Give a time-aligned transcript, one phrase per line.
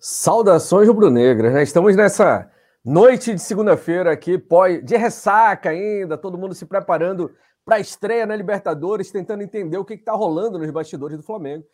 [0.00, 1.62] Saudações rubro-negras, né?
[1.62, 2.50] Estamos nessa
[2.82, 8.24] noite de segunda-feira aqui, pós, de ressaca ainda, todo mundo se preparando para a estreia
[8.24, 11.66] na Libertadores, tentando entender o que está rolando nos bastidores do Flamengo.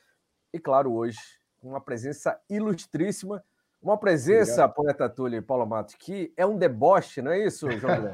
[0.52, 1.20] E claro, hoje,
[1.62, 3.44] uma presença ilustríssima,
[3.80, 7.94] uma presença, poeta Túlio e Paulo Matos, que é um deboche, não é isso, João
[7.94, 8.12] Guilherme?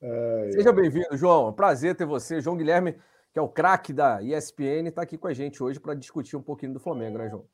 [0.52, 1.52] Seja bem-vindo, João.
[1.52, 2.96] Prazer ter você, João Guilherme
[3.34, 6.42] que é o craque da ESPN, está aqui com a gente hoje para discutir um
[6.42, 7.44] pouquinho do Flamengo, né, João?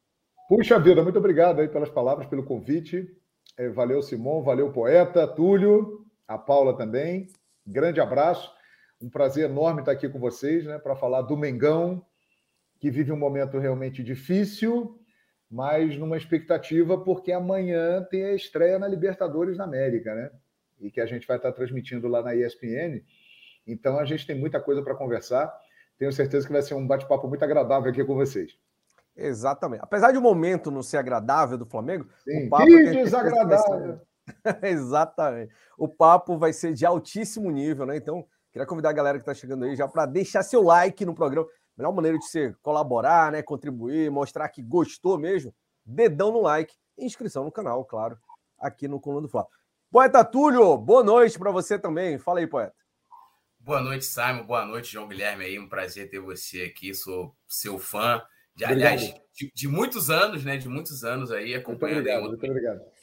[0.47, 3.09] Puxa vida, muito obrigado aí pelas palavras, pelo convite.
[3.57, 7.29] É, valeu, Simão, valeu, poeta, Túlio, a Paula também.
[7.67, 8.53] Grande abraço.
[9.01, 12.05] Um prazer enorme estar aqui com vocês, né, para falar do Mengão,
[12.79, 15.01] que vive um momento realmente difícil,
[15.51, 20.31] mas numa expectativa, porque amanhã tem a estreia na Libertadores na América, né?
[20.79, 23.03] E que a gente vai estar transmitindo lá na ESPN.
[23.67, 25.51] Então a gente tem muita coisa para conversar.
[26.01, 28.57] Tenho certeza que vai ser um bate-papo muito agradável aqui com vocês.
[29.15, 29.83] Exatamente.
[29.83, 34.01] Apesar de o momento não ser agradável do Flamengo, Sim, o papo que é desagradável.
[34.63, 35.53] Exatamente.
[35.77, 37.99] O papo vai ser de altíssimo nível, né?
[37.99, 41.15] Então, queria convidar a galera que está chegando aí já para deixar seu like no
[41.15, 41.47] programa.
[41.77, 43.43] Melhor maneira de você colaborar, né?
[43.43, 45.55] Contribuir, mostrar que gostou mesmo.
[45.85, 48.17] Dedão no like e inscrição no canal, claro,
[48.59, 49.47] aqui no Coluna do Fla.
[49.91, 52.19] Poeta Túlio, boa noite para você também.
[52.19, 52.80] Fala aí, poeta.
[53.71, 54.43] Boa noite, Simon.
[54.43, 55.45] Boa noite, João Guilherme.
[55.45, 56.93] Aí, um prazer ter você aqui.
[56.93, 58.21] Sou seu fã.
[58.53, 60.57] De, aliás, de, de, muitos anos, né?
[60.57, 62.47] De muitos anos aí, acompanhando obrigado, em, outro,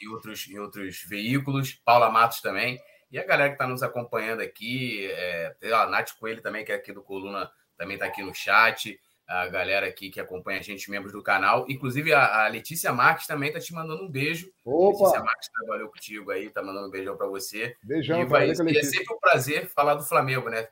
[0.02, 1.82] em, outros, em outros veículos.
[1.86, 2.78] Paula Matos também.
[3.10, 6.76] E a galera que está nos acompanhando aqui, é, a Nath Coelho também, que é
[6.76, 10.90] aqui do Coluna, também está aqui no chat a galera aqui que acompanha a gente,
[10.90, 11.66] membros do canal.
[11.68, 14.50] Inclusive, a, a Letícia Marques também tá te mandando um beijo.
[14.64, 15.00] Opa!
[15.00, 17.76] Letícia Marques trabalhou contigo aí, tá mandando um beijão para você.
[17.84, 20.68] Beijão, e vai, e é sempre um prazer falar do Flamengo, né?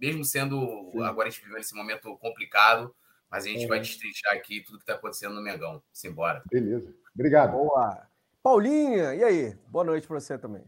[0.00, 1.02] Mesmo sendo Sim.
[1.02, 2.94] agora a gente vivendo esse momento complicado,
[3.30, 5.82] mas a gente vai destrinchar aqui tudo que tá acontecendo no Mengão.
[5.92, 6.42] Simbora.
[6.50, 6.94] Beleza.
[7.14, 7.52] Obrigado.
[7.52, 8.08] Boa.
[8.42, 9.54] Paulinha, e aí?
[9.66, 10.64] Boa noite para você também.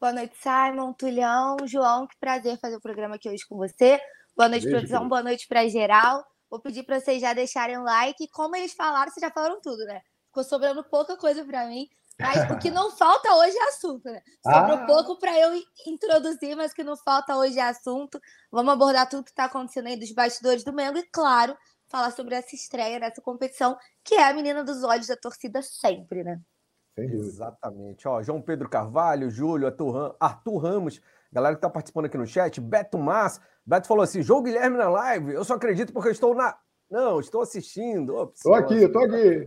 [0.00, 2.08] Boa noite, Simon, Tulhão, João.
[2.08, 4.00] Que prazer fazer o programa aqui hoje com você.
[4.34, 5.08] Boa noite, Beijo, produção.
[5.08, 6.24] Boa noite para geral.
[6.50, 8.28] Vou pedir para vocês já deixarem um like.
[8.28, 10.00] Como eles falaram, vocês já falaram tudo, né?
[10.26, 11.88] Ficou sobrando pouca coisa para mim.
[12.18, 14.20] Mas o que não falta hoje é assunto, né?
[14.42, 14.86] Sobrou ah.
[14.86, 18.20] pouco para eu introduzir, mas o que não falta hoje é assunto.
[18.50, 21.56] Vamos abordar tudo que está acontecendo aí dos bastidores do Mengo e, claro,
[21.88, 26.22] falar sobre essa estreia nessa competição, que é a menina dos olhos da torcida sempre,
[26.22, 26.40] né?
[26.96, 28.06] Exatamente.
[28.06, 29.66] Ó, João Pedro Carvalho, Júlio,
[30.20, 31.00] Arthur Ramos,
[31.32, 34.88] galera que está participando aqui no chat, Beto Mas, Beto falou assim: João Guilherme na
[34.88, 36.56] live, eu só acredito porque eu estou na.
[36.90, 38.32] Não, estou assistindo.
[38.34, 39.46] Estou aqui, estou aqui.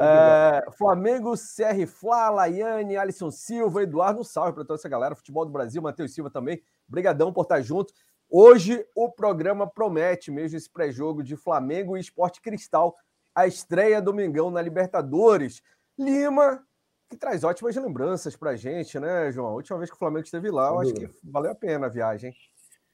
[0.00, 5.16] É, Flamengo, CR Flá, Laiane, Alisson Silva, Eduardo, salve para toda essa galera.
[5.16, 6.62] Futebol do Brasil, Matheus Silva também.
[6.86, 7.92] Brigadão por estar junto.
[8.30, 12.94] Hoje o programa promete mesmo esse pré-jogo de Flamengo e Esporte Cristal,
[13.34, 15.62] a estreia domingão na Libertadores.
[15.98, 16.62] Lima,
[17.08, 19.48] que traz ótimas lembranças para a gente, né, João?
[19.48, 21.90] A última vez que o Flamengo esteve lá, eu acho que valeu a pena a
[21.90, 22.34] viagem.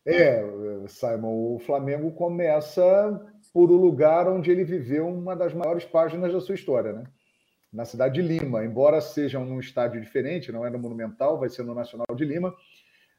[0.06, 0.42] É,
[0.86, 2.82] Simon, o Flamengo começa
[3.52, 7.04] por o lugar onde ele viveu uma das maiores páginas da sua história, né?
[7.72, 11.64] Na cidade de Lima, embora seja num estádio diferente, não é no Monumental, vai ser
[11.64, 12.54] no Nacional de Lima,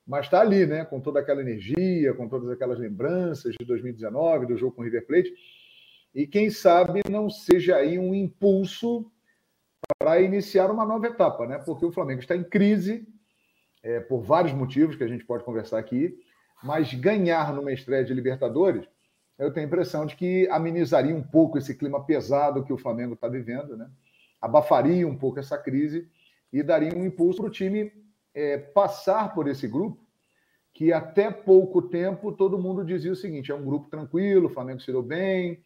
[0.07, 0.85] mas está ali, né?
[0.85, 5.05] Com toda aquela energia, com todas aquelas lembranças de 2019, do jogo com o River
[5.07, 5.33] Plate,
[6.13, 9.11] e quem sabe não seja aí um impulso
[9.99, 11.57] para iniciar uma nova etapa, né?
[11.59, 13.07] Porque o Flamengo está em crise
[13.83, 16.17] é, por vários motivos que a gente pode conversar aqui
[16.65, 18.87] mas ganhar numa estreia de Libertadores,
[19.37, 23.13] eu tenho a impressão de que amenizaria um pouco esse clima pesado que o Flamengo
[23.13, 23.87] está vivendo, né?
[24.41, 26.09] abafaria um pouco essa crise
[26.51, 27.91] e daria um impulso para o time
[28.33, 30.03] é, passar por esse grupo,
[30.73, 34.81] que até pouco tempo todo mundo dizia o seguinte: é um grupo tranquilo, o Flamengo
[34.81, 35.63] se deu bem,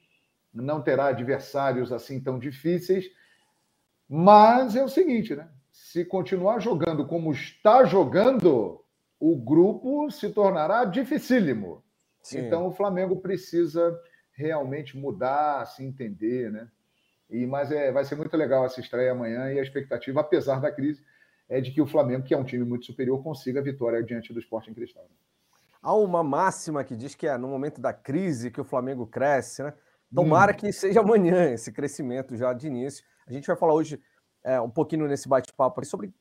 [0.54, 3.10] não terá adversários assim tão difíceis.
[4.10, 5.48] Mas é o seguinte, né?
[5.72, 8.84] Se continuar jogando como está jogando,
[9.20, 11.84] o grupo se tornará dificílimo.
[12.24, 12.40] Sim.
[12.40, 13.96] Então o Flamengo precisa
[14.32, 16.68] realmente mudar, se entender, né?
[17.30, 20.72] E, mas é, vai ser muito legal essa estreia amanhã e a expectativa, apesar da
[20.72, 21.04] crise,
[21.48, 24.34] é de que o Flamengo, que é um time muito superior, consiga a vitória diante
[24.34, 25.08] do Sporting Cristal.
[25.82, 29.62] Há uma máxima que diz que é no momento da crise que o Flamengo cresce,
[29.62, 29.74] né?
[30.14, 30.56] Tomara hum.
[30.56, 33.04] que seja amanhã esse crescimento já de início.
[33.30, 34.02] A gente vai falar hoje
[34.44, 36.12] é, um pouquinho nesse bate-papo sobre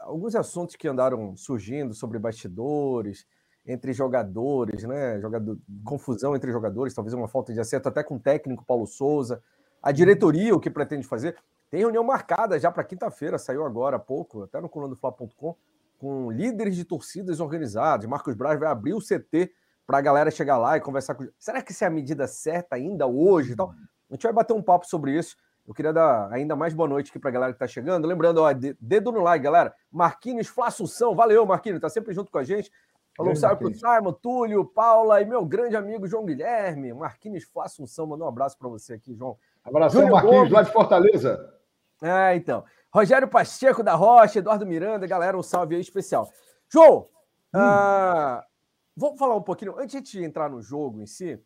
[0.00, 3.26] alguns assuntos que andaram surgindo sobre bastidores,
[3.66, 5.18] entre jogadores, né?
[5.20, 9.42] Jogador, confusão entre jogadores, talvez uma falta de acerto até com o técnico Paulo Souza.
[9.82, 11.36] A diretoria, o que pretende fazer?
[11.70, 15.56] Tem reunião marcada já para quinta-feira, saiu agora há pouco, até no colunadofla.com,
[15.98, 18.06] com líderes de torcidas organizadas.
[18.06, 19.52] Marcos Braz vai abrir o CT
[19.86, 21.26] para a galera chegar lá e conversar com.
[21.38, 23.52] Será que isso é a medida certa ainda hoje?
[23.52, 23.70] Então,
[24.10, 25.36] A gente vai bater um papo sobre isso.
[25.68, 28.08] Eu queria dar ainda mais boa noite aqui para a galera que está chegando.
[28.08, 28.50] Lembrando, ó,
[28.80, 29.74] dedo no like, galera.
[29.92, 32.72] Marquinhos Flá Assunção, valeu, Marquinhos, tá sempre junto com a gente.
[33.14, 36.94] Falou salve pro Simon, Túlio, Paula e meu grande amigo João Guilherme.
[36.94, 39.36] Marquinhos Flá Assunção, mandou um abraço para você aqui, João.
[39.62, 40.52] Abração, Júlio Marquinhos, Gomes.
[40.52, 41.54] lá de Fortaleza.
[42.00, 42.64] É, então.
[42.90, 46.30] Rogério Pacheco da Rocha, Eduardo Miranda, galera, um salve aí especial.
[46.72, 47.06] João,
[47.54, 47.58] hum.
[47.58, 48.42] uh,
[48.96, 51.38] vamos falar um pouquinho, antes de entrar no jogo em si,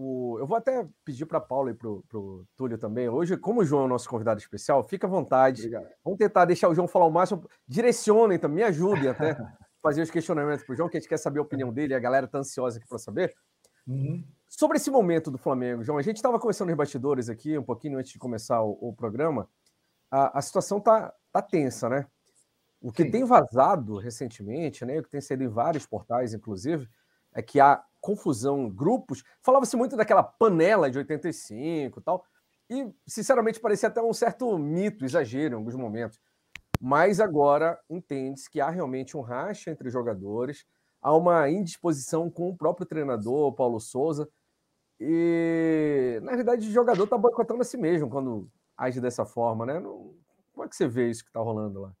[0.00, 3.08] o, eu vou até pedir para Paulo e para o Túlio também.
[3.08, 5.62] Hoje, como o João é o nosso convidado especial, fica à vontade.
[5.62, 5.88] Obrigado.
[6.04, 7.44] Vamos tentar deixar o João falar o máximo.
[7.66, 9.36] Direcionem também, me ajudem até
[9.82, 11.98] fazer os questionamentos para o João, que a gente quer saber a opinião dele a
[11.98, 13.34] galera está ansiosa aqui para saber.
[13.88, 14.24] Uhum.
[14.48, 17.98] Sobre esse momento do Flamengo, João, a gente estava conversando nos bastidores aqui, um pouquinho
[17.98, 19.48] antes de começar o, o programa.
[20.08, 22.06] A, a situação tá, tá tensa, né?
[22.80, 23.10] O que Sim.
[23.10, 26.88] tem vazado recentemente, né, o que tem saído em vários portais, inclusive,
[27.34, 29.22] é que há confusão, grupos.
[29.42, 32.24] Falava-se muito daquela panela de 85 e tal.
[32.70, 36.20] E, sinceramente, parecia até um certo mito, exagero em alguns momentos.
[36.80, 40.64] Mas agora entende-se que há realmente um racha entre jogadores,
[41.02, 44.28] há uma indisposição com o próprio treinador, Paulo Souza.
[45.00, 49.80] E, na verdade, o jogador está boicotando a si mesmo quando age dessa forma, né?
[49.80, 51.92] Como é que você vê isso que está rolando lá?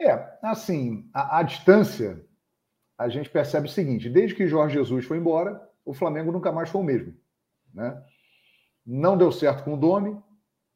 [0.00, 2.24] É, assim, a, a distância
[2.98, 6.70] a gente percebe o seguinte: desde que Jorge Jesus foi embora, o Flamengo nunca mais
[6.70, 7.14] foi o mesmo.
[7.72, 8.02] Né?
[8.86, 10.16] Não deu certo com o Domi,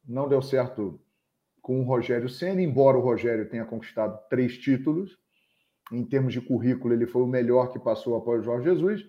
[0.05, 0.99] não deu certo
[1.61, 5.17] com o Rogério Senna, embora o Rogério tenha conquistado três títulos.
[5.91, 9.05] Em termos de currículo, ele foi o melhor que passou após o Jorge Jesus.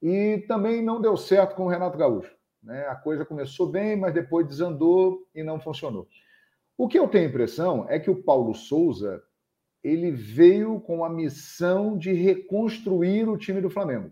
[0.00, 2.34] E também não deu certo com o Renato Gaúcho.
[2.62, 2.86] Né?
[2.86, 6.08] A coisa começou bem, mas depois desandou e não funcionou.
[6.76, 9.22] O que eu tenho impressão é que o Paulo Souza
[9.82, 14.10] ele veio com a missão de reconstruir o time do Flamengo.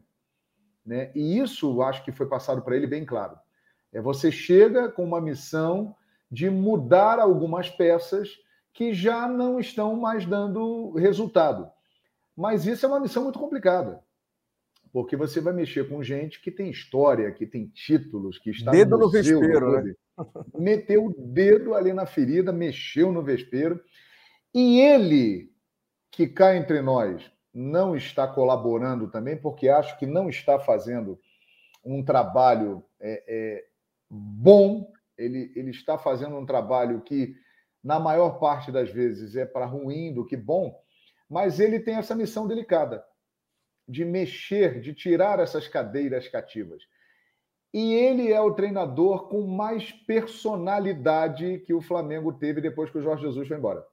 [0.84, 1.12] Né?
[1.14, 3.38] E isso acho que foi passado para ele bem claro.
[3.92, 5.94] É você chega com uma missão
[6.30, 8.30] de mudar algumas peças
[8.72, 11.70] que já não estão mais dando resultado.
[12.36, 14.02] Mas isso é uma missão muito complicada.
[14.92, 18.96] Porque você vai mexer com gente que tem história, que tem títulos, que está dedo
[18.96, 19.94] no, no vespeiro, né?
[20.58, 23.80] Meteu o dedo ali na ferida, mexeu no vespeiro.
[24.52, 25.49] E ele
[26.10, 31.18] que cá entre nós não está colaborando também, porque acho que não está fazendo
[31.84, 33.64] um trabalho é, é,
[34.08, 37.34] bom, ele, ele está fazendo um trabalho que,
[37.82, 40.78] na maior parte das vezes, é para ruim do que bom,
[41.28, 43.04] mas ele tem essa missão delicada
[43.88, 46.82] de mexer, de tirar essas cadeiras cativas.
[47.72, 53.02] E ele é o treinador com mais personalidade que o Flamengo teve depois que o
[53.02, 53.84] Jorge Jesus foi embora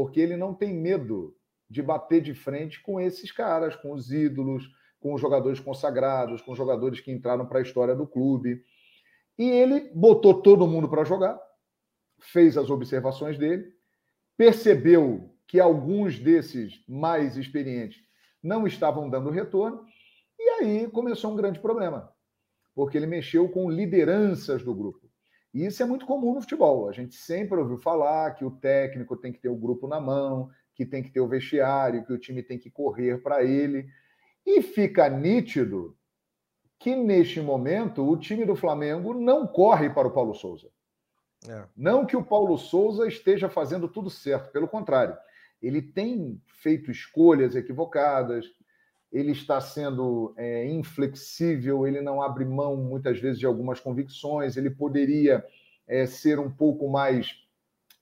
[0.00, 1.36] porque ele não tem medo
[1.68, 4.66] de bater de frente com esses caras, com os ídolos,
[4.98, 8.64] com os jogadores consagrados, com os jogadores que entraram para a história do clube.
[9.38, 11.38] E ele botou todo mundo para jogar,
[12.18, 13.74] fez as observações dele,
[14.38, 18.02] percebeu que alguns desses mais experientes
[18.42, 19.84] não estavam dando retorno,
[20.38, 22.10] e aí começou um grande problema,
[22.74, 25.09] porque ele mexeu com lideranças do grupo.
[25.52, 26.88] E isso é muito comum no futebol.
[26.88, 30.50] A gente sempre ouviu falar que o técnico tem que ter o grupo na mão,
[30.74, 33.88] que tem que ter o vestiário, que o time tem que correr para ele.
[34.46, 35.96] E fica nítido
[36.78, 40.68] que, neste momento, o time do Flamengo não corre para o Paulo Souza.
[41.48, 41.64] É.
[41.76, 45.16] Não que o Paulo Souza esteja fazendo tudo certo, pelo contrário.
[45.60, 48.46] Ele tem feito escolhas equivocadas,
[49.12, 54.70] ele está sendo é, inflexível, ele não abre mão muitas vezes de algumas convicções, ele
[54.70, 55.44] poderia
[55.86, 57.34] é, ser um pouco mais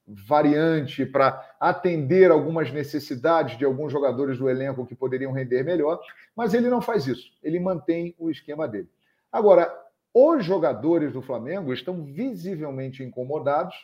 [0.06, 6.00] variante para atender algumas necessidades de alguns jogadores do elenco que poderiam render melhor,
[6.34, 8.88] mas ele não faz isso, ele mantém o esquema dele.
[9.30, 9.70] Agora,
[10.12, 13.74] os jogadores do Flamengo estão visivelmente incomodados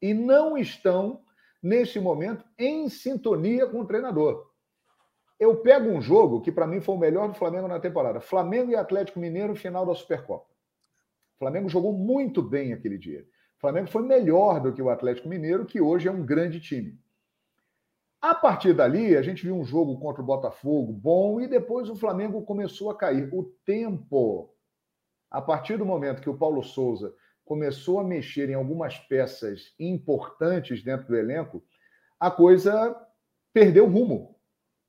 [0.00, 1.20] e não estão,
[1.62, 4.50] neste momento, em sintonia com o treinador.
[5.38, 8.20] Eu pego um jogo que para mim foi o melhor do Flamengo na temporada.
[8.20, 10.46] Flamengo e Atlético Mineiro, final da Supercopa.
[11.36, 13.24] O Flamengo jogou muito bem aquele dia.
[13.56, 16.98] O Flamengo foi melhor do que o Atlético Mineiro, que hoje é um grande time.
[18.20, 21.94] A partir dali, a gente viu um jogo contra o Botafogo bom e depois o
[21.94, 23.28] Flamengo começou a cair.
[23.32, 24.52] O tempo,
[25.30, 27.14] a partir do momento que o Paulo Souza
[27.44, 31.62] começou a mexer em algumas peças importantes dentro do elenco,
[32.18, 32.94] a coisa
[33.52, 34.37] perdeu rumo.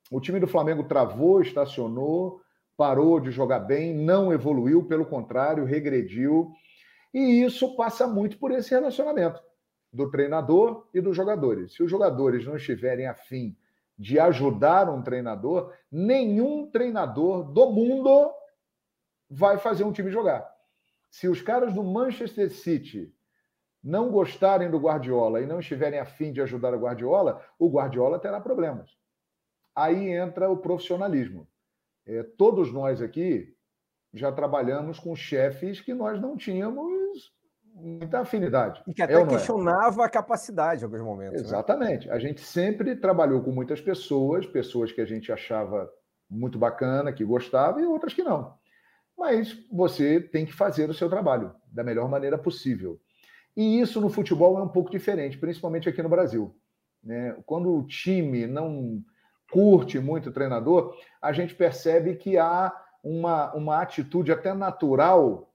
[0.10, 2.42] O time do Flamengo travou, estacionou,
[2.76, 6.52] parou de jogar bem, não evoluiu, pelo contrário, regrediu.
[7.14, 9.42] E isso passa muito por esse relacionamento
[9.92, 11.74] do treinador e dos jogadores.
[11.74, 13.56] Se os jogadores não estiverem afim
[13.98, 18.32] de ajudar um treinador, nenhum treinador do mundo
[19.30, 20.50] vai fazer um time jogar.
[21.10, 23.14] Se os caras do Manchester City
[23.84, 28.40] não gostarem do Guardiola e não estiverem afim de ajudar o Guardiola, o Guardiola terá
[28.40, 28.99] problemas.
[29.80, 31.48] Aí entra o profissionalismo.
[32.06, 33.56] É, todos nós aqui
[34.14, 37.32] já trabalhamos com chefes que nós não tínhamos
[37.74, 38.84] muita afinidade.
[38.88, 40.06] E que até é questionava é?
[40.06, 41.42] a capacidade em alguns momentos.
[41.42, 41.48] Né?
[41.48, 42.08] Exatamente.
[42.08, 42.14] Né?
[42.14, 45.90] A gente sempre trabalhou com muitas pessoas, pessoas que a gente achava
[46.30, 48.54] muito bacana, que gostava, e outras que não.
[49.18, 53.00] Mas você tem que fazer o seu trabalho da melhor maneira possível.
[53.56, 56.56] E isso no futebol é um pouco diferente, principalmente aqui no Brasil.
[57.04, 57.36] Né?
[57.46, 59.04] Quando o time não
[59.52, 65.54] curte muito o treinador, a gente percebe que há uma, uma atitude até natural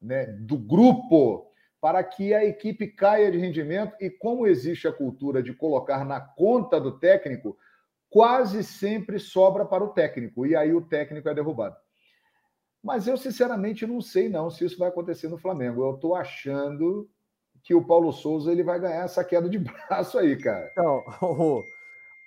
[0.00, 3.94] né, do grupo para que a equipe caia de rendimento.
[4.00, 7.56] E como existe a cultura de colocar na conta do técnico,
[8.08, 10.46] quase sempre sobra para o técnico.
[10.46, 11.76] E aí o técnico é derrubado.
[12.82, 15.82] Mas eu, sinceramente, não sei não se isso vai acontecer no Flamengo.
[15.82, 17.08] Eu estou achando
[17.62, 20.68] que o Paulo Souza ele vai ganhar essa queda de braço aí, cara.
[20.72, 21.02] Então,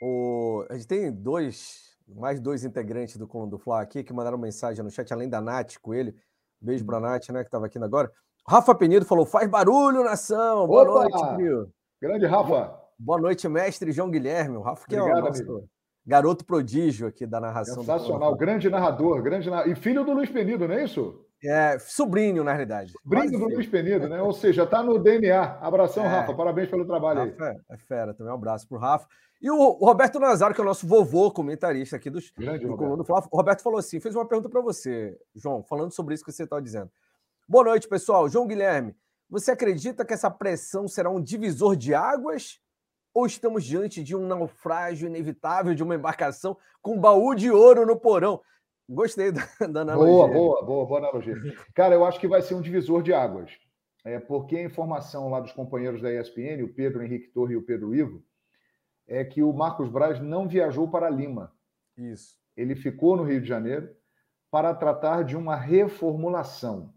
[0.02, 4.38] o, a gente tem dois, mais dois integrantes do Coluna do Fla aqui que mandaram
[4.38, 6.16] mensagem no chat, além da Nath com ele.
[6.62, 8.12] Beijo para a Nath, né, que estava aqui agora.
[8.48, 10.66] Rafa Penido falou: faz barulho, nação.
[10.68, 11.10] Boa Opa!
[11.10, 11.72] noite, Frio.
[12.02, 12.80] Grande Rafa.
[12.98, 14.58] Boa noite, mestre João Guilherme.
[14.58, 15.70] O Rafa, que Obrigado, é o nosso amigo.
[16.06, 17.76] garoto prodígio aqui da narração.
[17.84, 21.27] Sensacional, grande narrador, grande E filho do Luiz Penido, não é isso?
[21.44, 22.92] É, sobrinho, na realidade.
[22.92, 24.22] Sobrinho do Luiz Penido, né?
[24.22, 25.60] Ou seja, está no DNA.
[25.62, 26.08] Abração, é.
[26.08, 26.34] Rafa.
[26.34, 27.58] Parabéns pelo trabalho Rafa aí.
[27.70, 28.32] É fera também.
[28.32, 29.08] Um abraço para o Rafa.
[29.40, 32.98] E o Roberto Nazaro, que é o nosso vovô comentarista aqui dos, Grande, do Coluna
[32.98, 33.30] do Flávio.
[33.32, 36.44] O Roberto falou assim: fez uma pergunta para você, João, falando sobre isso que você
[36.44, 36.90] está dizendo.
[37.48, 38.28] Boa noite, pessoal.
[38.28, 38.96] João Guilherme,
[39.30, 42.60] você acredita que essa pressão será um divisor de águas?
[43.14, 47.86] Ou estamos diante de um naufrágio inevitável de uma embarcação com um baú de ouro
[47.86, 48.42] no porão?
[48.90, 50.14] Gostei da, da analogia.
[50.14, 51.36] Boa, boa, boa, boa analogia.
[51.74, 53.52] Cara, eu acho que vai ser um divisor de águas.
[54.06, 57.64] É, porque a informação lá dos companheiros da ESPN, o Pedro Henrique Torre e o
[57.64, 58.24] Pedro Ivo,
[59.06, 61.54] é que o Marcos Braz não viajou para Lima.
[61.98, 62.38] Isso.
[62.56, 63.94] Ele ficou no Rio de Janeiro
[64.50, 66.94] para tratar de uma reformulação.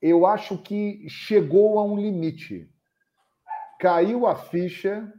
[0.00, 2.70] Eu acho que chegou a um limite.
[3.80, 5.12] Caiu a ficha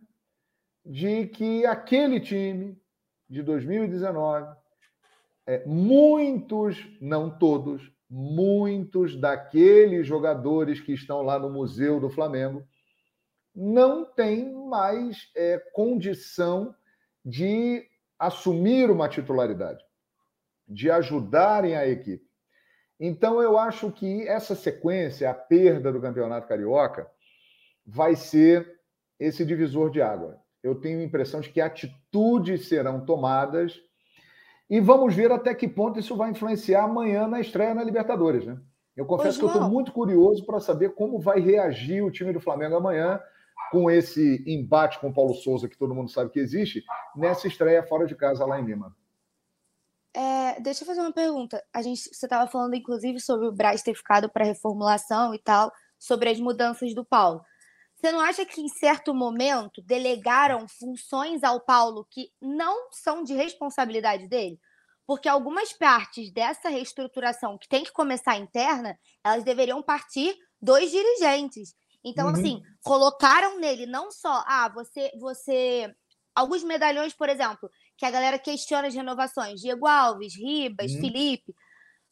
[0.85, 2.81] de que aquele time
[3.29, 4.55] de 2019,
[5.49, 12.63] é, muitos, não todos, muitos daqueles jogadores que estão lá no Museu do Flamengo
[13.55, 16.75] não tem mais é, condição
[17.25, 17.83] de
[18.19, 19.83] assumir uma titularidade,
[20.67, 22.29] de ajudarem a equipe.
[22.99, 27.09] Então, eu acho que essa sequência, a perda do Campeonato Carioca,
[27.83, 28.79] vai ser
[29.19, 30.39] esse divisor de água.
[30.61, 33.88] Eu tenho a impressão de que atitudes serão tomadas
[34.69, 38.45] e vamos ver até que ponto isso vai influenciar amanhã na estreia na Libertadores.
[38.45, 38.57] Né?
[38.95, 42.39] Eu confesso que eu estou muito curioso para saber como vai reagir o time do
[42.39, 43.19] Flamengo amanhã
[43.71, 46.83] com esse embate com o Paulo Souza, que todo mundo sabe que existe,
[47.15, 48.95] nessa estreia fora de casa lá em Lima.
[50.13, 51.63] É, deixa eu fazer uma pergunta.
[51.73, 55.71] A gente, você estava falando, inclusive, sobre o Braz ter ficado para reformulação e tal,
[55.99, 57.41] sobre as mudanças do Paulo.
[57.99, 63.33] Você não acha que, em certo momento, delegaram funções ao Paulo que não são de
[63.33, 64.57] responsabilidade dele?
[65.05, 71.75] Porque algumas partes dessa reestruturação que tem que começar interna, elas deveriam partir dos dirigentes.
[72.01, 72.33] Então, uhum.
[72.33, 75.93] assim, colocaram nele não só, ah, você, você.
[76.33, 79.59] Alguns medalhões, por exemplo, que a galera questiona as renovações.
[79.59, 81.01] Diego Alves, Ribas, uhum.
[81.01, 81.53] Felipe.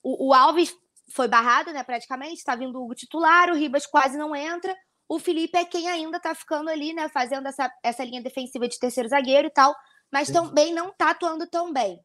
[0.03, 0.75] O, o, Alves
[1.13, 4.75] foi barrado, né, praticamente, está vindo o titular, o Ribas quase não entra.
[5.07, 8.79] O Felipe é quem ainda está ficando ali, né, fazendo essa, essa linha defensiva de
[8.79, 9.75] terceiro zagueiro e tal,
[10.11, 10.33] mas Sim.
[10.33, 11.99] também não está atuando tão bem.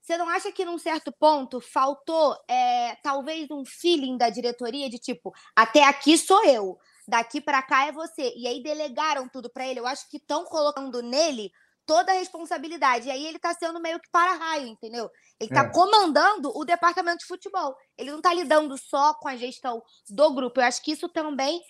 [0.00, 4.98] Você não acha que num certo ponto faltou é, talvez um feeling da diretoria de
[4.98, 8.32] tipo, até aqui sou eu, daqui para cá é você.
[8.36, 9.80] E aí delegaram tudo para ele.
[9.80, 11.50] Eu acho que estão colocando nele
[11.84, 13.08] toda a responsabilidade.
[13.08, 15.10] E aí ele está sendo meio que para-raio, entendeu?
[15.40, 15.72] Ele está é.
[15.72, 17.76] comandando o departamento de futebol.
[17.98, 20.60] Ele não está lidando só com a gestão do grupo.
[20.60, 21.60] Eu acho que isso também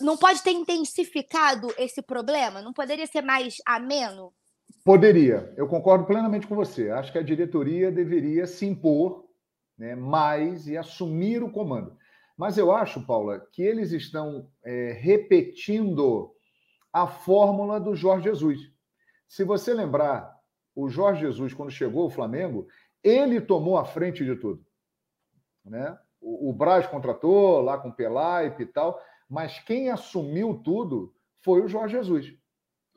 [0.00, 2.62] não pode ter intensificado esse problema?
[2.62, 4.32] Não poderia ser mais ameno?
[4.84, 5.52] Poderia.
[5.56, 6.90] Eu concordo plenamente com você.
[6.90, 9.24] Acho que a diretoria deveria se impor
[9.78, 11.96] né, mais e assumir o comando.
[12.36, 16.32] Mas eu acho, Paula, que eles estão é, repetindo
[16.92, 18.60] a fórmula do Jorge Jesus.
[19.28, 20.36] Se você lembrar,
[20.74, 22.66] o Jorge Jesus, quando chegou ao Flamengo,
[23.02, 24.64] ele tomou a frente de tudo.
[25.64, 25.96] Né?
[26.20, 29.00] O, o Braz contratou lá com Pelaipe e tal,
[29.32, 32.34] mas quem assumiu tudo foi o Jorge Jesus,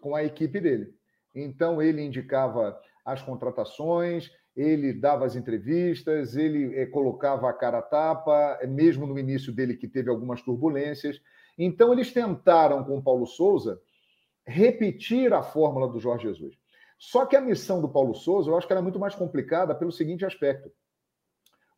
[0.01, 0.93] com a equipe dele.
[1.33, 7.81] Então, ele indicava as contratações, ele dava as entrevistas, ele é, colocava a cara a
[7.81, 11.21] tapa, mesmo no início dele que teve algumas turbulências.
[11.57, 13.79] Então, eles tentaram com o Paulo Souza
[14.45, 16.57] repetir a fórmula do Jorge Jesus.
[16.99, 19.89] Só que a missão do Paulo Souza, eu acho que era muito mais complicada pelo
[19.89, 20.69] seguinte aspecto.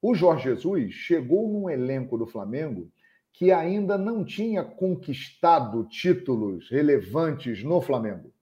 [0.01, 2.91] O Jorge Jesus chegou num elenco do Flamengo
[3.37, 8.33] que ainda não tinha conquistado títulos relevantes no Flamengo.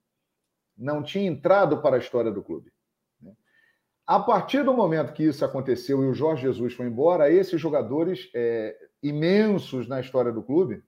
[0.78, 2.72] Não tinha entrado para a história do clube.
[3.22, 3.34] Né?
[4.08, 8.30] A partir do momento que isso aconteceu e o Jorge Jesus foi embora, esses jogadores
[8.34, 8.74] é,
[9.04, 10.82] imensos na história do clube,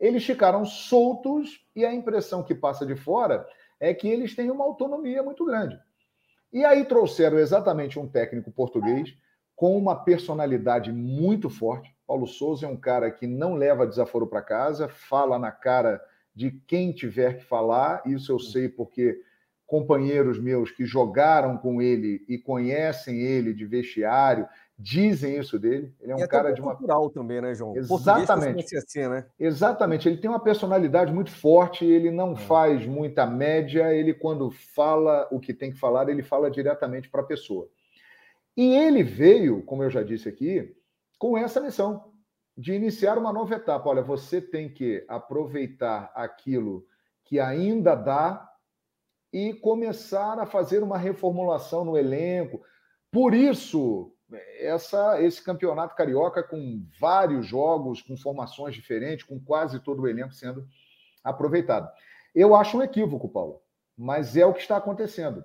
[0.00, 3.46] eles ficaram soltos e a impressão que passa de fora
[3.78, 5.78] é que eles têm uma autonomia muito grande.
[6.52, 9.16] E aí trouxeram exatamente um técnico português
[9.54, 11.94] com uma personalidade muito forte.
[12.12, 15.98] Paulo Souza é um cara que não leva desaforo para casa, fala na cara
[16.34, 18.02] de quem tiver que falar.
[18.04, 19.18] Isso eu sei porque
[19.66, 24.46] companheiros meus que jogaram com ele e conhecem ele de vestiário
[24.78, 25.90] dizem isso dele.
[26.02, 27.74] Ele é um e cara de uma cultural também, né, João?
[27.78, 28.76] Exatamente.
[28.76, 29.24] Assim, né?
[29.40, 30.06] Exatamente.
[30.06, 31.86] Ele tem uma personalidade muito forte.
[31.86, 32.36] Ele não é.
[32.36, 33.90] faz muita média.
[33.94, 37.70] Ele quando fala o que tem que falar, ele fala diretamente para a pessoa.
[38.54, 40.76] E ele veio, como eu já disse aqui,
[41.22, 42.10] com essa missão
[42.58, 43.88] de iniciar uma nova etapa.
[43.88, 46.84] Olha, você tem que aproveitar aquilo
[47.22, 48.50] que ainda dá
[49.32, 52.60] e começar a fazer uma reformulação no elenco.
[53.08, 54.12] Por isso,
[54.58, 60.34] essa, esse campeonato carioca com vários jogos, com formações diferentes, com quase todo o elenco
[60.34, 60.66] sendo
[61.22, 61.88] aproveitado.
[62.34, 63.62] Eu acho um equívoco, Paulo,
[63.96, 65.44] mas é o que está acontecendo.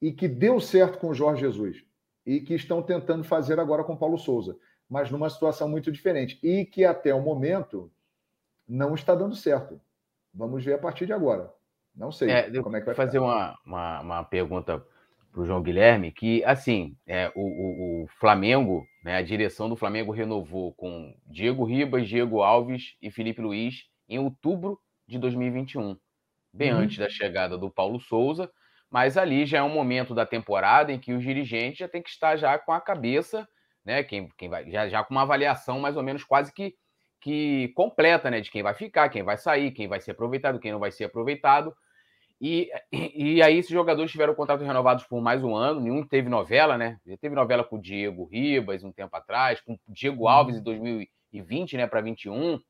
[0.00, 1.84] E que deu certo com o Jorge Jesus
[2.24, 4.56] e que estão tentando fazer agora com Paulo Souza,
[4.88, 7.90] mas numa situação muito diferente e que até o momento
[8.68, 9.80] não está dando certo.
[10.32, 11.52] Vamos ver a partir de agora.
[11.94, 14.84] Não sei é, como é que vai fazer uma, uma, uma, pergunta
[15.32, 19.76] para o João Guilherme, que assim, é, o, o, o, Flamengo, né, a direção do
[19.76, 25.96] Flamengo renovou com Diego Ribas, Diego Alves e Felipe Luiz em outubro de 2021,
[26.52, 26.80] bem uhum.
[26.80, 28.50] antes da chegada do Paulo Souza
[28.90, 32.10] mas ali já é um momento da temporada em que os dirigentes já tem que
[32.10, 33.48] estar já com a cabeça,
[33.86, 34.02] né?
[34.02, 36.74] Quem, quem vai, já, já com uma avaliação mais ou menos quase que,
[37.20, 38.40] que completa, né?
[38.40, 41.04] De quem vai ficar, quem vai sair, quem vai ser aproveitado, quem não vai ser
[41.04, 41.74] aproveitado.
[42.40, 46.76] E, e aí esses jogadores tiveram contrato renovados por mais um ano, nenhum teve novela,
[46.76, 46.98] né?
[47.06, 50.28] Já teve novela com o Diego Ribas um tempo atrás, com o Diego uhum.
[50.28, 52.60] Alves em 2020, né, para 21.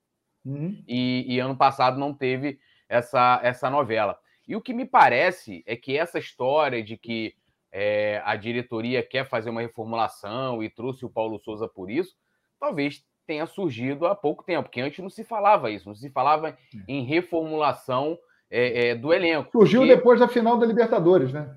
[0.45, 0.85] Uhum.
[0.87, 4.19] E, e ano passado não teve essa, essa novela.
[4.47, 7.35] E o que me parece é que essa história de que
[7.79, 12.17] é, a diretoria quer fazer uma reformulação e trouxe o Paulo Souza por isso,
[12.59, 16.49] talvez tenha surgido há pouco tempo, porque antes não se falava isso, não se falava
[16.49, 16.57] é.
[16.89, 18.19] em reformulação
[18.51, 19.51] é, é, do elenco.
[19.53, 19.95] Surgiu porque...
[19.95, 21.55] depois da final da Libertadores, né?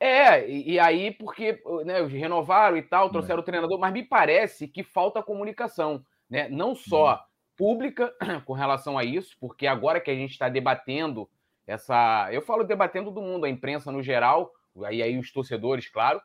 [0.00, 4.66] É, e, e aí, porque né, renovaram e tal, trouxeram o treinador, mas me parece
[4.66, 6.48] que falta comunicação, né?
[6.48, 7.18] Não só uhum.
[7.56, 8.12] pública
[8.44, 11.30] com relação a isso, porque agora que a gente está debatendo
[11.64, 12.28] essa.
[12.32, 14.52] Eu falo debatendo do mundo, a imprensa no geral,
[14.84, 16.20] aí, aí os torcedores, claro.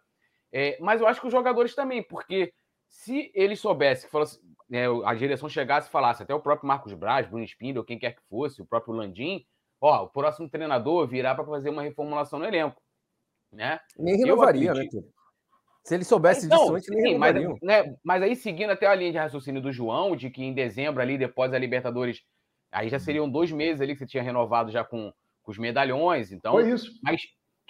[0.51, 2.53] É, mas eu acho que os jogadores também, porque
[2.87, 4.39] se eles soubessem, que fosse,
[4.71, 8.15] é, a direção chegasse e falasse, até o próprio Marcos Braz, Bruno Spindle, quem quer
[8.15, 9.45] que fosse, o próprio Landim,
[9.81, 12.79] ó, o próximo treinador virá para fazer uma reformulação no elenco.
[13.51, 13.79] Né?
[13.97, 14.87] Nem renovaria, né?
[15.83, 18.95] Se ele soubesse então, disso antes, ele sim, mas, né, mas aí, seguindo até a
[18.95, 22.21] linha de raciocínio do João, de que em dezembro, ali, depois da Libertadores,
[22.71, 25.11] aí já seriam dois meses ali que você tinha renovado já com,
[25.41, 26.31] com os medalhões.
[26.31, 26.89] Então, Foi isso.
[27.03, 27.21] Mas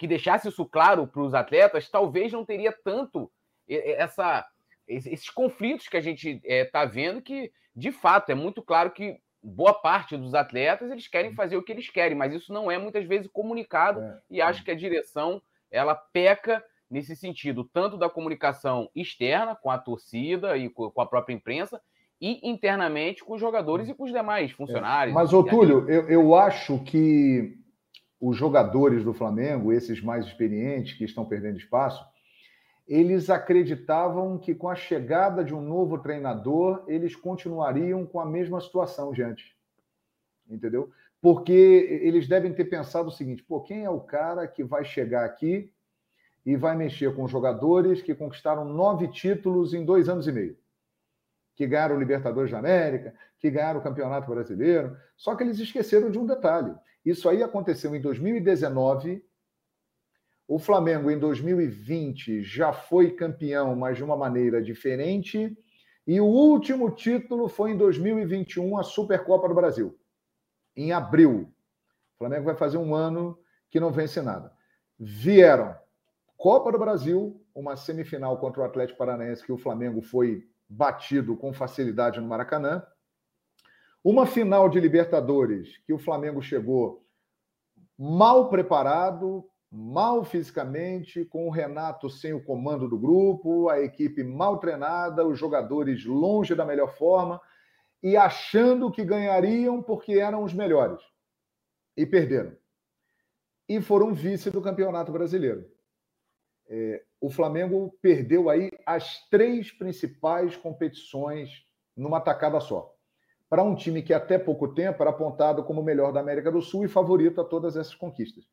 [0.04, 3.32] que deixasse isso claro para os atletas, talvez não teria tanto
[3.66, 4.46] essa,
[4.86, 8.90] esses conflitos que a gente está eh, é, vendo, que de fato é muito claro
[8.90, 11.36] que boa parte dos atletas eles querem uhum.
[11.36, 14.60] fazer o que eles querem, mas isso não é muitas vezes comunicado é, e acho
[14.60, 14.64] é.
[14.66, 15.40] que a direção
[15.70, 21.34] ela peca nesse sentido, tanto da comunicação externa com a torcida e com a própria
[21.34, 21.80] imprensa,
[22.20, 24.54] e internamente com os jogadores e com os demais é.
[24.54, 25.14] funcionários.
[25.14, 27.63] Mas, Otúlio, eu, eu acho que
[28.26, 32.02] os jogadores do Flamengo, esses mais experientes que estão perdendo espaço,
[32.88, 38.62] eles acreditavam que com a chegada de um novo treinador, eles continuariam com a mesma
[38.62, 39.54] situação de antes.
[40.48, 40.90] Entendeu?
[41.20, 41.52] Porque
[42.02, 45.70] eles devem ter pensado o seguinte: pô, quem é o cara que vai chegar aqui
[46.46, 50.56] e vai mexer com jogadores que conquistaram nove títulos em dois anos e meio?
[51.54, 54.96] Que ganharam o Libertadores da América, que ganharam o Campeonato Brasileiro.
[55.14, 59.24] Só que eles esqueceram de um detalhe: isso aí aconteceu em 2019.
[60.46, 65.56] O Flamengo, em 2020, já foi campeão, mas de uma maneira diferente.
[66.06, 69.98] E o último título foi em 2021, a Supercopa do Brasil,
[70.76, 71.50] em abril.
[72.14, 73.38] O Flamengo vai fazer um ano
[73.70, 74.52] que não vence nada.
[74.98, 75.74] Vieram
[76.36, 81.54] Copa do Brasil, uma semifinal contra o Atlético Paranaense que o Flamengo foi batido com
[81.54, 82.82] facilidade no Maracanã.
[84.04, 87.02] Uma final de Libertadores que o Flamengo chegou
[87.98, 94.58] mal preparado, mal fisicamente, com o Renato sem o comando do grupo, a equipe mal
[94.58, 97.40] treinada, os jogadores longe da melhor forma
[98.02, 101.00] e achando que ganhariam porque eram os melhores.
[101.96, 102.54] E perderam.
[103.66, 105.66] E foram vice do Campeonato Brasileiro.
[106.68, 111.64] É, o Flamengo perdeu aí as três principais competições
[111.96, 112.93] numa tacada só.
[113.54, 116.60] Para um time que até pouco tempo era apontado como o melhor da América do
[116.60, 118.44] Sul e favorito a todas essas conquistas.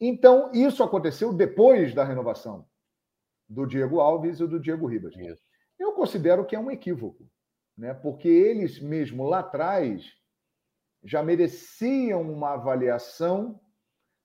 [0.00, 2.66] Então, isso aconteceu depois da renovação
[3.46, 5.14] do Diego Alves e do Diego Ribas.
[5.14, 5.42] Isso.
[5.78, 7.28] Eu considero que é um equívoco
[7.76, 7.92] né?
[7.92, 10.10] porque eles mesmo lá atrás
[11.04, 13.60] já mereciam uma avaliação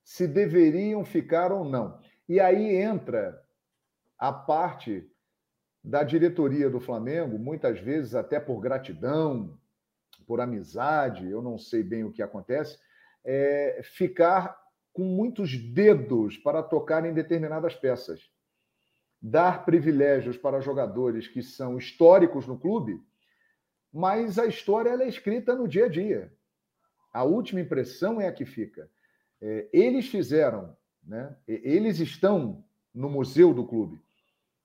[0.01, 1.99] se deveriam ficar ou não.
[2.29, 3.37] E aí entra
[4.17, 5.05] a parte
[5.83, 9.58] da diretoria do Flamengo, muitas vezes até por gratidão,
[10.29, 12.77] por amizade, eu não sei bem o que acontece,
[13.25, 14.55] é ficar
[14.93, 18.21] com muitos dedos para tocar em determinadas peças.
[19.19, 23.01] Dar privilégios para jogadores que são históricos no clube
[23.91, 26.31] mas a história é escrita no dia a dia.
[27.11, 28.89] A última impressão é a que fica.
[29.41, 31.35] É, eles fizeram, né?
[31.47, 32.63] eles estão
[32.93, 33.99] no museu do clube,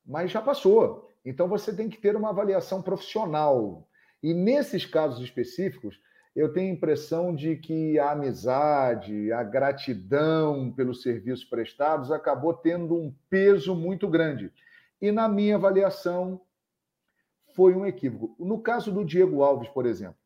[0.05, 1.11] mas já passou.
[1.25, 3.89] Então você tem que ter uma avaliação profissional.
[4.25, 6.01] E nesses casos específicos,
[6.35, 12.97] eu tenho a impressão de que a amizade, a gratidão pelos serviços prestados acabou tendo
[12.97, 14.51] um peso muito grande.
[14.99, 16.41] E na minha avaliação,
[17.55, 18.35] foi um equívoco.
[18.43, 20.17] No caso do Diego Alves, por exemplo,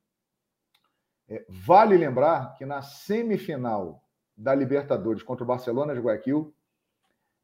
[1.29, 4.01] é, vale lembrar que na semifinal
[4.37, 6.55] da Libertadores contra o Barcelona de Guayaquil,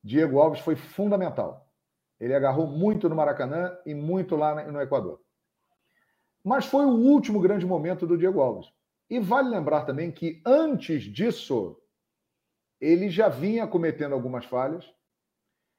[0.05, 1.69] Diego Alves foi fundamental.
[2.21, 5.24] Ele agarrou muito no Maracanã e muito lá no Equador.
[6.45, 8.71] Mas foi o último grande momento do Diego Alves.
[9.09, 11.81] E vale lembrar também que antes disso,
[12.81, 14.93] ele já vinha cometendo algumas falhas,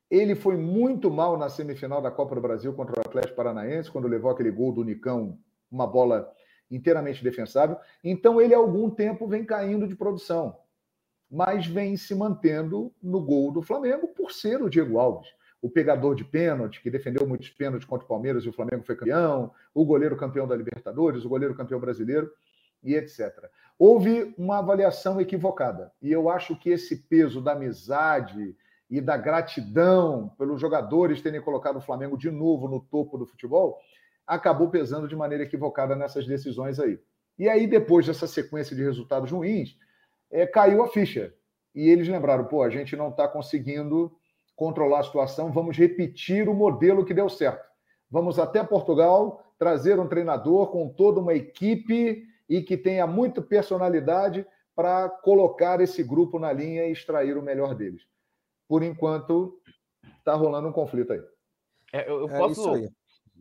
[0.10, 4.08] ele foi muito mal na semifinal da Copa do Brasil contra o Atlético Paranaense, quando
[4.08, 6.32] levou aquele gol do Nicão, uma bola
[6.70, 7.78] inteiramente defensável.
[8.04, 10.58] Então, ele há algum tempo vem caindo de produção,
[11.30, 15.35] mas vem se mantendo no gol do Flamengo por ser o Diego Alves.
[15.62, 18.96] O pegador de pênalti, que defendeu muitos pênaltis contra o Palmeiras e o Flamengo foi
[18.96, 22.32] campeão, o goleiro campeão da Libertadores, o goleiro campeão brasileiro
[22.84, 23.50] e etc.
[23.80, 25.92] Houve uma avaliação equivocada.
[26.02, 28.56] E eu acho que esse peso da amizade,
[28.90, 33.80] e da gratidão pelos jogadores terem colocado o Flamengo de novo no topo do futebol,
[34.26, 37.00] acabou pesando de maneira equivocada nessas decisões aí.
[37.38, 39.78] E aí, depois dessa sequência de resultados ruins,
[40.32, 41.34] é, caiu a ficha.
[41.74, 44.16] E eles lembraram: pô, a gente não está conseguindo
[44.56, 47.68] controlar a situação, vamos repetir o modelo que deu certo.
[48.10, 54.46] Vamos até Portugal, trazer um treinador com toda uma equipe e que tenha muita personalidade
[54.76, 58.04] para colocar esse grupo na linha e extrair o melhor deles
[58.68, 59.60] por enquanto,
[60.18, 61.22] está rolando um conflito aí.
[61.94, 62.90] É, eu, eu é posso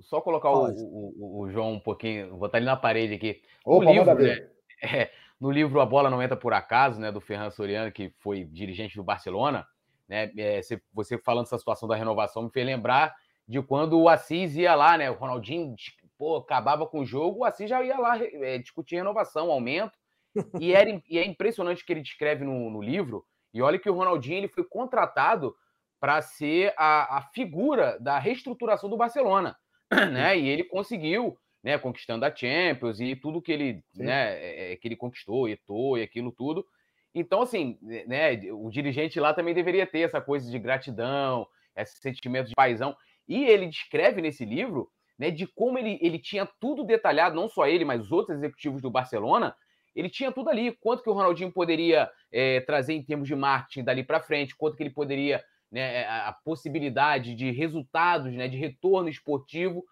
[0.00, 3.42] só colocar o, o, o, João um pouquinho, vou botar ele na parede aqui.
[3.64, 4.48] No Opa, livro, né,
[4.82, 8.44] é, no livro A Bola Não Entra Por Acaso, né, do Ferran Soriano, que foi
[8.44, 9.66] dirigente do Barcelona,
[10.08, 10.60] né, é,
[10.92, 13.14] você falando essa situação da renovação me fez lembrar
[13.46, 15.74] de quando o Assis ia lá, né, o Ronaldinho
[16.16, 19.98] pô, acabava com o jogo, o Assis já ia lá é, discutir renovação, aumento,
[20.60, 23.94] e, era, e é impressionante que ele descreve no, no livro, e olha que o
[23.94, 25.54] Ronaldinho ele foi contratado
[26.00, 29.56] para ser a, a, figura da reestruturação do Barcelona,
[30.12, 30.36] né?
[30.36, 31.78] E ele conseguiu, né?
[31.78, 34.34] Conquistando a Champions e tudo que ele, né?
[34.34, 36.66] É, é, que ele conquistou, Eto'o e aquilo tudo.
[37.14, 38.32] Então, assim, né?
[38.52, 41.46] O dirigente lá também deveria ter essa coisa de gratidão,
[41.76, 42.96] esse sentimento de paisão.
[43.28, 45.30] E ele descreve nesse livro, né?
[45.30, 48.90] De como ele, ele tinha tudo detalhado, não só ele, mas os outros executivos do
[48.90, 49.54] Barcelona,
[49.94, 50.72] ele tinha tudo ali.
[50.72, 54.76] Quanto que o Ronaldinho poderia é, trazer em termos de marketing dali para frente, quanto
[54.76, 59.84] que ele poderia, né, eh, a possibilidade de resultados, né, de retorno esportivo.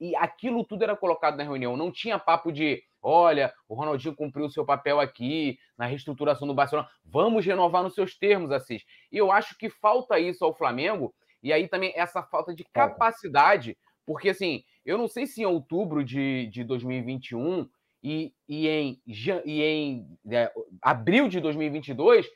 [0.00, 1.76] E aquilo tudo era colocado na reunião.
[1.76, 6.54] Não tinha papo de, olha, o Ronaldinho cumpriu o seu papel aqui na reestruturação do
[6.54, 6.88] Barcelona.
[7.04, 8.84] Vamos renovar nos seus termos, Assis.
[9.10, 11.14] E eu acho que falta isso ao Flamengo.
[11.42, 16.02] E aí também essa falta de capacidade, porque assim, eu não sei se em outubro
[16.02, 17.68] de, de 2021
[18.02, 19.02] e, e em,
[19.44, 22.26] e em é, abril de 2022,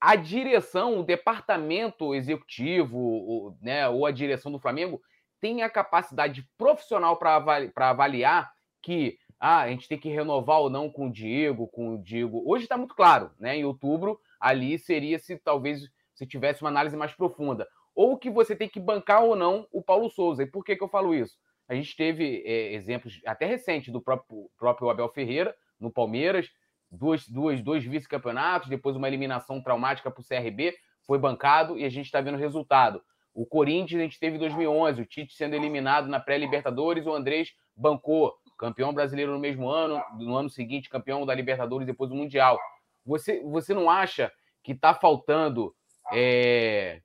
[0.00, 5.00] a direção, o departamento executivo, o, né, ou a direção do Flamengo
[5.40, 10.88] tem a capacidade profissional para avaliar que ah, a gente tem que renovar ou não
[10.88, 12.44] com o Diego, com o Diego.
[12.46, 13.56] Hoje está muito claro, né?
[13.56, 17.66] Em outubro, ali seria se talvez se tivesse uma análise mais profunda.
[17.92, 20.44] ou que você tem que bancar ou não o Paulo Souza.
[20.44, 21.36] E por que, que eu falo isso?
[21.68, 26.48] A gente teve é, exemplos até recentes do próprio, próprio Abel Ferreira no Palmeiras,
[26.88, 30.72] duas, duas, dois vice-campeonatos, depois uma eliminação traumática para o CRB,
[31.04, 33.02] foi bancado e a gente está vendo o resultado.
[33.34, 37.52] O Corinthians a gente teve em 2011, o Tite sendo eliminado na pré-Libertadores, o Andrés
[37.76, 42.58] bancou, campeão brasileiro no mesmo ano, no ano seguinte campeão da Libertadores, depois do Mundial.
[43.04, 45.74] Você, você não acha que está faltando
[46.12, 47.00] é,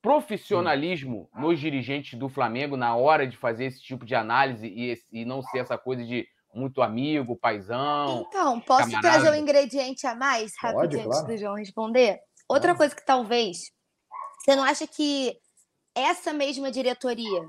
[0.00, 5.24] profissionalismo nos dirigentes do Flamengo na hora de fazer esse tipo de análise e, e
[5.24, 8.26] não ser essa coisa de muito amigo, paizão.
[8.28, 9.22] Então, posso camarada.
[9.22, 12.18] trazer um ingrediente a mais, rapidinho, antes do João responder?
[12.48, 13.58] Outra coisa que talvez.
[14.38, 15.38] Você não acha que
[15.94, 17.42] essa mesma diretoria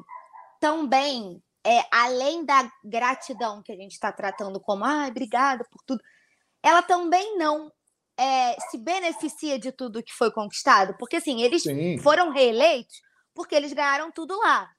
[0.59, 6.03] também, é, além da gratidão que a gente está tratando como, ah, obrigada por tudo,
[6.61, 7.71] ela também não
[8.17, 10.95] é, se beneficia de tudo que foi conquistado?
[10.97, 11.97] Porque, assim, eles Sim.
[11.97, 13.01] foram reeleitos
[13.33, 14.69] porque eles ganharam tudo lá.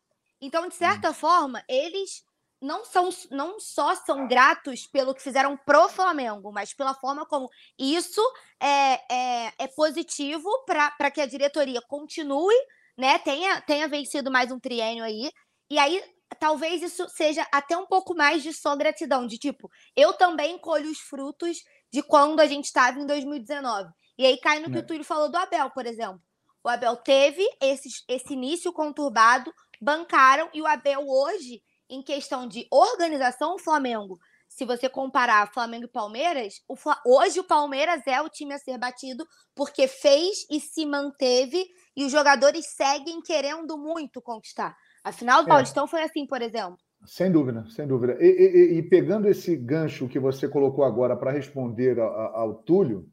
[0.41, 1.15] Então, de certa hum.
[1.15, 2.25] forma, eles
[2.61, 7.51] não, são, não só são gratos pelo que fizeram pro Flamengo, mas pela forma como
[7.79, 8.21] isso
[8.61, 12.55] é, é, é positivo para que a diretoria continue,
[12.97, 13.19] né?
[13.19, 15.31] Tenha, tenha vencido mais um triênio aí.
[15.69, 16.03] E aí,
[16.35, 20.91] talvez isso seja até um pouco mais de só gratidão, de tipo, eu também colho
[20.91, 21.59] os frutos
[21.93, 23.91] de quando a gente estava em 2019.
[24.19, 24.81] E aí cai no que é.
[24.81, 26.21] o Túlio falou do Abel, por exemplo.
[26.63, 32.67] O Abel teve esse, esse início conturbado, bancaram, e o Abel hoje em questão de
[32.71, 34.19] organização, o Flamengo,
[34.55, 38.79] se você comparar Flamengo e Palmeiras, o, hoje o Palmeiras é o time a ser
[38.79, 41.67] batido porque fez e se manteve
[41.97, 44.77] e os jogadores seguem querendo muito conquistar.
[45.05, 45.49] Afinal, o é.
[45.49, 46.79] Paulistão foi assim, por exemplo.
[47.05, 48.17] Sem dúvida, sem dúvida.
[48.19, 53.07] E, e, e pegando esse gancho que você colocou agora para responder ao, ao Túlio,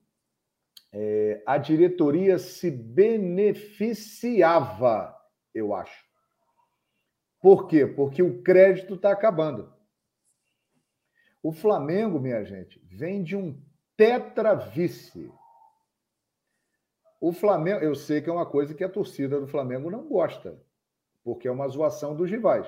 [0.93, 5.13] é, a diretoria se beneficiava,
[5.53, 6.09] eu acho.
[7.41, 7.85] Por quê?
[7.85, 9.69] Porque o crédito está acabando.
[11.43, 13.59] O Flamengo, minha gente, vem de um
[13.97, 15.29] tetravice.
[17.19, 20.61] O Flamengo, eu sei que é uma coisa que a torcida do Flamengo não gosta,
[21.23, 22.67] porque é uma zoação dos rivais.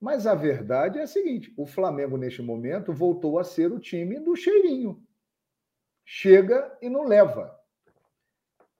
[0.00, 4.20] Mas a verdade é a seguinte: o Flamengo, neste momento, voltou a ser o time
[4.20, 5.02] do cheirinho.
[6.04, 7.54] Chega e não leva.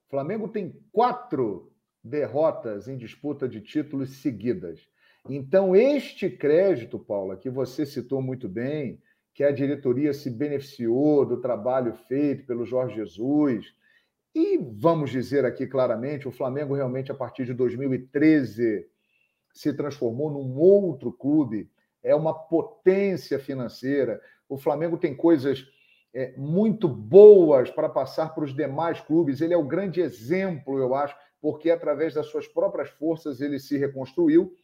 [0.07, 1.72] O Flamengo tem quatro
[2.03, 4.88] derrotas em disputa de títulos seguidas.
[5.29, 9.03] Então, este crédito, Paula, que você citou muito bem,
[9.35, 13.74] que a diretoria se beneficiou do trabalho feito pelo Jorge Jesus,
[14.38, 18.87] e vamos dizer aqui claramente, o Flamengo realmente, a partir de 2013,
[19.53, 21.68] se transformou num outro clube,
[22.03, 24.20] é uma potência financeira.
[24.48, 25.66] O Flamengo tem coisas
[26.14, 29.40] é, muito boas para passar para os demais clubes.
[29.40, 33.77] Ele é o grande exemplo, eu acho, porque através das suas próprias forças ele se
[33.77, 34.55] reconstruiu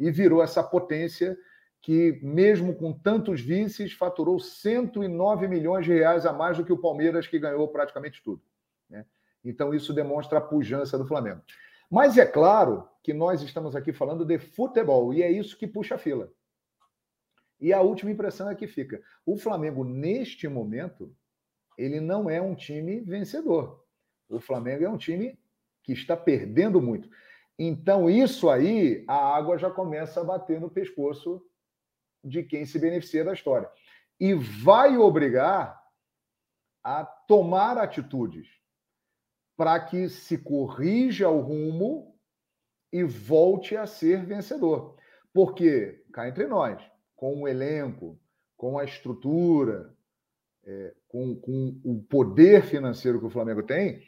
[0.00, 1.38] e virou essa potência
[1.80, 6.80] que, mesmo com tantos vices, faturou 109 milhões de reais a mais do que o
[6.80, 8.42] Palmeiras, que ganhou praticamente tudo.
[8.92, 9.06] Né?
[9.42, 11.40] Então, isso demonstra a pujança do Flamengo.
[11.90, 15.96] Mas é claro que nós estamos aqui falando de futebol, e é isso que puxa
[15.96, 16.30] a fila.
[17.58, 21.14] E a última impressão é que fica: o Flamengo, neste momento,
[21.76, 23.84] ele não é um time vencedor.
[24.28, 25.38] O Flamengo é um time
[25.82, 27.08] que está perdendo muito.
[27.58, 31.44] Então, isso aí, a água já começa a bater no pescoço
[32.24, 33.70] de quem se beneficia da história.
[34.18, 35.80] E vai obrigar
[36.82, 38.61] a tomar atitudes
[39.56, 42.14] para que se corrija o rumo
[42.92, 44.96] e volte a ser vencedor.
[45.32, 46.82] Porque, cá entre nós,
[47.16, 48.18] com o elenco,
[48.56, 49.96] com a estrutura,
[50.64, 54.02] é, com, com o poder financeiro que o Flamengo tem,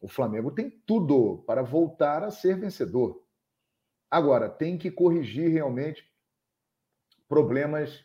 [0.00, 3.22] o Flamengo tem tudo para voltar a ser vencedor.
[4.10, 6.04] Agora, tem que corrigir realmente
[7.28, 8.04] problemas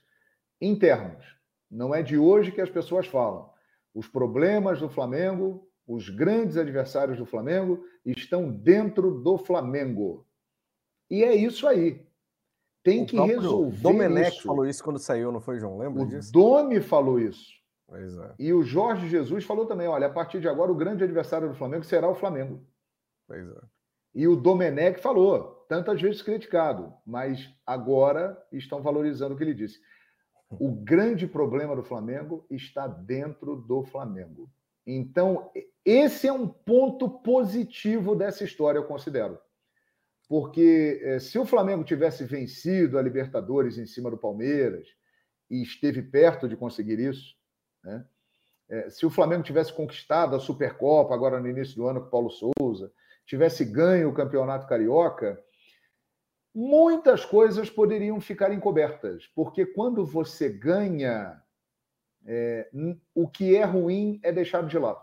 [0.61, 1.25] internos.
[1.69, 3.51] Não é de hoje que as pessoas falam.
[3.93, 10.27] Os problemas do Flamengo, os grandes adversários do Flamengo, estão dentro do Flamengo.
[11.09, 12.05] E é isso aí.
[12.83, 13.77] Tem o que resolver.
[13.81, 14.47] Domenech isso.
[14.47, 15.77] falou isso quando saiu, não foi, João?
[15.77, 16.31] Lembra o disso?
[16.31, 17.57] Domi falou isso.
[17.89, 18.35] É.
[18.37, 21.55] E o Jorge Jesus falou também: olha, a partir de agora o grande adversário do
[21.55, 22.61] Flamengo será o Flamengo.
[23.25, 23.61] Pois é.
[24.13, 29.79] E o Domenech falou, tantas vezes criticado, mas agora estão valorizando o que ele disse.
[30.49, 34.49] O grande problema do Flamengo está dentro do Flamengo.
[34.87, 35.51] Então,
[35.85, 39.37] esse é um ponto positivo dessa história, eu considero.
[40.27, 44.87] Porque eh, se o Flamengo tivesse vencido a Libertadores em cima do Palmeiras,
[45.49, 47.35] e esteve perto de conseguir isso,
[47.83, 48.05] né?
[48.69, 52.29] É, se o Flamengo tivesse conquistado a Supercopa agora no início do ano com Paulo
[52.29, 52.91] Souza,
[53.25, 55.41] tivesse ganho o campeonato carioca,
[56.53, 61.41] muitas coisas poderiam ficar encobertas, porque quando você ganha,
[62.27, 62.69] é,
[63.15, 65.01] o que é ruim é deixado de lado.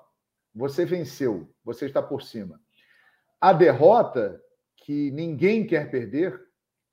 [0.55, 2.61] Você venceu, você está por cima.
[3.41, 4.41] A derrota,
[4.77, 6.39] que ninguém quer perder,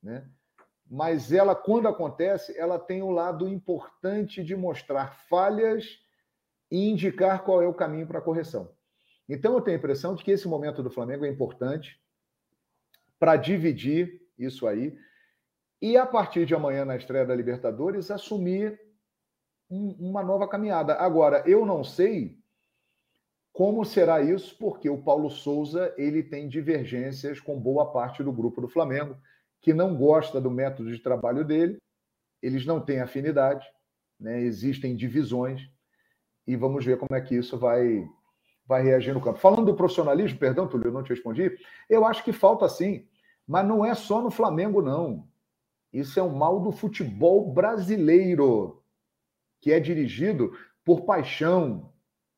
[0.02, 0.26] né?
[0.90, 6.00] mas ela, quando acontece, ela tem o um lado importante de mostrar falhas
[6.72, 8.74] e indicar qual é o caminho para a correção.
[9.28, 12.02] Então, eu tenho a impressão de que esse momento do Flamengo é importante
[13.20, 14.98] para dividir isso aí
[15.82, 18.80] e, a partir de amanhã, na estreia da Libertadores, assumir
[19.72, 20.96] um, uma nova caminhada.
[20.96, 22.38] Agora, eu não sei
[23.54, 28.62] como será isso, porque o Paulo Souza ele tem divergências com boa parte do grupo
[28.62, 29.18] do Flamengo
[29.62, 31.78] que não gosta do método de trabalho dele,
[32.42, 33.66] eles não têm afinidade,
[34.20, 34.42] né?
[34.42, 35.62] existem divisões,
[36.48, 38.04] e vamos ver como é que isso vai,
[38.66, 39.38] vai reagir no campo.
[39.38, 41.56] Falando do profissionalismo, perdão, Túlio, eu não te respondi,
[41.88, 43.06] eu acho que falta sim,
[43.48, 45.28] mas não é só no Flamengo, não.
[45.94, 48.81] Isso é um mal do futebol brasileiro,
[49.62, 50.52] que é dirigido
[50.84, 51.94] por paixão,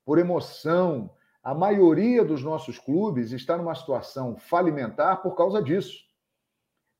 [0.06, 1.10] por emoção.
[1.42, 6.04] A maioria dos nossos clubes está numa situação falimentar por causa disso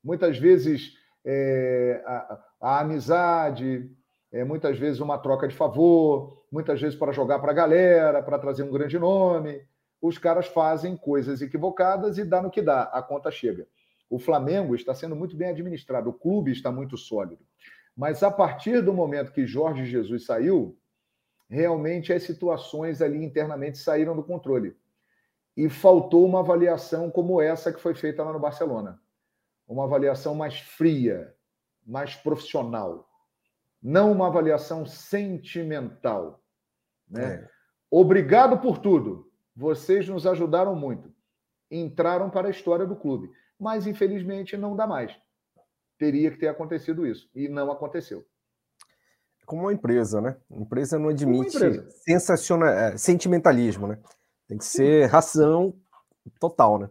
[0.04, 0.92] muitas vezes
[1.24, 3.90] é, a, a, amizade,
[4.30, 8.38] é, muitas vezes uma troca de favor, muitas vezes para jogar para a galera, para
[8.38, 9.66] trazer um grande nome.
[10.02, 13.66] Os caras fazem coisas equivocadas e dá no que dá, a conta chega.
[14.10, 17.42] O Flamengo está sendo muito bem administrado, o clube está muito sólido.
[17.96, 20.76] Mas a partir do momento que Jorge Jesus saiu,
[21.48, 24.76] realmente as situações ali internamente saíram do controle.
[25.56, 29.00] E faltou uma avaliação como essa que foi feita lá no Barcelona
[29.66, 31.34] uma avaliação mais fria,
[31.86, 33.08] mais profissional,
[33.82, 36.42] não uma avaliação sentimental.
[37.08, 37.34] Né?
[37.34, 37.48] É.
[37.90, 39.30] Obrigado por tudo.
[39.54, 41.12] Vocês nos ajudaram muito.
[41.70, 43.30] Entraram para a história do clube.
[43.58, 45.14] Mas, infelizmente, não dá mais.
[46.04, 47.30] Teria que ter acontecido isso.
[47.34, 48.22] E não aconteceu.
[49.46, 50.36] Como uma empresa, né?
[50.52, 51.56] A empresa não admite
[52.04, 53.98] sensacional, é, sentimentalismo, né?
[54.46, 55.74] Tem que ser ração
[56.38, 56.90] total, né?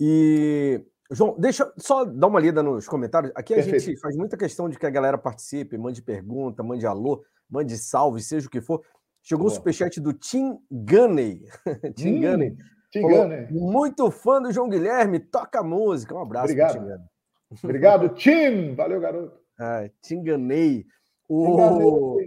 [0.00, 3.30] E João, deixa só dar uma lida nos comentários.
[3.36, 3.84] Aqui a Perfeito.
[3.84, 8.20] gente faz muita questão de que a galera participe, mande pergunta, mande alô, mande salve,
[8.20, 8.82] seja o que for.
[9.22, 11.44] Chegou o um superchat do Tim Gunney.
[11.94, 12.56] Tim hum, Gunney.
[12.90, 13.46] Tim Gunney.
[13.52, 16.16] Muito fã do João Guilherme, toca música.
[16.16, 16.46] Um abraço.
[16.46, 17.13] Obrigado.
[17.62, 18.74] Obrigado, Tim.
[18.74, 19.38] Valeu, garoto.
[19.58, 20.86] Ah, Tim Gunney.
[21.28, 22.18] O...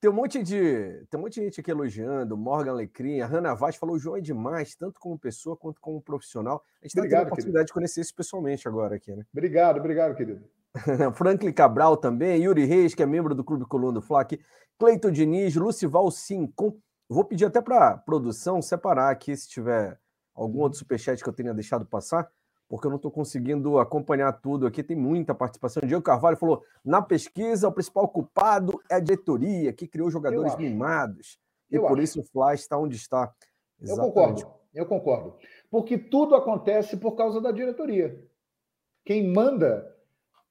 [0.00, 3.54] Tem um monte de tem um monte de gente aqui elogiando, Morgan Alecrim, a Hanna
[3.54, 6.64] Vaz falou, o João é demais, tanto como pessoa quanto como profissional.
[6.80, 7.66] A gente está tendo a oportunidade querido.
[7.66, 9.26] de conhecer isso pessoalmente agora aqui, né?
[9.30, 10.42] Obrigado, obrigado, querido.
[11.14, 14.40] Franklin Cabral também, Yuri Reis, que é membro do Clube Coluna do Fla aqui,
[14.78, 16.78] Cleiton Diniz, Lucival Sincon.
[17.06, 19.98] Vou pedir até para a produção separar aqui, se tiver
[20.34, 22.30] algum outro superchat que eu tenha deixado passar
[22.70, 24.80] porque eu não estou conseguindo acompanhar tudo aqui.
[24.80, 25.82] Tem muita participação.
[25.84, 31.36] Diego Carvalho falou: na pesquisa, o principal culpado é a diretoria, que criou jogadores mimados.
[31.68, 32.02] E eu por acho.
[32.02, 33.34] isso o Fly está onde está.
[33.82, 34.06] Exatamente.
[34.06, 35.36] Eu concordo, eu concordo.
[35.68, 38.24] Porque tudo acontece por causa da diretoria.
[39.04, 39.92] Quem manda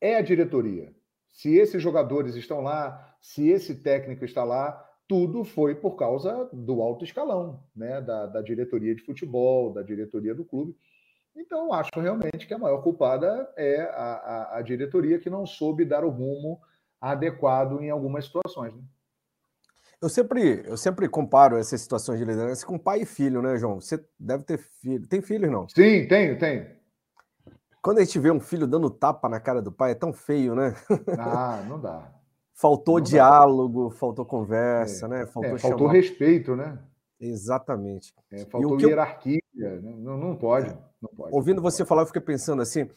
[0.01, 0.93] é a diretoria.
[1.31, 6.81] Se esses jogadores estão lá, se esse técnico está lá, tudo foi por causa do
[6.81, 8.01] alto escalão, né?
[8.01, 10.75] da, da diretoria de futebol, da diretoria do clube.
[11.39, 14.13] Então, acho realmente que a maior culpada é a,
[14.53, 16.59] a, a diretoria que não soube dar o rumo
[16.99, 18.75] adequado em algumas situações.
[18.75, 18.81] Né?
[20.01, 23.79] Eu sempre, eu sempre comparo essas situações de liderança com pai e filho, né, João?
[23.79, 25.07] Você deve ter filho.
[25.07, 25.67] Tem filho, não?
[25.69, 26.67] Sim, tenho, tenho.
[27.81, 30.53] Quando a gente vê um filho dando tapa na cara do pai, é tão feio,
[30.53, 30.75] né?
[31.17, 32.13] Ah, não dá.
[32.53, 33.95] faltou não diálogo, dá.
[33.95, 35.09] faltou conversa, é.
[35.09, 35.25] né?
[35.25, 36.77] Faltou, é, faltou respeito, né?
[37.17, 38.13] Exatamente.
[38.29, 39.39] É, faltou hierarquia.
[39.55, 39.81] Eu...
[39.81, 40.77] Não, não pode.
[41.15, 41.33] Pode.
[41.33, 42.89] Ouvindo você falar, eu fiquei pensando assim: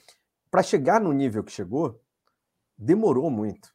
[0.51, 2.01] para chegar no nível que chegou,
[2.77, 3.73] demorou muito.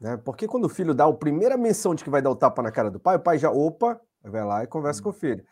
[0.00, 0.16] Né?
[0.18, 2.70] Porque quando o filho dá a primeira menção de que vai dar o tapa na
[2.70, 5.04] cara do pai, o pai já, opa, vai lá e conversa hum.
[5.04, 5.44] com o filho.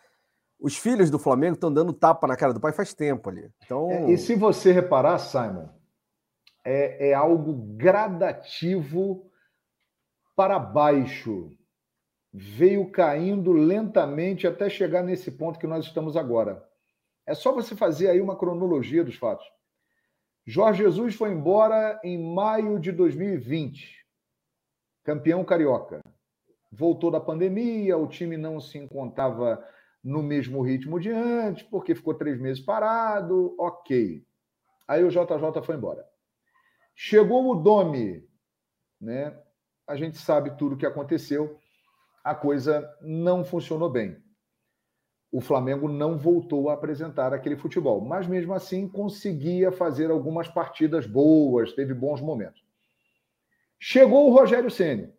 [0.60, 3.50] Os filhos do Flamengo estão dando tapa na cara do pai faz tempo ali.
[3.64, 3.90] Então...
[3.90, 5.68] É, e se você reparar, Simon,
[6.64, 9.30] é, é algo gradativo
[10.34, 11.50] para baixo.
[12.32, 16.64] Veio caindo lentamente até chegar nesse ponto que nós estamos agora.
[17.26, 19.46] É só você fazer aí uma cronologia dos fatos.
[20.46, 24.04] Jorge Jesus foi embora em maio de 2020,
[25.02, 26.02] campeão carioca.
[26.70, 29.64] Voltou da pandemia, o time não se encontrava
[30.02, 34.22] no mesmo ritmo de antes, porque ficou três meses parado, ok.
[34.86, 36.04] Aí o JJ foi embora.
[36.94, 38.28] Chegou o Domi,
[39.00, 39.40] né?
[39.86, 41.58] A gente sabe tudo o que aconteceu,
[42.22, 44.23] a coisa não funcionou bem.
[45.34, 51.08] O Flamengo não voltou a apresentar aquele futebol, mas mesmo assim conseguia fazer algumas partidas
[51.08, 52.64] boas, teve bons momentos.
[53.76, 55.12] Chegou o Rogério Ceni,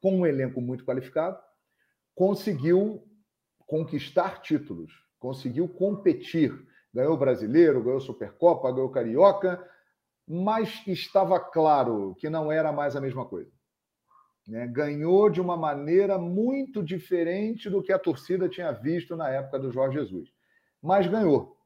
[0.00, 1.36] com um elenco muito qualificado,
[2.14, 3.02] conseguiu
[3.66, 6.56] conquistar títulos, conseguiu competir,
[6.94, 9.60] ganhou Brasileiro, ganhou Supercopa, ganhou Carioca,
[10.24, 13.50] mas estava claro que não era mais a mesma coisa.
[14.46, 14.66] Né?
[14.66, 19.70] Ganhou de uma maneira muito diferente do que a torcida tinha visto na época do
[19.70, 20.30] Jorge Jesus.
[20.82, 21.56] Mas ganhou.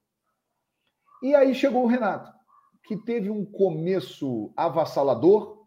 [1.22, 2.32] E aí chegou o Renato,
[2.84, 5.66] que teve um começo avassalador.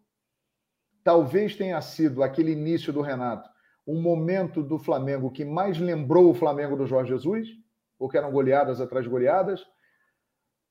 [1.03, 3.49] Talvez tenha sido aquele início do Renato
[3.86, 7.49] um momento do Flamengo que mais lembrou o Flamengo do Jorge Jesus,
[7.97, 9.66] porque eram goleadas atrás de goleadas.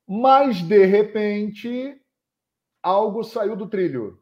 [0.07, 2.01] Mas, de repente,
[2.83, 4.20] algo saiu do trilho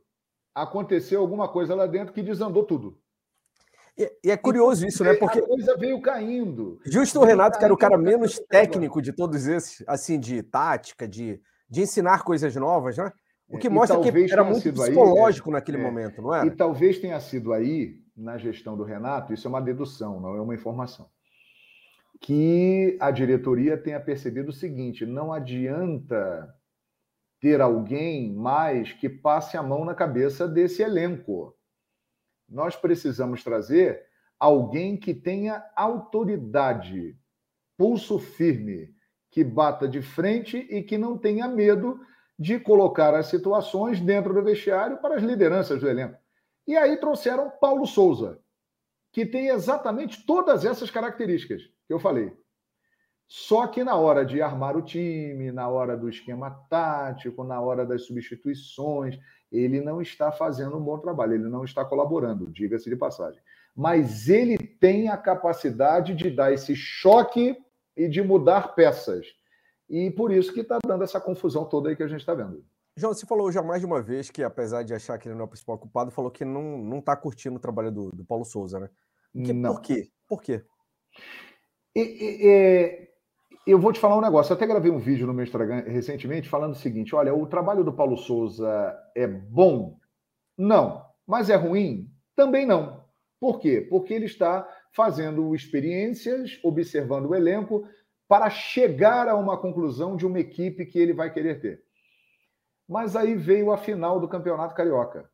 [0.62, 2.98] aconteceu alguma coisa lá dentro que desandou tudo.
[3.96, 5.14] E, e é curioso isso, né?
[5.14, 6.80] Porque a coisa veio caindo.
[6.86, 11.08] Justo o Renato, que era o cara menos técnico de todos esses, assim, de tática,
[11.08, 13.12] de, de ensinar coisas novas, né?
[13.48, 16.46] O que é, mostra que era muito psicológico aí, é, naquele é, momento, não é?
[16.46, 20.40] E talvez tenha sido aí, na gestão do Renato, isso é uma dedução, não é
[20.40, 21.08] uma informação,
[22.20, 26.54] que a diretoria tenha percebido o seguinte: não adianta
[27.40, 31.56] ter alguém mais que passe a mão na cabeça desse elenco.
[32.48, 34.06] Nós precisamos trazer
[34.38, 37.16] alguém que tenha autoridade,
[37.76, 38.94] pulso firme,
[39.30, 42.00] que bata de frente e que não tenha medo
[42.38, 46.18] de colocar as situações dentro do vestiário para as lideranças do elenco.
[46.66, 48.40] E aí trouxeram Paulo Souza,
[49.12, 52.32] que tem exatamente todas essas características que eu falei.
[53.28, 57.84] Só que na hora de armar o time, na hora do esquema tático, na hora
[57.84, 59.18] das substituições,
[59.52, 63.38] ele não está fazendo um bom trabalho, ele não está colaborando, diga-se de passagem.
[63.76, 67.54] Mas ele tem a capacidade de dar esse choque
[67.94, 69.26] e de mudar peças.
[69.90, 72.64] E por isso que está dando essa confusão toda aí que a gente está vendo.
[72.96, 75.42] João, você falou já mais de uma vez que, apesar de achar que ele não
[75.42, 78.80] é o principal culpado, falou que não está curtindo o trabalho do, do Paulo Souza,
[78.80, 78.90] né?
[79.32, 79.74] Que, não.
[79.74, 80.10] Por quê?
[80.26, 80.64] Por quê?
[81.94, 83.08] E, e,
[83.70, 84.52] eu vou te falar um negócio.
[84.52, 87.84] Eu até gravei um vídeo no meu Instagram recentemente falando o seguinte: olha, o trabalho
[87.84, 89.98] do Paulo Souza é bom?
[90.56, 91.06] Não.
[91.26, 92.10] Mas é ruim?
[92.34, 93.04] Também não.
[93.38, 93.86] Por quê?
[93.88, 97.86] Porque ele está fazendo experiências, observando o elenco,
[98.26, 101.82] para chegar a uma conclusão de uma equipe que ele vai querer ter.
[102.88, 105.30] Mas aí veio a final do Campeonato Carioca.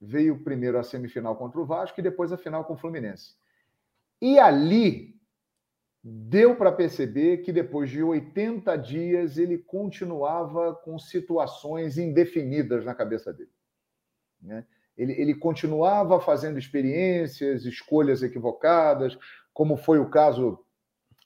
[0.00, 3.34] Veio primeiro a semifinal contra o Vasco e depois a final com o Fluminense.
[4.20, 5.14] E ali
[6.06, 13.32] deu para perceber que depois de 80 dias ele continuava com situações indefinidas na cabeça
[13.32, 13.50] dele.
[14.42, 14.66] Né?
[14.98, 19.18] Ele, ele continuava fazendo experiências, escolhas equivocadas,
[19.54, 20.62] como foi o caso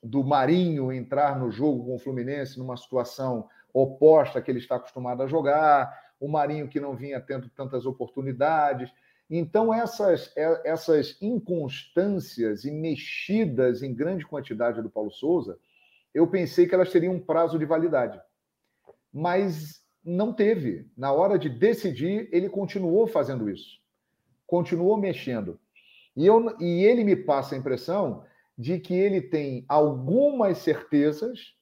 [0.00, 5.24] do Marinho entrar no jogo com o Fluminense numa situação oposta que ele está acostumado
[5.24, 8.92] a jogar, o Marinho que não vinha tendo tantas oportunidades.
[9.30, 15.58] Então, essas, é, essas inconstâncias e mexidas em grande quantidade do Paulo Souza,
[16.14, 18.18] eu pensei que elas teriam um prazo de validade.
[19.12, 20.90] Mas não teve.
[20.96, 23.78] Na hora de decidir, ele continuou fazendo isso.
[24.46, 25.60] Continuou mexendo.
[26.16, 28.24] E, eu, e ele me passa a impressão
[28.56, 31.54] de que ele tem algumas certezas,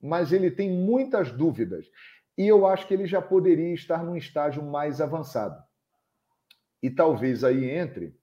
[0.00, 1.86] mas ele tem muitas dúvidas.
[2.38, 5.63] E eu acho que ele já poderia estar num estágio mais avançado
[6.84, 8.14] e talvez aí entre.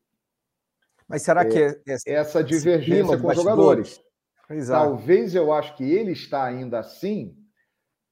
[1.07, 3.99] Mas será que é, é, essa divergência com os jogadores?
[4.47, 4.85] Exato.
[4.85, 7.35] Talvez eu acho que ele está ainda assim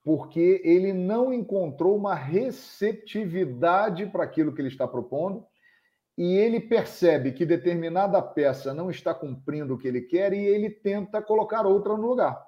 [0.03, 5.45] porque ele não encontrou uma receptividade para aquilo que ele está propondo
[6.17, 10.71] e ele percebe que determinada peça não está cumprindo o que ele quer e ele
[10.71, 12.43] tenta colocar outra no lugar.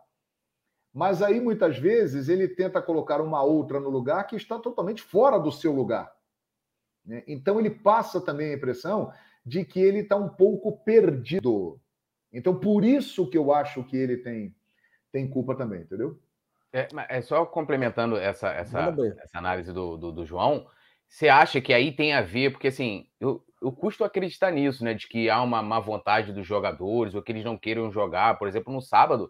[0.92, 5.38] Mas aí muitas vezes ele tenta colocar uma outra no lugar que está totalmente fora
[5.38, 6.12] do seu lugar.
[7.06, 7.24] Né?
[7.28, 9.12] Então ele passa também a impressão
[9.46, 11.80] de que ele está um pouco perdido.
[12.32, 14.56] Então por isso que eu acho que ele tem,
[15.12, 16.20] tem culpa também, entendeu?
[16.74, 20.66] É, é só complementando essa, essa, essa análise do, do, do, João,
[21.06, 24.94] você acha que aí tem a ver, porque assim, eu, eu custo acreditar nisso, né?
[24.94, 28.40] De que há uma má vontade dos jogadores, ou que eles não queiram jogar.
[28.40, 29.30] Por exemplo, no sábado,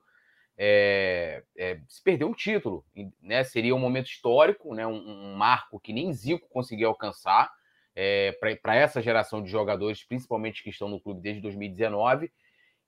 [0.55, 2.85] é, é, se perdeu um título,
[3.19, 3.43] né?
[3.43, 4.85] Seria um momento histórico, né?
[4.85, 7.51] Um, um marco que nem Zico conseguiu alcançar
[7.95, 8.31] é,
[8.61, 12.31] para essa geração de jogadores, principalmente que estão no clube desde 2019.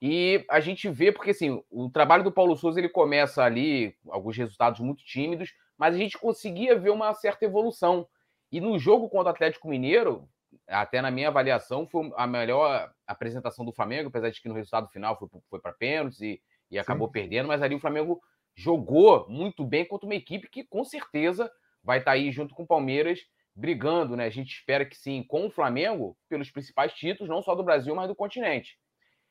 [0.01, 4.35] E a gente vê, porque assim, o trabalho do Paulo Souza ele começa ali, alguns
[4.37, 8.07] resultados muito tímidos, mas a gente conseguia ver uma certa evolução.
[8.51, 10.27] E no jogo contra o Atlético Mineiro,
[10.67, 14.89] até na minha avaliação, foi a melhor apresentação do Flamengo, apesar de que no resultado
[14.89, 17.13] final foi, foi para pênaltis e, e acabou Sim.
[17.13, 18.21] perdendo, mas ali o Flamengo
[18.55, 21.51] jogou muito bem contra uma equipe que com certeza
[21.83, 23.19] vai estar tá aí junto com o Palmeiras
[23.55, 24.25] brigando, né?
[24.25, 27.93] A gente espera que sim, com o Flamengo, pelos principais títulos, não só do Brasil,
[27.95, 28.77] mas do continente.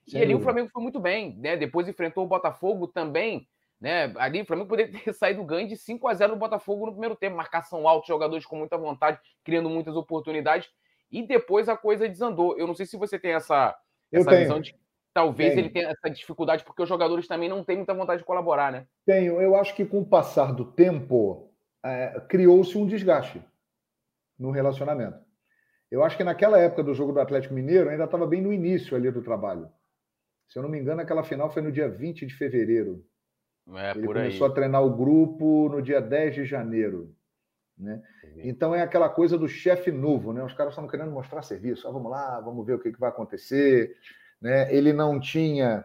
[0.06, 0.40] Sem e ali dúvida.
[0.40, 1.56] o Flamengo foi muito bem, né?
[1.56, 3.48] Depois enfrentou o Botafogo também,
[3.80, 4.12] né?
[4.16, 7.16] Ali o Flamengo poderia ter saído ganho de 5 a 0 do Botafogo no primeiro
[7.16, 10.68] tempo, marcação alta, jogadores com muita vontade, criando muitas oportunidades,
[11.10, 12.56] e depois a coisa desandou.
[12.56, 13.76] Eu não sei se você tem essa,
[14.10, 14.78] essa visão de que
[15.12, 15.66] talvez tenho.
[15.66, 18.86] ele tenha essa dificuldade, porque os jogadores também não têm muita vontade de colaborar, né?
[19.04, 19.40] Tenho.
[19.40, 21.50] Eu acho que com o passar do tempo,
[21.84, 23.42] é, criou-se um desgaste
[24.42, 25.18] no relacionamento.
[25.90, 28.96] Eu acho que naquela época do jogo do Atlético Mineiro, ainda estava bem no início
[28.96, 29.68] ali do trabalho.
[30.48, 33.04] Se eu não me engano, aquela final foi no dia 20 de fevereiro.
[33.74, 37.14] É, Ele começou a treinar o grupo no dia 10 de janeiro.
[37.78, 38.02] Né?
[38.38, 40.42] Então é aquela coisa do chefe novo, né?
[40.44, 41.86] Os caras estão querendo mostrar serviço.
[41.86, 43.94] Ah, vamos lá, vamos ver o que, que vai acontecer.
[44.40, 44.74] Né?
[44.74, 45.84] Ele não tinha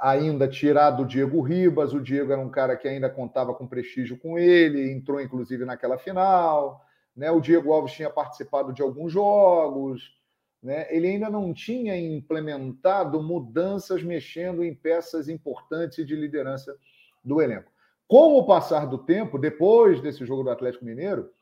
[0.00, 1.92] ainda tirado o Diego Ribas.
[1.92, 5.98] O Diego era um cara que ainda contava com prestígio com ele, entrou inclusive naquela
[5.98, 6.82] final.
[7.14, 7.30] Né?
[7.30, 10.20] O Diego Alves tinha participado de alguns jogos
[10.62, 16.78] né, ele ainda não tinha implementado mudanças mexendo em peças importantes de liderança
[17.24, 17.72] do elenco.
[18.06, 21.32] Com o passar do tempo, depois desse jogo do Atlético Mineiro,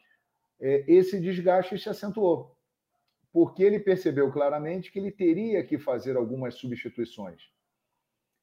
[0.58, 2.56] é, esse desgaste se acentuou,
[3.32, 7.42] porque ele percebeu claramente que ele teria que fazer algumas substituições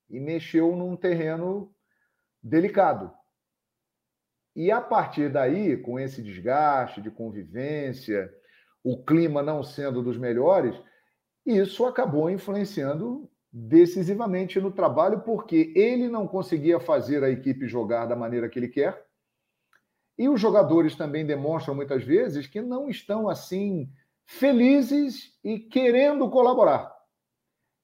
[0.10, 1.74] e mexeu num terreno
[2.42, 3.12] delicado.
[4.58, 8.28] E a partir daí, com esse desgaste de convivência,
[8.84, 10.76] o clima não sendo dos melhores,
[11.46, 18.16] isso acabou influenciando decisivamente no trabalho, porque ele não conseguia fazer a equipe jogar da
[18.16, 19.06] maneira que ele quer.
[20.18, 23.88] E os jogadores também demonstram muitas vezes que não estão assim
[24.26, 26.92] felizes e querendo colaborar.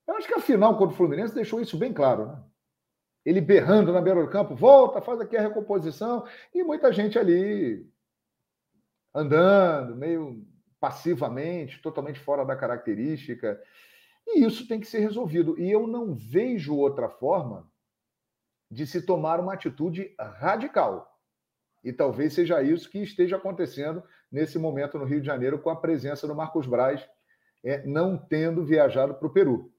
[0.08, 2.26] Eu acho que a final contra o Fluminense deixou isso bem claro.
[2.26, 2.44] Né?
[3.26, 7.90] Ele berrando na beira do campo, volta, faz aqui a recomposição, e muita gente ali
[9.14, 10.46] andando, meio
[10.80, 13.62] passivamente, totalmente fora da característica.
[14.28, 15.58] E isso tem que ser resolvido.
[15.60, 17.72] E eu não vejo outra forma
[18.70, 21.18] de se tomar uma atitude radical.
[21.84, 25.76] E talvez seja isso que esteja acontecendo nesse momento no Rio de Janeiro com a
[25.76, 27.08] presença do Marcos Braz
[27.64, 29.72] é, não tendo viajado para o Peru.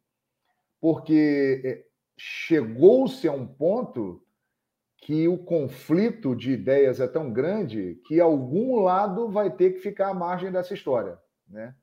[0.81, 1.85] Porque é,
[2.17, 4.23] chegou-se a um ponto
[4.99, 10.09] que o conflito de ideias é tão grande que algum lado vai ter que ficar
[10.09, 11.19] à margem dessa história.
[11.47, 11.75] Né?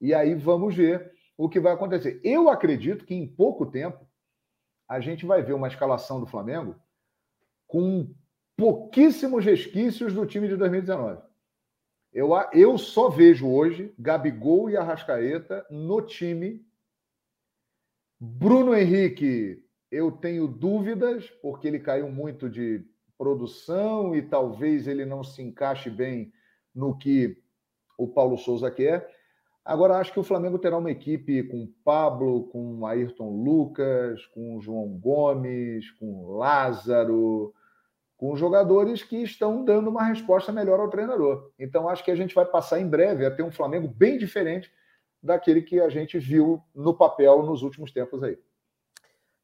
[0.00, 2.20] E aí vamos ver o que vai acontecer.
[2.22, 4.06] Eu acredito que em pouco tempo
[4.88, 6.76] a gente vai ver uma escalação do Flamengo
[7.66, 8.14] com
[8.56, 11.20] pouquíssimos resquícios do time de 2019.
[12.12, 16.64] Eu, eu só vejo hoje Gabigol e Arrascaeta no time.
[18.20, 22.84] Bruno Henrique eu tenho dúvidas, porque ele caiu muito de
[23.16, 26.32] produção e talvez ele não se encaixe bem
[26.74, 27.36] no que
[27.98, 29.08] o Paulo Souza quer.
[29.64, 34.88] Agora, acho que o Flamengo terá uma equipe com Pablo, com Ayrton Lucas, com João
[34.88, 37.52] Gomes, com Lázaro,
[38.16, 41.50] com jogadores que estão dando uma resposta melhor ao treinador.
[41.58, 44.72] Então, acho que a gente vai passar em breve a ter um Flamengo bem diferente
[45.22, 48.38] daquele que a gente viu no papel nos últimos tempos aí.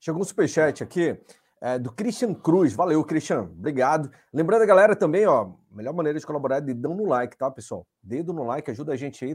[0.05, 1.19] Chegou um superchat aqui
[1.63, 2.75] é, do Christian Cruz.
[2.75, 3.45] Valeu, Christian.
[3.45, 4.11] Obrigado.
[4.31, 7.87] Lembrando a galera também, ó, melhor maneira de colaborar é dedão no like, tá, pessoal?
[8.03, 9.35] Dedo no like, ajuda a gente aí.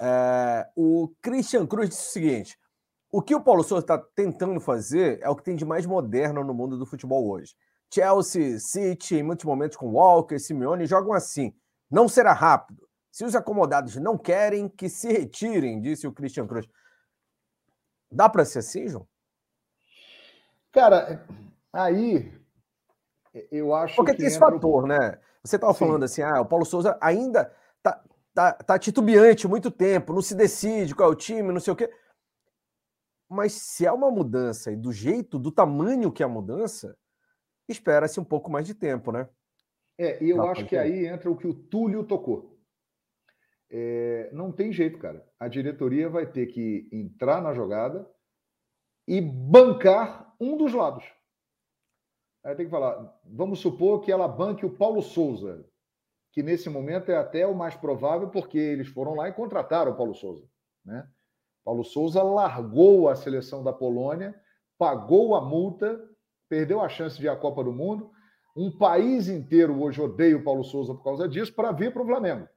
[0.00, 2.58] É, o Christian Cruz disse o seguinte:
[3.12, 6.42] o que o Paulo Souza está tentando fazer é o que tem de mais moderno
[6.42, 7.54] no mundo do futebol hoje.
[7.94, 11.54] Chelsea, City, em muitos momentos com Walker, Simeone, jogam assim.
[11.88, 12.84] Não será rápido.
[13.12, 16.66] Se os acomodados não querem, que se retirem, disse o Christian Cruz.
[18.10, 19.06] Dá para ser assim, João?
[20.72, 21.26] Cara,
[21.72, 22.32] aí
[23.50, 24.18] eu acho Porque que.
[24.18, 25.18] tem esse fator, né?
[25.42, 27.52] Você estava falando assim, ah, o Paulo Souza ainda
[27.82, 28.04] tá,
[28.34, 31.76] tá, tá titubeante muito tempo, não se decide qual é o time, não sei o
[31.76, 31.90] quê.
[33.28, 36.96] Mas se é uma mudança e do jeito, do tamanho que é a mudança,
[37.68, 39.28] espera-se um pouco mais de tempo, né?
[39.96, 42.58] É, e eu acho que aí entra o que o Túlio tocou.
[43.70, 45.24] É, não tem jeito, cara.
[45.38, 48.10] A diretoria vai ter que entrar na jogada
[49.06, 51.04] e bancar um dos lados.
[52.42, 55.66] Aí tem que falar, vamos supor que ela banque o Paulo Souza,
[56.32, 59.96] que nesse momento é até o mais provável, porque eles foram lá e contrataram o
[59.96, 60.48] Paulo Souza.
[60.84, 61.06] Né?
[61.62, 64.34] Paulo Souza largou a seleção da Polônia,
[64.78, 66.00] pagou a multa,
[66.48, 68.10] perdeu a chance de ir à Copa do Mundo.
[68.56, 72.06] Um país inteiro hoje odeia o Paulo Souza por causa disso, para vir para o
[72.06, 72.48] Flamengo.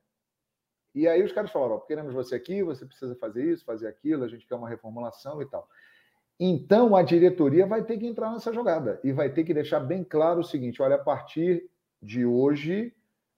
[0.95, 4.27] E aí os caras falaram: queremos você aqui, você precisa fazer isso, fazer aquilo, a
[4.27, 5.67] gente quer uma reformulação e tal.
[6.39, 10.03] Então a diretoria vai ter que entrar nessa jogada e vai ter que deixar bem
[10.03, 11.69] claro o seguinte: olha, a partir
[12.01, 12.93] de hoje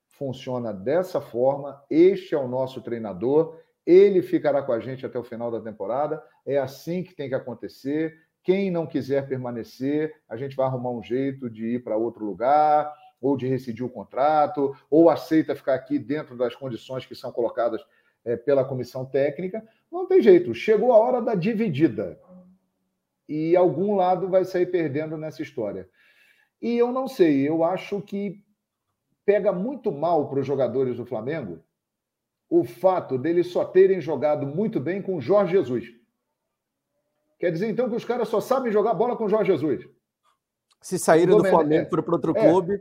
[0.08, 5.24] funciona dessa forma, este é o nosso treinador, ele ficará com a gente até o
[5.24, 8.18] final da temporada, é assim que tem que acontecer.
[8.42, 12.92] Quem não quiser permanecer, a gente vai arrumar um jeito de ir para outro lugar
[13.20, 17.82] ou de rescindir o contrato, ou aceita ficar aqui dentro das condições que são colocadas
[18.24, 19.66] é, pela comissão técnica.
[19.90, 20.54] Não tem jeito.
[20.54, 22.20] Chegou a hora da dividida.
[23.28, 25.88] E algum lado vai sair perdendo nessa história.
[26.60, 28.42] E eu não sei, eu acho que
[29.24, 31.62] pega muito mal para os jogadores do Flamengo
[32.48, 35.92] o fato deles só terem jogado muito bem com Jorge Jesus.
[37.38, 39.86] Quer dizer, então, que os caras só sabem jogar bola com Jorge Jesus.
[40.80, 42.80] Se saíram do Flamengo para outro é, clube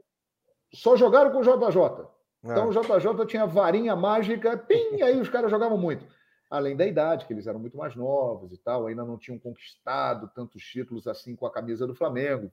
[0.76, 2.06] só jogaram com o JJ.
[2.44, 2.68] Então é.
[2.68, 6.06] o JJ tinha varinha mágica, pim, aí os caras jogavam muito.
[6.50, 10.30] Além da idade, que eles eram muito mais novos e tal, ainda não tinham conquistado
[10.34, 12.52] tantos títulos assim com a camisa do Flamengo.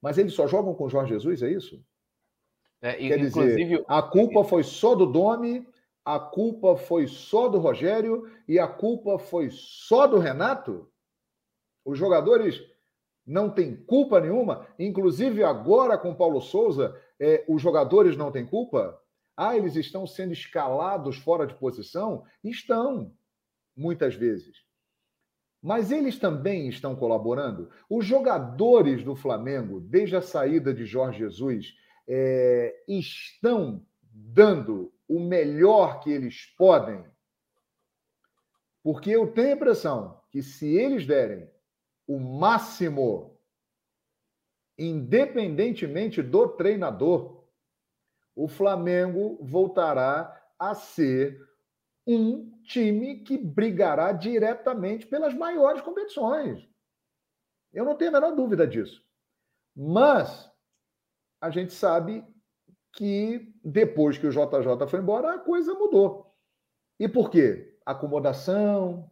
[0.00, 1.82] Mas eles só jogam com o Jorge Jesus, é isso?
[2.80, 5.64] É, Quer dizer, a culpa foi só do Domi,
[6.04, 10.90] a culpa foi só do Rogério e a culpa foi só do Renato?
[11.84, 12.60] Os jogadores
[13.24, 19.00] não tem culpa nenhuma, inclusive agora com Paulo Souza, é, os jogadores não têm culpa?
[19.36, 22.24] Ah, eles estão sendo escalados fora de posição?
[22.44, 23.14] Estão,
[23.76, 24.64] muitas vezes.
[25.62, 27.70] Mas eles também estão colaborando.
[27.88, 31.74] Os jogadores do Flamengo, desde a saída de Jorge Jesus,
[32.06, 37.04] é, estão dando o melhor que eles podem.
[38.82, 41.48] Porque eu tenho a impressão que se eles derem
[42.06, 43.38] o máximo,
[44.76, 47.41] independentemente do treinador,
[48.34, 51.38] o Flamengo voltará a ser
[52.06, 56.68] um time que brigará diretamente pelas maiores competições.
[57.72, 59.02] Eu não tenho a menor dúvida disso.
[59.74, 60.50] Mas
[61.40, 62.24] a gente sabe
[62.92, 66.34] que depois que o JJ foi embora, a coisa mudou.
[66.98, 67.78] E por quê?
[67.86, 69.10] Acomodação,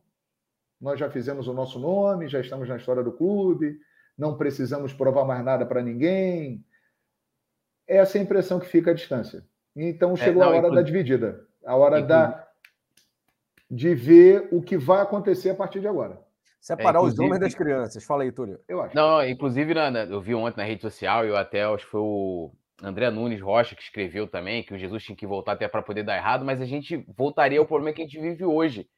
[0.80, 3.78] nós já fizemos o nosso nome, já estamos na história do clube,
[4.16, 6.64] não precisamos provar mais nada para ninguém.
[7.90, 9.44] Essa é a impressão que fica à distância.
[9.74, 10.76] Então chegou é, não, a hora inclusive...
[10.76, 12.08] da dividida, a hora inclusive...
[12.08, 12.46] da
[13.70, 16.20] de ver o que vai acontecer a partir de agora.
[16.60, 18.04] Separar é, os homens das crianças.
[18.04, 18.58] Fala aí, Túlio.
[18.68, 18.94] Eu acho.
[18.94, 19.72] Não, inclusive,
[20.10, 22.50] eu vi ontem na rede social, eu até acho que foi o
[22.82, 26.02] André Nunes Rocha que escreveu também, que o Jesus tinha que voltar até para poder
[26.02, 28.88] dar errado, mas a gente voltaria ao problema que a gente vive hoje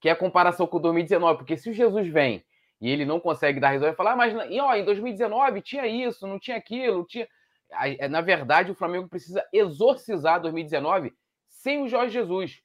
[0.00, 2.42] que é a comparação com 2019, porque se o Jesus vem
[2.80, 6.38] e ele não consegue dar risada falar, ah, mas ó, em 2019 tinha isso, não
[6.38, 7.28] tinha aquilo, tinha.
[7.72, 11.12] É, na verdade, o Flamengo precisa exorcizar 2019
[11.48, 12.62] sem o Jorge Jesus.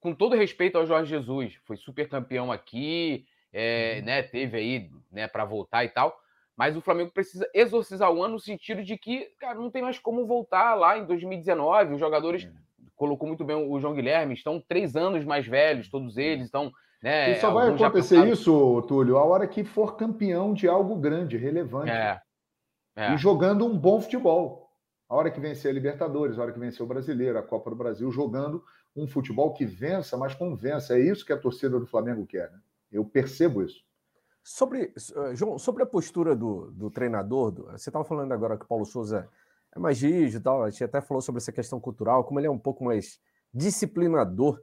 [0.00, 4.06] Com todo respeito ao Jorge Jesus, foi super campeão aqui, é, uhum.
[4.06, 6.18] né, teve aí né, para voltar e tal.
[6.56, 9.98] Mas o Flamengo precisa exorcizar o ano no sentido de que, cara, não tem mais
[9.98, 11.94] como voltar lá em 2019.
[11.94, 16.18] Os jogadores é colocou muito bem o João Guilherme, estão três anos mais velhos, todos
[16.18, 16.70] eles, estão.
[17.00, 21.36] Né, e só vai acontecer isso, Túlio, a hora que for campeão de algo grande,
[21.36, 21.92] relevante.
[21.92, 22.20] É,
[22.98, 23.14] é.
[23.14, 24.68] E jogando um bom futebol.
[25.08, 27.76] A hora que vencer a Libertadores, a hora que vencer o Brasileiro, a Copa do
[27.76, 28.62] Brasil, jogando
[28.96, 30.98] um futebol que vença, mas convença.
[30.98, 32.50] É isso que a torcida do Flamengo quer.
[32.50, 32.58] Né?
[32.90, 33.84] Eu percebo isso.
[34.42, 38.64] Sobre, eh, João, sobre a postura do, do treinador, do, você estava falando agora que
[38.64, 39.28] o Paulo Souza
[39.74, 40.64] é mais rígido e tal.
[40.64, 43.20] A gente até falou sobre essa questão cultural, como ele é um pouco mais
[43.54, 44.60] disciplinador.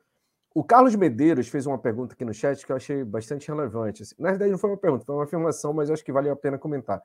[0.54, 4.04] O Carlos Medeiros fez uma pergunta aqui no chat que eu achei bastante relevante.
[4.04, 4.16] Assim.
[4.20, 6.58] Na verdade, não foi uma pergunta, foi uma afirmação, mas acho que valeu a pena
[6.58, 7.02] comentar.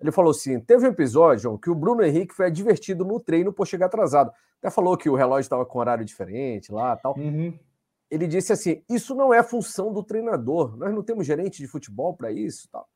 [0.00, 3.52] Ele falou assim: teve um episódio, João, que o Bruno Henrique foi advertido no treino
[3.52, 4.32] por chegar atrasado.
[4.58, 7.16] Até falou que o relógio estava com horário diferente lá tal.
[7.16, 7.56] Uhum.
[8.10, 10.76] Ele disse assim: isso não é função do treinador.
[10.76, 12.88] Nós não temos gerente de futebol para isso tal.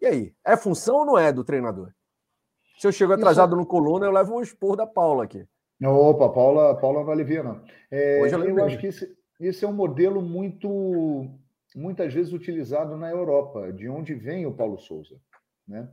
[0.00, 0.34] E aí?
[0.44, 1.92] É função ou não é do treinador?
[2.78, 3.56] Se eu chego atrasado Isso...
[3.56, 5.46] no coluna, eu levo um expor da Paula aqui.
[5.82, 7.62] Opa, Paula, Paula não alivia, não.
[7.90, 11.28] É, Hoje eu acho que esse, esse é um modelo muito,
[11.74, 15.16] muitas vezes utilizado na Europa, de onde vem o Paulo Souza.
[15.66, 15.88] Né?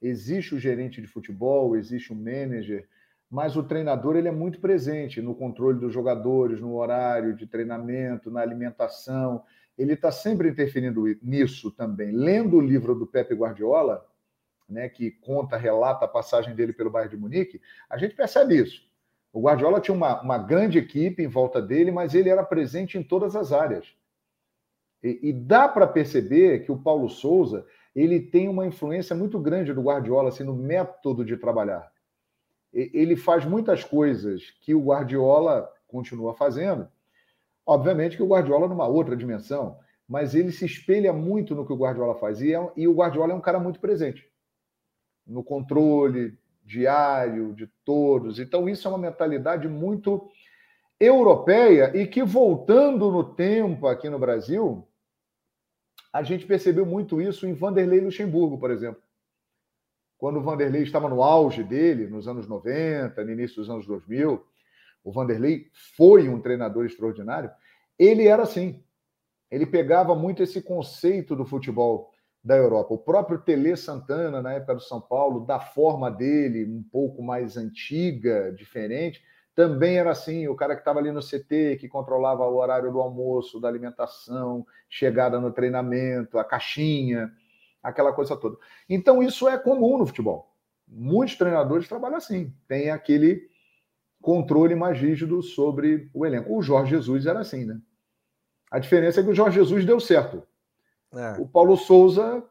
[0.00, 2.86] Existe o gerente de futebol, existe o manager,
[3.30, 8.30] mas o treinador ele é muito presente no controle dos jogadores, no horário de treinamento,
[8.30, 9.42] na alimentação.
[9.76, 12.12] Ele está sempre interferindo nisso também.
[12.12, 14.06] Lendo o livro do Pepe Guardiola,
[14.68, 18.88] né, que conta, relata a passagem dele pelo bairro de Munique, a gente percebe isso.
[19.32, 23.02] O Guardiola tinha uma, uma grande equipe em volta dele, mas ele era presente em
[23.02, 23.92] todas as áreas.
[25.02, 29.72] E, e dá para perceber que o Paulo Souza ele tem uma influência muito grande
[29.72, 31.92] do Guardiola assim, no método de trabalhar.
[32.72, 36.88] Ele faz muitas coisas que o Guardiola, continua fazendo.
[37.64, 39.78] Obviamente que o Guardiola numa outra dimensão,
[40.08, 42.40] mas ele se espelha muito no que o Guardiola faz.
[42.40, 44.28] E, é, e o Guardiola é um cara muito presente
[45.24, 48.38] no controle diário de todos.
[48.38, 50.28] Então, isso é uma mentalidade muito
[50.98, 54.86] europeia e que, voltando no tempo aqui no Brasil,
[56.14, 59.02] a gente percebeu muito isso em Vanderlei Luxemburgo, por exemplo.
[60.16, 64.40] Quando o Vanderlei estava no auge dele, nos anos 90, no início dos anos 2000,
[65.02, 67.50] o Vanderlei foi um treinador extraordinário.
[67.98, 68.80] Ele era assim.
[69.50, 72.12] Ele pegava muito esse conceito do futebol
[72.44, 72.94] da Europa.
[72.94, 77.56] O próprio Tele Santana, na época do São Paulo, da forma dele, um pouco mais
[77.56, 79.20] antiga, diferente,
[79.54, 80.48] também era assim.
[80.48, 84.66] O cara que estava ali no CT, que controlava o horário do almoço, da alimentação,
[84.88, 87.32] chegada no treinamento, a caixinha,
[87.82, 88.56] aquela coisa toda.
[88.88, 90.52] Então, isso é comum no futebol.
[90.86, 92.52] Muitos treinadores trabalham assim.
[92.66, 93.48] Tem aquele
[94.20, 96.56] controle mais rígido sobre o elenco.
[96.56, 97.78] O Jorge Jesus era assim, né?
[98.70, 100.42] A diferença é que o Jorge Jesus deu certo.
[101.14, 101.40] É.
[101.40, 102.42] O Paulo Souza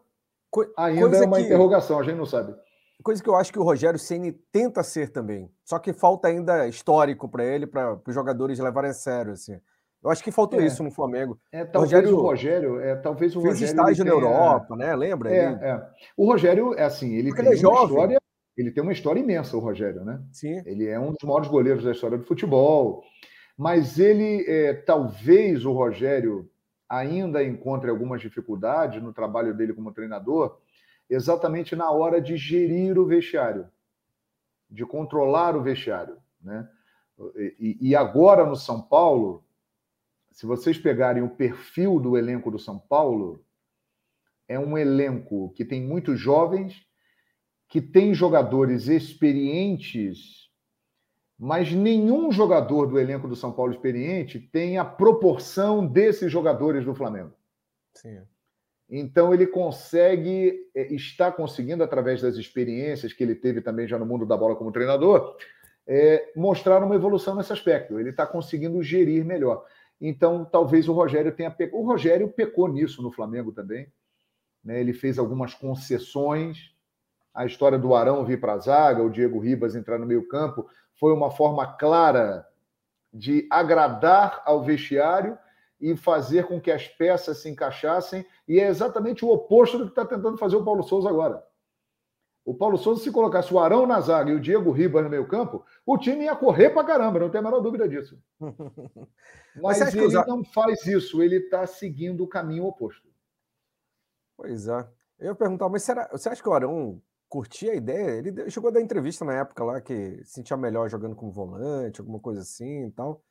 [0.77, 1.43] ainda é uma que...
[1.43, 2.55] interrogação, a gente não sabe.
[3.03, 5.51] Coisa que eu acho que o Rogério Ceni tenta ser também.
[5.65, 9.33] Só que falta ainda histórico para ele, para os jogadores levarem a sério.
[9.33, 9.59] Assim.
[10.03, 10.65] Eu acho que faltou é.
[10.65, 11.39] isso no Flamengo.
[11.51, 14.95] É, talvez o Rogério, o Rogério é, talvez o fez Rogério estágio na Europa, né?
[14.95, 15.33] Lembra?
[15.33, 15.55] É, ele...
[15.63, 15.87] é.
[16.17, 17.87] O Rogério é assim, ele Porque tem ele é uma jovem.
[17.87, 18.21] história,
[18.57, 20.21] ele tem uma história imensa, o Rogério, né?
[20.31, 20.61] Sim.
[20.65, 23.03] Ele é um dos maiores goleiros da história do futebol.
[23.57, 26.49] Mas ele, é, talvez o Rogério
[26.89, 30.57] ainda encontre algumas dificuldades no trabalho dele como treinador,
[31.13, 33.69] exatamente na hora de gerir o vestiário,
[34.69, 36.17] de controlar o vestiário.
[36.41, 36.67] Né?
[37.59, 39.43] E, e agora no São Paulo,
[40.31, 43.43] se vocês pegarem o perfil do elenco do São Paulo,
[44.47, 46.85] é um elenco que tem muitos jovens,
[47.67, 50.43] que tem jogadores experientes
[51.37, 56.95] mas nenhum jogador do elenco do São Paulo experiente tem a proporção desses jogadores do
[56.95, 57.33] Flamengo.
[57.93, 58.21] Sim.
[58.95, 64.05] Então ele consegue, é, está conseguindo, através das experiências que ele teve também já no
[64.05, 65.35] mundo da bola como treinador,
[65.87, 67.99] é, mostrar uma evolução nesse aspecto.
[67.99, 69.65] Ele está conseguindo gerir melhor.
[69.99, 71.79] Então, talvez o Rogério tenha pecado.
[71.79, 73.91] O Rogério pecou nisso no Flamengo também.
[74.63, 74.79] Né?
[74.79, 76.71] Ele fez algumas concessões.
[77.33, 80.69] A história do Arão vir para a zaga, o Diego Ribas entrar no meio-campo,
[80.99, 82.47] foi uma forma clara
[83.11, 85.35] de agradar ao vestiário
[85.83, 89.91] e fazer com que as peças se encaixassem, e é exatamente o oposto do que
[89.91, 91.45] está tentando fazer o Paulo Souza agora.
[92.45, 95.27] O Paulo Souza, se colocasse o Arão na zaga e o Diego Ribas no meio
[95.27, 98.17] campo, o time ia correr para caramba, não tem a menor dúvida disso.
[99.61, 100.25] Mas, Mas ele usa...
[100.25, 103.09] não faz isso, ele está seguindo o caminho oposto.
[104.37, 104.87] Pois é.
[105.19, 108.17] Eu ia perguntar, mas será, você acha que o Arão curti a ideia.
[108.17, 111.99] Ele chegou a dar entrevista na época lá que se sentia melhor jogando como volante,
[111.99, 113.21] alguma coisa assim e tal.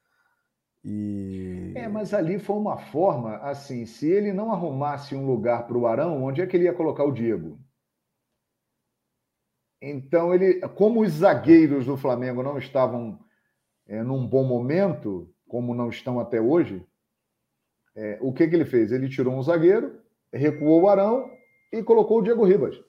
[0.85, 1.73] E...
[1.77, 5.87] É, mas ali foi uma forma, assim, se ele não arrumasse um lugar para o
[5.87, 7.59] Arão, onde é que ele ia colocar o Diego?
[9.81, 13.19] Então, ele, como os zagueiros do Flamengo não estavam
[13.87, 16.87] é, num bom momento, como não estão até hoje,
[17.95, 18.91] é, o que, que ele fez?
[18.91, 20.01] Ele tirou um zagueiro,
[20.33, 21.31] recuou o Arão
[21.73, 22.81] e colocou o Diego Ribas.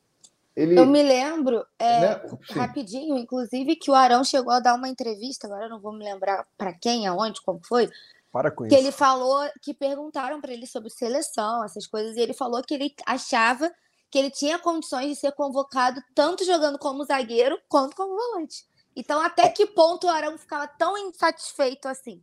[0.55, 0.77] Ele...
[0.77, 2.21] Eu me lembro, é, né?
[2.51, 6.03] rapidinho, inclusive, que o Arão chegou a dar uma entrevista, agora eu não vou me
[6.03, 7.89] lembrar para quem, aonde, como foi.
[8.31, 8.83] Para com que isso.
[8.83, 12.93] ele falou que perguntaram para ele sobre seleção, essas coisas, e ele falou que ele
[13.05, 13.71] achava
[14.11, 18.63] que ele tinha condições de ser convocado tanto jogando como zagueiro quanto como volante.
[18.95, 22.21] Então, até que ponto o Arão ficava tão insatisfeito assim?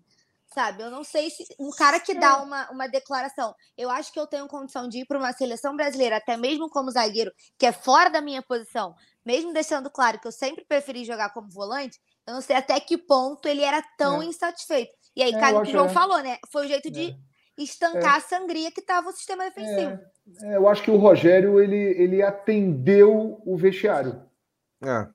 [0.52, 0.82] Sabe?
[0.82, 4.26] Eu não sei se um cara que dá uma, uma declaração, eu acho que eu
[4.26, 8.10] tenho condição de ir para uma seleção brasileira, até mesmo como zagueiro, que é fora
[8.10, 8.94] da minha posição,
[9.24, 12.98] mesmo deixando claro que eu sempre preferi jogar como volante, eu não sei até que
[12.98, 14.26] ponto ele era tão é.
[14.26, 14.92] insatisfeito.
[15.16, 15.90] E aí, é, cara, o que o João é.
[15.90, 16.38] falou, né?
[16.52, 17.62] Foi o jeito de é.
[17.62, 19.98] estancar a sangria que estava o sistema defensivo.
[20.44, 20.56] É.
[20.56, 24.22] eu acho que o Rogério ele, ele atendeu o vestiário.
[24.82, 25.08] É.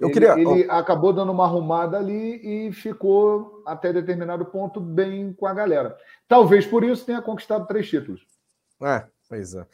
[0.00, 0.38] Eu ele, queria...
[0.38, 5.96] ele acabou dando uma arrumada ali e ficou, até determinado ponto, bem com a galera.
[6.26, 8.26] Talvez por isso tenha conquistado três títulos.
[8.82, 9.66] É, pois é.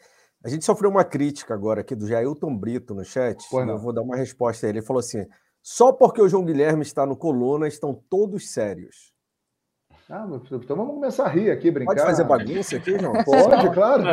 [0.43, 3.43] A gente sofreu uma crítica agora aqui do Jailton Brito no chat.
[3.51, 4.79] Eu vou dar uma resposta a ele.
[4.79, 5.25] Ele falou assim:
[5.61, 9.11] só porque o João Guilherme está no coluna estão todos sérios.
[10.07, 11.95] Ah, então vamos começar a rir aqui, brincar.
[11.95, 13.13] Pode fazer bagunça aqui, João?
[13.25, 14.03] Pode, claro.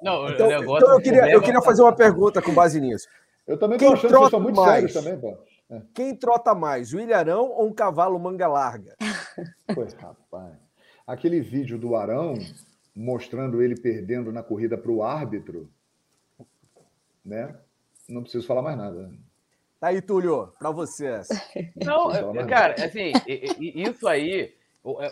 [0.00, 3.08] Não, então, então eu, queria, eu queria fazer uma pergunta com base nisso.
[3.46, 4.92] Eu também estou achando que vocês são muito mais?
[4.92, 5.38] sérios também, pô.
[5.70, 5.82] É.
[5.94, 8.96] Quem trota mais, o Ilharão ou um cavalo manga larga?
[9.74, 10.54] Pois, rapaz.
[11.04, 12.34] Aquele vídeo do Arão
[12.94, 15.68] mostrando ele perdendo na corrida para o árbitro,
[17.24, 17.58] né?
[18.08, 19.10] Não preciso falar mais nada.
[19.80, 21.20] Tá aí, Túlio, para você.
[21.84, 23.12] Não, cara, assim,
[23.58, 24.54] isso aí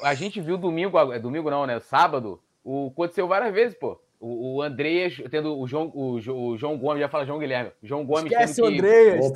[0.02, 1.80] A gente viu domingo, é domingo não, né?
[1.80, 4.00] Sábado, o aconteceu várias vezes, pô.
[4.24, 7.72] O, o Andreas tendo o João, o, o João Gomes, já fala João Guilherme.
[7.82, 9.32] João Gomes Esquece o Andreas.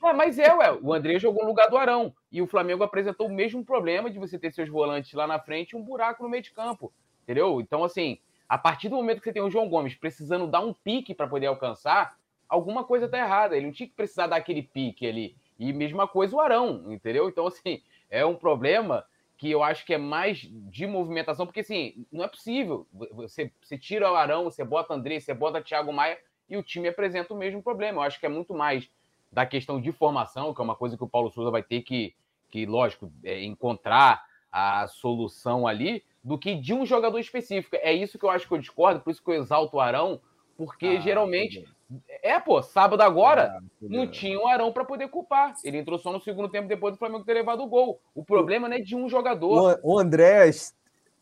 [0.00, 2.14] Ah, mas é, ué, o André jogou no lugar do Arão.
[2.30, 5.72] E o Flamengo apresentou o mesmo problema de você ter seus volantes lá na frente
[5.72, 6.92] e um buraco no meio de campo.
[7.24, 7.60] Entendeu?
[7.60, 8.18] Então, assim,
[8.48, 11.26] a partir do momento que você tem o João Gomes precisando dar um pique para
[11.26, 12.16] poder alcançar,
[12.48, 13.56] alguma coisa está errada.
[13.56, 15.36] Ele não tinha que precisar dar aquele pique ali.
[15.58, 17.28] E mesma coisa o Arão, entendeu?
[17.28, 19.04] Então, assim, é um problema
[19.38, 22.88] que eu acho que é mais de movimentação, porque assim, não é possível.
[23.12, 26.18] Você, você tira o Arão, você bota André, você bota Thiago Maia
[26.50, 27.98] e o time apresenta o mesmo problema.
[27.98, 28.90] Eu acho que é muito mais
[29.30, 32.16] da questão de formação, que é uma coisa que o Paulo Souza vai ter que,
[32.50, 37.76] que lógico, é, encontrar a solução ali, do que de um jogador específico.
[37.76, 40.20] É isso que eu acho que eu discordo, por isso que eu exalto o Arão,
[40.58, 41.64] porque ah, geralmente.
[42.22, 45.54] É, pô, sábado agora ah, não tinha o Arão para poder culpar.
[45.64, 47.98] Ele entrou só no segundo tempo depois do Flamengo ter levado o gol.
[48.14, 49.78] O problema não é de um jogador.
[49.82, 50.50] O, o André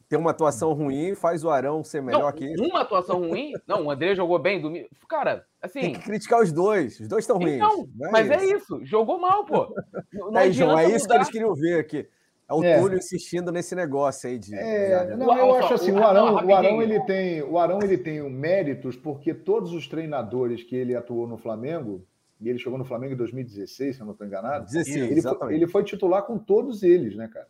[0.08, 3.52] tem uma atuação ruim, faz o Arão ser melhor não, que Uma atuação ruim?
[3.66, 4.60] Não, o André jogou bem.
[4.60, 4.72] Do...
[5.08, 5.80] Cara, assim.
[5.80, 6.98] Tem que criticar os dois.
[6.98, 7.56] Os dois estão ruins.
[7.56, 8.44] Então, é mas é isso.
[8.44, 8.80] é isso.
[8.84, 9.72] Jogou mal, pô.
[10.12, 11.08] Não é, João, é isso mudar.
[11.08, 12.08] que eles queriam ver aqui.
[12.48, 12.78] É o é.
[12.78, 14.54] Túlio insistindo nesse negócio aí de.
[14.54, 18.22] É, não, eu acho assim, o Arão, o Arão ele tem, o Arão ele tem
[18.30, 22.06] méritos porque todos os treinadores que ele atuou no Flamengo
[22.40, 24.66] e ele chegou no Flamengo em 2016, se eu não estou enganado.
[24.66, 27.48] 16, ele, foi, ele foi titular com todos eles, né, cara?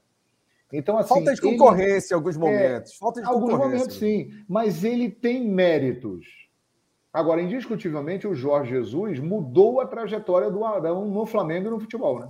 [0.72, 2.92] Então, assim, falta de concorrência em alguns momentos.
[2.92, 4.30] É, falta de alguns momentos, sim.
[4.48, 6.26] Mas ele tem méritos.
[7.12, 12.20] Agora, indiscutivelmente, o Jorge Jesus mudou a trajetória do Arão no Flamengo e no futebol,
[12.20, 12.28] né?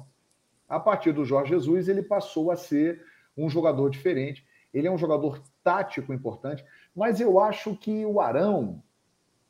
[0.69, 3.05] A partir do Jorge Jesus, ele passou a ser
[3.37, 4.47] um jogador diferente.
[4.73, 6.65] Ele é um jogador tático importante,
[6.95, 8.83] mas eu acho que o Arão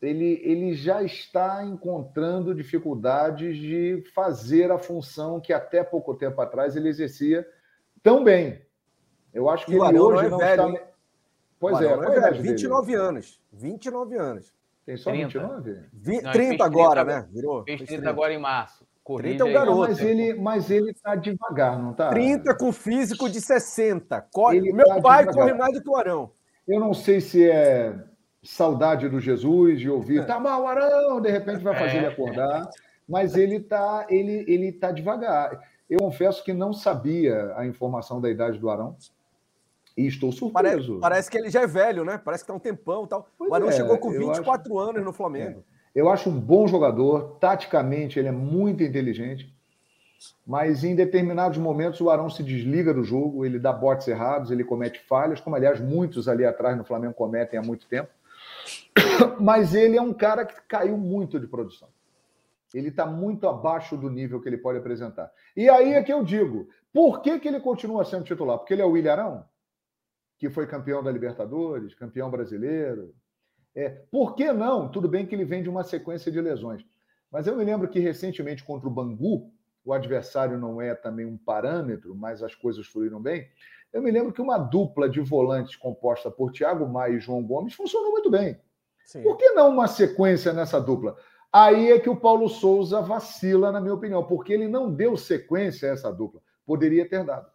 [0.01, 6.77] ele, ele já está encontrando dificuldades de fazer a função que até pouco tempo atrás
[6.77, 7.47] ele exercia
[8.03, 8.63] tão bem.
[9.33, 10.87] Eu acho que ele Arão hoje não, é velho, está.
[11.59, 13.03] Pois é, é velho, 29 dele?
[13.03, 13.43] anos.
[13.53, 14.55] 29 anos.
[14.85, 15.27] Tem só 30.
[15.27, 15.81] 29?
[15.93, 17.29] Vi, não, 30 agora, 30, né?
[17.33, 17.65] Virou.
[17.65, 18.86] Fez 30 agora em março.
[19.07, 19.79] Corrija 30 é o garoto.
[19.79, 22.09] Mas ele, mas ele tá devagar, não tá?
[22.09, 24.21] 30 com físico de 60.
[24.33, 24.61] Corre...
[24.73, 25.35] Meu tá pai devagar.
[25.35, 26.33] corre mais do que o Arão.
[26.67, 27.95] Eu não sei se é
[28.43, 30.25] saudade do Jesus, de ouvir, é.
[30.25, 31.97] tá mal, Arão, de repente vai fazer é.
[31.99, 32.69] ele acordar.
[33.09, 35.57] Mas ele tá, ele, ele tá devagar.
[35.89, 38.97] Eu confesso que não sabia a informação da idade do Arão.
[39.97, 40.99] E estou surpreso.
[40.99, 42.19] Parece, parece que ele já é velho, né?
[42.19, 43.29] Parece que tá um tempão tal.
[43.39, 44.91] Pois o Arão é, chegou com 24 acho...
[44.91, 45.65] anos no Flamengo.
[45.97, 49.51] Eu acho um bom jogador, taticamente ele é muito inteligente,
[50.47, 54.63] mas em determinados momentos o Arão se desliga do jogo, ele dá botes errados, ele
[54.63, 58.11] comete falhas, como aliás muitos ali atrás no Flamengo cometem há muito tempo.
[59.41, 61.89] Mas ele é um cara que caiu muito de produção.
[62.75, 65.33] Ele está muito abaixo do nível que ele pode apresentar.
[65.57, 68.59] E aí é que eu digo: por que, que ele continua sendo titular?
[68.59, 69.45] Porque ele é o William Arão,
[70.37, 73.15] que foi campeão da Libertadores, campeão brasileiro,
[73.77, 74.89] é, por que não?
[74.89, 76.83] Tudo bem que ele vem de uma sequência de lesões.
[77.31, 79.53] Mas eu me lembro que recentemente contra o Bangu,
[79.85, 83.49] o adversário não é também um parâmetro, mas as coisas fluíram bem.
[83.93, 87.75] Eu me lembro que uma dupla de volantes composta por Thiago Maia e João Gomes
[87.75, 88.59] funcionou muito bem.
[89.05, 89.23] Sim.
[89.23, 91.17] Por que não uma sequência nessa dupla?
[91.53, 95.91] Aí é que o Paulo Souza vacila, na minha opinião, porque ele não deu sequência
[95.91, 96.41] a essa dupla.
[96.65, 97.51] Poderia ter dado.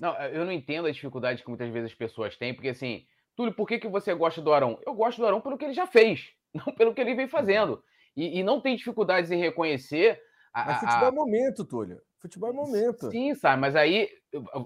[0.00, 3.04] Não, eu não entendo a dificuldade que muitas vezes as pessoas têm, porque assim,
[3.36, 4.78] Túlio, por que, que você gosta do Arão?
[4.86, 7.82] Eu gosto do Arão pelo que ele já fez, não pelo que ele vem fazendo.
[8.16, 10.20] E, e não tem dificuldades em reconhecer.
[10.52, 11.08] A, mas futebol a...
[11.08, 12.00] é momento, Túlio.
[12.18, 13.10] Futebol é momento.
[13.10, 14.08] Sim, sabe, mas aí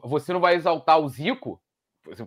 [0.03, 1.61] você não vai exaltar o Zico.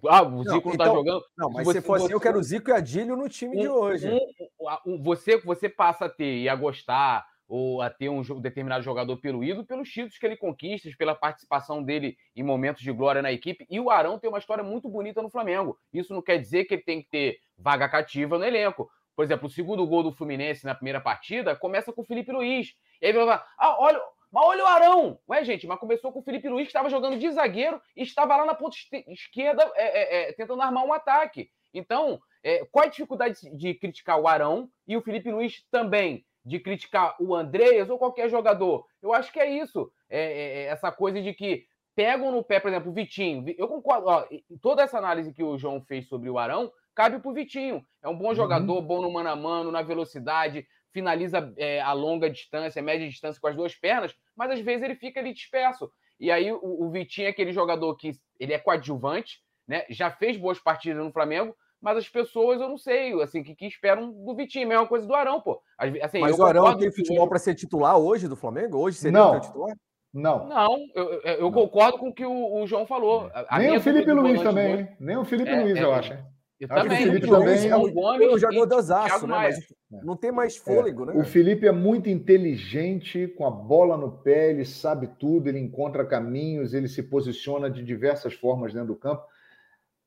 [0.07, 1.23] Ah, o Zico não, está então, jogando.
[1.37, 2.13] Não, mas se, você, se fosse você...
[2.13, 4.09] eu quero o Zico e Adílio no time um, de hoje.
[4.09, 8.83] Um, um, você, você passa a ter e a gostar ou a ter um determinado
[8.83, 13.23] jogador pelo ídolo, pelos títulos que ele conquista, pela participação dele em momentos de glória
[13.23, 13.65] na equipe.
[13.67, 15.75] E o Arão tem uma história muito bonita no Flamengo.
[15.91, 18.87] Isso não quer dizer que ele tem que ter vaga cativa no elenco.
[19.15, 22.75] Por exemplo, o segundo gol do Fluminense na primeira partida começa com o Felipe Luiz.
[23.01, 23.99] E aí vai falar: ah, olha,
[24.31, 25.19] mas olha o Arão!
[25.27, 28.37] Ué, gente, mas começou com o Felipe Luiz, que estava jogando de zagueiro e estava
[28.37, 28.77] lá na ponta
[29.07, 31.49] esquerda é, é, é, tentando armar um ataque.
[31.73, 36.25] Então, é, qual a dificuldade de criticar o Arão e o Felipe Luiz também?
[36.49, 38.85] De criticar o Andreas ou qualquer jogador.
[39.01, 39.91] Eu acho que é isso.
[40.09, 43.45] É, é, é essa coisa de que pegam no pé, por exemplo, o Vitinho.
[43.55, 44.07] Eu concordo.
[44.07, 44.25] Ó,
[44.59, 47.85] toda essa análise que o João fez sobre o Arão cabe para o Vitinho.
[48.01, 48.35] É um bom uhum.
[48.35, 53.39] jogador, bom no mano a mano, na velocidade, finaliza é, a longa distância, média distância
[53.39, 55.91] com as duas pernas, mas às vezes ele fica ali disperso.
[56.19, 59.85] E aí o, o Vitinho é aquele jogador que ele é coadjuvante, né?
[59.87, 63.65] Já fez boas partidas no Flamengo, mas as pessoas, eu não sei, assim, que, que
[63.65, 65.61] esperam do Vitinho, mesma coisa do Arão, pô.
[66.01, 68.77] Assim, mas o Arão tem futebol para ser titular hoje do Flamengo?
[68.77, 69.39] Hoje seria não.
[69.39, 69.75] titular?
[70.13, 70.47] Não.
[70.47, 71.51] Não, eu, eu não.
[71.51, 73.29] concordo com o que o, o João falou.
[73.33, 74.89] A Nem o Felipe Luiz também, hein?
[74.99, 76.13] Nem o Felipe é, Luiz, é, eu acho.
[76.59, 76.97] Eu acho também.
[76.97, 79.35] O Felipe também é um Gomes, jogador aço, né?
[79.35, 80.59] Mas não tem mais é.
[80.59, 81.13] fôlego, né?
[81.15, 86.05] O Felipe é muito inteligente, com a bola no pé, ele sabe tudo, ele encontra
[86.05, 89.23] caminhos, ele se posiciona de diversas formas dentro do campo,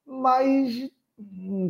[0.05, 0.91] mas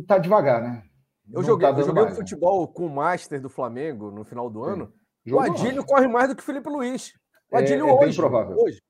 [0.07, 0.83] tá devagar, né?
[1.27, 2.73] Eu não joguei, tá eu joguei mais, futebol né?
[2.73, 4.93] com o Master do Flamengo no final do ano.
[5.25, 7.13] O Adílio corre mais do que o Felipe Luiz.
[7.51, 8.05] O Adílio é, é hoje.
[8.05, 8.57] Bem provável.
[8.57, 8.81] Hoje.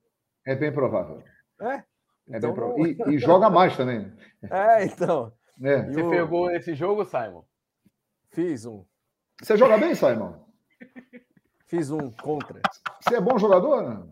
[0.46, 1.24] É bem provável.
[1.62, 1.76] É?
[1.76, 1.84] É
[2.28, 2.86] então, bem provável.
[2.86, 4.12] E, e, joga mais também.
[4.52, 5.32] É, então.
[5.62, 5.84] É.
[5.84, 6.10] Você o...
[6.10, 7.44] pegou esse jogo, Simon?
[8.32, 8.84] Fiz um.
[9.42, 10.34] Você joga bem, Simon?
[11.68, 12.62] Fiz um contra.
[13.02, 13.84] Você é bom jogador?
[13.84, 14.04] Né?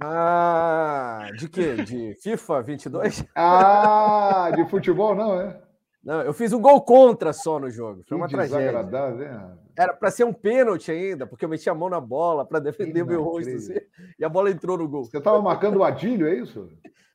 [0.00, 1.74] Ah, de quê?
[1.76, 3.24] De FIFA 22?
[3.34, 5.60] Ah, de futebol não, é?
[6.04, 8.04] Não, eu fiz um gol contra só no jogo.
[8.06, 8.80] Foi uma tragédia.
[8.80, 9.58] Hein?
[9.76, 13.02] Era para ser um pênalti ainda, porque eu meti a mão na bola para defender
[13.02, 13.74] o meu rosto assim,
[14.18, 15.04] e a bola entrou no gol.
[15.04, 16.68] Você estava marcando o Adílio, é isso?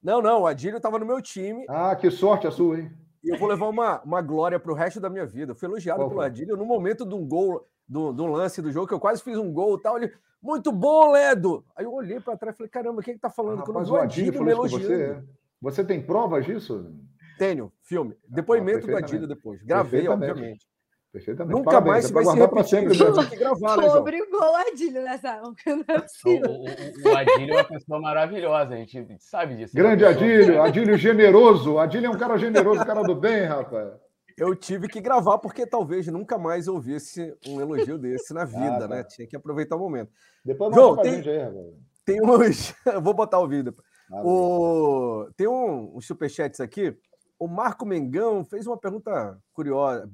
[0.04, 1.66] Não, não, o Adílio estava no meu time.
[1.70, 2.92] Ah, que sorte a sua, hein?
[3.24, 5.52] E eu vou levar uma, uma glória para o resto da minha vida.
[5.52, 8.72] Eu fui elogiado Qual pelo Adílio no momento de um gol, do, um lance do
[8.72, 9.98] jogo, que eu quase fiz um gol e tal.
[9.98, 10.12] Ele,
[10.42, 11.64] muito bom, Ledo!
[11.76, 13.64] Aí eu olhei para trás e falei: caramba, quem é que tá falando?
[13.66, 14.86] Ah, o Adílio me elogiando.
[14.86, 15.24] Você, é?
[15.62, 16.92] você tem provas disso?
[17.38, 18.16] Tenho, filme.
[18.28, 19.62] Depoimento ah, do Adílio depois.
[19.64, 20.66] Gravei, obviamente.
[21.12, 21.58] Perfeitamente.
[21.58, 21.92] Nunca Parabéns.
[21.92, 22.70] mais é vai se repetir.
[22.70, 23.30] Sempre, né?
[23.30, 25.98] que gravar, né, Obrigou o Adílio nessa Não é.
[26.26, 29.76] O, o, o, Adílio é uma pessoa maravilhosa, a gente sabe disso.
[29.76, 31.78] Grande Adílio, Adílio generoso.
[31.78, 33.92] Adílio é um cara generoso, cara do bem, rapaz.
[34.38, 38.80] Eu tive que gravar porque talvez nunca mais ouvisse um elogio desse na vida, ah,
[38.80, 38.88] tá.
[38.88, 39.04] né?
[39.04, 40.12] Tinha que aproveitar o momento.
[40.44, 41.74] Depois João, tem, aí,
[42.06, 42.74] tem uns.
[42.86, 43.76] Eu vou botar o vídeo.
[44.12, 45.30] Ah, o...
[45.36, 46.96] Tem um, uns superchats aqui.
[47.40, 50.10] O Marco Mengão fez uma pergunta curiosa,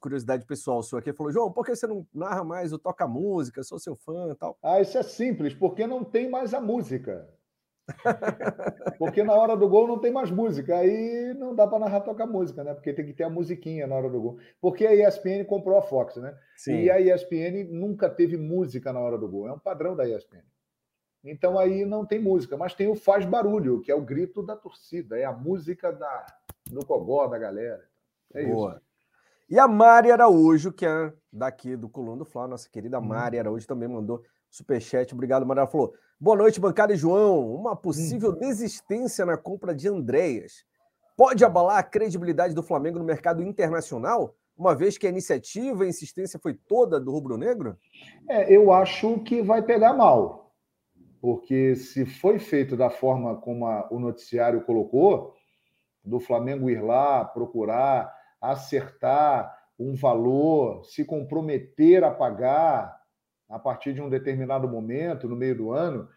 [0.00, 1.12] curiosidade pessoal sua aqui.
[1.12, 3.62] Falou, João, por que você não narra mais o Toca Música?
[3.62, 4.58] Sou seu fã e tal.
[4.62, 7.28] Ah, isso é simples, porque não tem mais a música.
[8.98, 10.76] porque na hora do gol não tem mais música.
[10.76, 12.74] Aí não dá para narrar tocar música, né?
[12.74, 14.38] Porque tem que ter a musiquinha na hora do gol.
[14.60, 16.36] Porque a ESPN comprou a Fox, né?
[16.56, 16.82] Sim.
[16.82, 19.48] E a ESPN nunca teve música na hora do gol.
[19.48, 20.44] É um padrão da ESPN.
[21.24, 24.56] Então aí não tem música, mas tem o faz barulho, que é o grito da
[24.56, 26.26] torcida, é a música da
[26.70, 27.84] no cogó da galera.
[28.32, 28.72] É Boa.
[28.72, 28.88] isso.
[29.50, 33.00] E a Mari Araújo, que é daqui do Coluna do Fla, nossa querida.
[33.00, 35.12] Mari Araújo também mandou superchat.
[35.14, 35.60] Obrigado, Mari.
[35.60, 37.54] Ela falou: Boa noite, bancada e João.
[37.54, 38.38] Uma possível hum.
[38.38, 40.64] desistência na compra de Andréas
[41.16, 45.86] pode abalar a credibilidade do Flamengo no mercado internacional, uma vez que a iniciativa e
[45.86, 47.76] a insistência foi toda do rubro-negro?
[48.28, 50.52] É, eu acho que vai pegar mal.
[51.20, 55.34] Porque se foi feito da forma como a, o noticiário colocou,
[56.04, 62.97] do Flamengo ir lá, procurar, acertar um valor, se comprometer a pagar
[63.48, 66.08] a partir de um determinado momento, no meio do ano,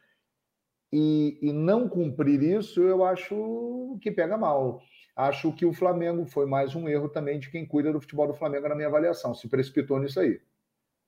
[0.92, 4.82] e, e não cumprir isso, eu acho que pega mal.
[5.16, 8.34] Acho que o Flamengo foi mais um erro também de quem cuida do futebol do
[8.34, 9.34] Flamengo, na minha avaliação.
[9.34, 10.42] Se precipitou nisso aí.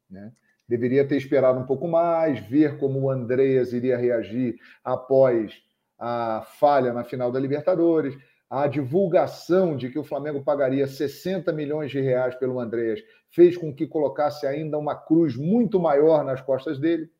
[0.09, 0.31] Né?
[0.67, 5.61] Deveria ter esperado um pouco mais, ver como o Andreas iria reagir após
[5.99, 8.17] a falha na final da Libertadores
[8.49, 13.01] a divulgação de que o Flamengo pagaria 60 milhões de reais pelo Andreas
[13.33, 17.11] fez com que colocasse ainda uma cruz muito maior nas costas dele,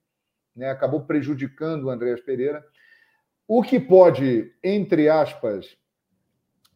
[0.56, 0.70] né?
[0.70, 2.64] acabou prejudicando o Andreas Pereira.
[3.48, 5.76] O que pode, entre aspas,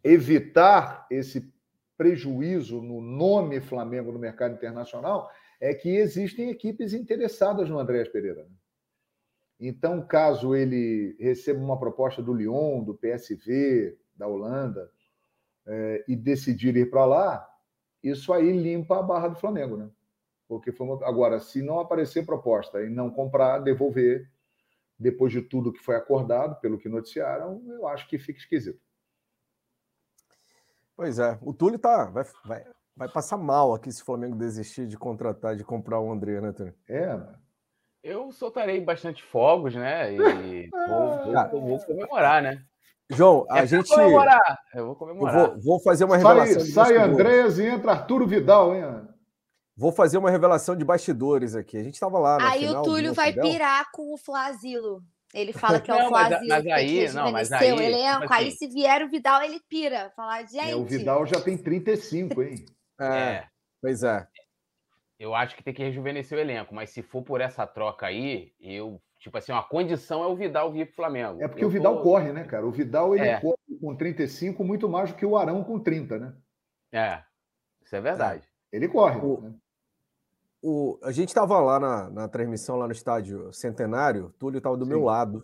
[0.04, 1.54] evitar esse
[1.96, 5.30] prejuízo no nome Flamengo no mercado internacional
[5.62, 8.44] é que existem equipes interessadas no Andreas Pereira.
[8.44, 8.56] Né?
[9.60, 14.92] Então, caso ele receba uma proposta do Lyon, do PSV, da Holanda,
[15.66, 17.57] é, e decidir ir para lá,
[18.10, 19.90] isso aí limpa a barra do Flamengo, né?
[20.48, 21.08] Porque foi uma...
[21.08, 24.30] agora, se não aparecer proposta e não comprar, devolver,
[24.98, 28.82] depois de tudo que foi acordado, pelo que noticiaram, eu acho que fica esquisito.
[30.96, 34.88] Pois é, o Túlio tá, vai, vai, vai passar mal aqui se o Flamengo desistir
[34.88, 36.74] de contratar, de comprar o André, né, Túlio?
[36.88, 37.48] É, mano.
[38.02, 40.14] Eu soltarei bastante fogos, né?
[40.14, 40.18] E
[40.72, 42.66] vou, vou, vou comemorar, né?
[43.10, 43.88] João, a é gente.
[43.88, 44.60] Comemorar.
[44.74, 45.50] Eu vou comemorar.
[45.50, 46.60] Vou, vou, fazer uma revelação.
[46.62, 49.08] Sai, sai Andréas e entra Arturo Vidal, hein?
[49.76, 51.78] Vou fazer uma revelação de bastidores aqui.
[51.78, 52.38] A gente estava lá.
[52.42, 55.02] Aí final, o Túlio vai pirar com o Flazilo.
[55.34, 56.48] Ele fala que é o Flazilo.
[56.48, 57.72] Mas, mas aí, não, mas aí.
[57.72, 58.22] O elenco.
[58.22, 60.12] Tipo aí, assim, se vier o Vidal, ele pira.
[60.16, 60.72] Falar, gente.
[60.72, 62.66] É, o Vidal já tem 35, hein?
[63.00, 63.48] é, é.
[63.82, 64.28] Pois é.
[65.20, 68.52] Eu acho que tem que rejuvenescer o elenco, mas se for por essa troca aí,
[68.60, 71.42] eu Tipo assim, a condição é o Vidal vir para o Flamengo.
[71.42, 72.04] É porque eu o Vidal tô...
[72.04, 72.66] corre, né, cara?
[72.66, 73.40] O Vidal ele é.
[73.40, 76.36] corre com 35 muito mais do que o Arão com 30, né?
[76.92, 77.24] É,
[77.84, 78.44] isso é verdade.
[78.72, 78.78] É.
[78.78, 79.20] Ele corre.
[79.20, 79.54] O, né?
[80.62, 84.86] o, a gente estava lá na, na, transmissão, lá no estádio Centenário, Túlio estava do
[84.86, 84.90] Sim.
[84.90, 85.44] meu lado.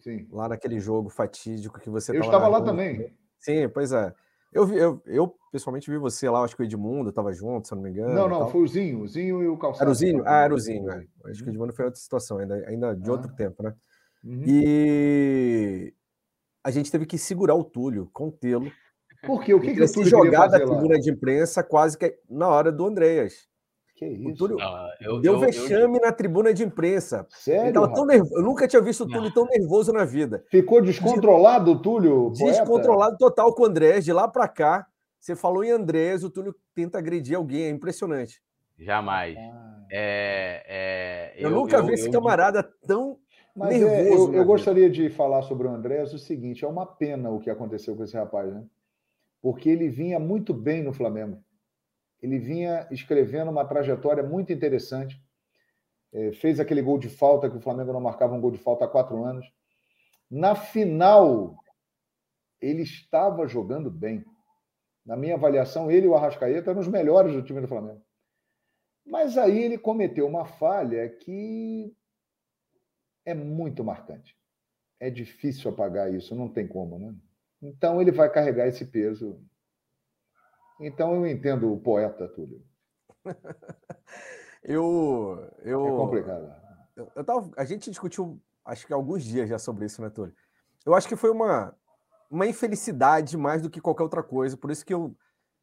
[0.00, 0.28] Sim.
[0.30, 3.16] Lá naquele jogo fatídico que você Eu estava lá também.
[3.38, 4.14] Sim, pois é.
[4.54, 7.76] Eu, eu, eu, pessoalmente vi você lá, acho que o Edmundo estava junto, se eu
[7.76, 8.14] não me engano.
[8.14, 9.82] Não, não, foi o Zinho, o Zinho e o Calçado.
[9.82, 10.22] Era o Zinho?
[10.24, 11.04] Ah, era o Zinho, é.
[11.26, 13.12] Acho que o Edmundo foi outra situação, ainda, ainda de ah.
[13.12, 13.74] outro tempo, né?
[14.22, 14.44] Uhum.
[14.46, 15.92] E
[16.62, 18.70] a gente teve que segurar o Túlio, contê-lo.
[19.26, 19.52] Por quê?
[19.52, 22.86] O que, que o Túlio jogar da tribuna de imprensa quase que na hora do
[22.86, 23.48] Andreas.
[24.08, 24.28] Que isso?
[24.28, 26.02] O Túlio ah, eu, deu eu, vexame eu...
[26.02, 27.26] na tribuna de imprensa.
[27.30, 27.72] Sério?
[27.92, 28.28] tão nervo...
[28.36, 30.44] Eu nunca tinha visto o Túlio tão nervoso na vida.
[30.50, 32.30] Ficou descontrolado o Túlio?
[32.30, 33.34] Descontrolado poeta?
[33.34, 34.86] total com o Andrés, de lá para cá.
[35.18, 38.42] Você falou em Andrés, o Túlio tenta agredir alguém, é impressionante.
[38.78, 39.36] Jamais.
[39.38, 39.84] Ah.
[39.90, 43.18] É, é, eu, nunca vi esse camarada tão
[43.54, 44.32] Mas nervoso.
[44.32, 47.38] É, eu, eu gostaria de falar sobre o Andrés o seguinte: é uma pena o
[47.38, 48.64] que aconteceu com esse rapaz, né?
[49.40, 51.43] Porque ele vinha muito bem no Flamengo
[52.24, 55.22] ele vinha escrevendo uma trajetória muito interessante.
[56.10, 58.86] É, fez aquele gol de falta que o Flamengo não marcava um gol de falta
[58.86, 59.46] há quatro anos.
[60.30, 61.54] Na final,
[62.62, 64.24] ele estava jogando bem.
[65.04, 68.02] Na minha avaliação, ele e o Arrascaeta eram os melhores do time do Flamengo.
[69.04, 71.94] Mas aí ele cometeu uma falha que
[73.26, 74.34] é muito marcante.
[74.98, 77.14] É difícil apagar isso, não tem como, né?
[77.60, 79.44] Então ele vai carregar esse peso
[80.80, 82.62] então eu entendo o poeta, Túlio.
[84.62, 85.86] eu, eu.
[85.86, 86.52] É complicado.
[86.96, 90.34] Eu, eu tava, a gente discutiu, acho que alguns dias já sobre isso, né, Túlio?
[90.86, 91.74] Eu acho que foi uma,
[92.30, 95.14] uma infelicidade mais do que qualquer outra coisa, por isso que eu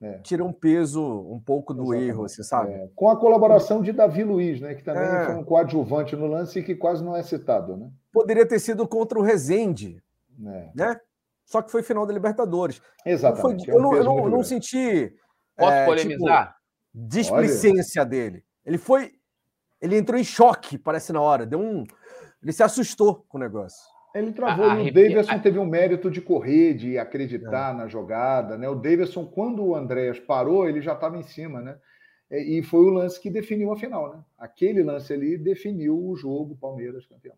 [0.01, 0.43] é.
[0.43, 2.09] um peso um pouco do Exatamente.
[2.09, 2.73] erro, assim, sabe?
[2.73, 2.89] É.
[2.95, 5.25] Com a colaboração de Davi Luiz, né, que também é.
[5.25, 7.91] foi um coadjuvante no lance e que quase não é citado, né?
[8.11, 10.01] Poderia ter sido contra o Rezende,
[10.43, 10.71] é.
[10.73, 10.99] né?
[11.51, 12.81] Só que foi final da Libertadores.
[13.05, 13.65] Exatamente.
[13.65, 15.13] Foi, é eu não, eu não, não senti.
[15.57, 16.47] Posso é, polemizar?
[16.47, 16.57] Tipo,
[16.93, 18.09] displicência Olha.
[18.09, 18.43] dele.
[18.65, 19.11] Ele foi.
[19.81, 21.45] Ele entrou em choque, parece na hora.
[21.45, 21.83] Deu um.
[22.41, 23.81] Ele se assustou com o negócio.
[24.15, 24.65] Ele travou.
[24.65, 25.39] A, a, o Davidson a...
[25.39, 27.77] teve um mérito de correr, de acreditar é.
[27.77, 28.57] na jogada.
[28.57, 28.69] Né?
[28.69, 31.77] O Davidson, quando o Andréas parou, ele já estava em cima, né?
[32.31, 34.23] E foi o lance que definiu a final, né?
[34.37, 37.35] Aquele lance ali definiu o jogo, Palmeiras campeão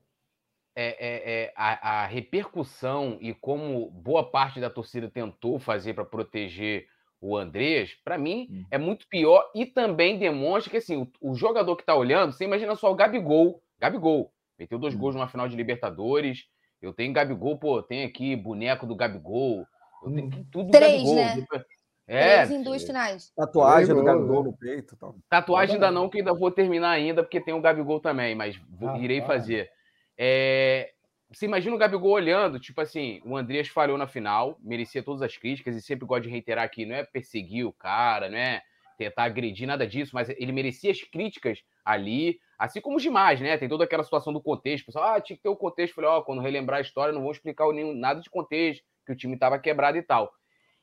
[0.76, 6.06] é, é, é a, a, repercussão e como boa parte da torcida tentou fazer para
[6.06, 6.88] proteger
[7.22, 8.66] o Andrés, para mim hum.
[8.70, 12.44] é muito pior e também demonstra que assim, o, o jogador que está olhando, você
[12.44, 14.98] imagina só o Gabigol, Gabigol, meteu dois hum.
[14.98, 16.46] gols numa final de Libertadores,
[16.82, 19.66] eu tenho Gabigol, pô, tem aqui boneco do Gabigol,
[20.04, 20.46] eu tenho hum.
[20.52, 21.16] tudo Três, Gabigol.
[21.16, 21.66] Né?
[22.06, 23.32] É, Três em duas finais.
[23.36, 24.96] Tatuagem do Gabigol no peito.
[24.98, 25.16] Tal.
[25.30, 28.90] Tatuagem ainda não, que ainda vou terminar ainda, porque tem o Gabigol também, mas vou,
[28.90, 29.70] ah, irei fazer.
[30.18, 30.94] É,
[31.32, 35.36] você imagina o Gabigol olhando, tipo assim, o Andreas falhou na final, merecia todas as
[35.36, 38.62] críticas, e sempre gosto de reiterar aqui, não é perseguir o cara, não é
[38.98, 43.58] tentar agredir, nada disso, mas ele merecia as críticas ali, assim como os demais, né?
[43.58, 46.20] Tem toda aquela situação do contexto, pessoal, ah, tinha que ter o contexto, falei, ó,
[46.20, 49.34] oh, quando relembrar a história, não vou explicar nenhum, nada de contexto, que o time
[49.34, 50.32] estava quebrado e tal.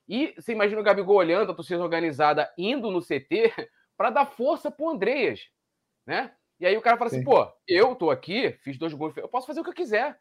[0.09, 3.53] E você imagina o Gabigol olhando, a torcida organizada indo no CT
[3.97, 5.41] para dar força pro Andreas,
[6.05, 6.33] né?
[6.61, 7.31] E aí o cara fala assim, Sim.
[7.31, 10.19] assim, pô, eu tô aqui, fiz dois gols, eu posso fazer o que eu quiser.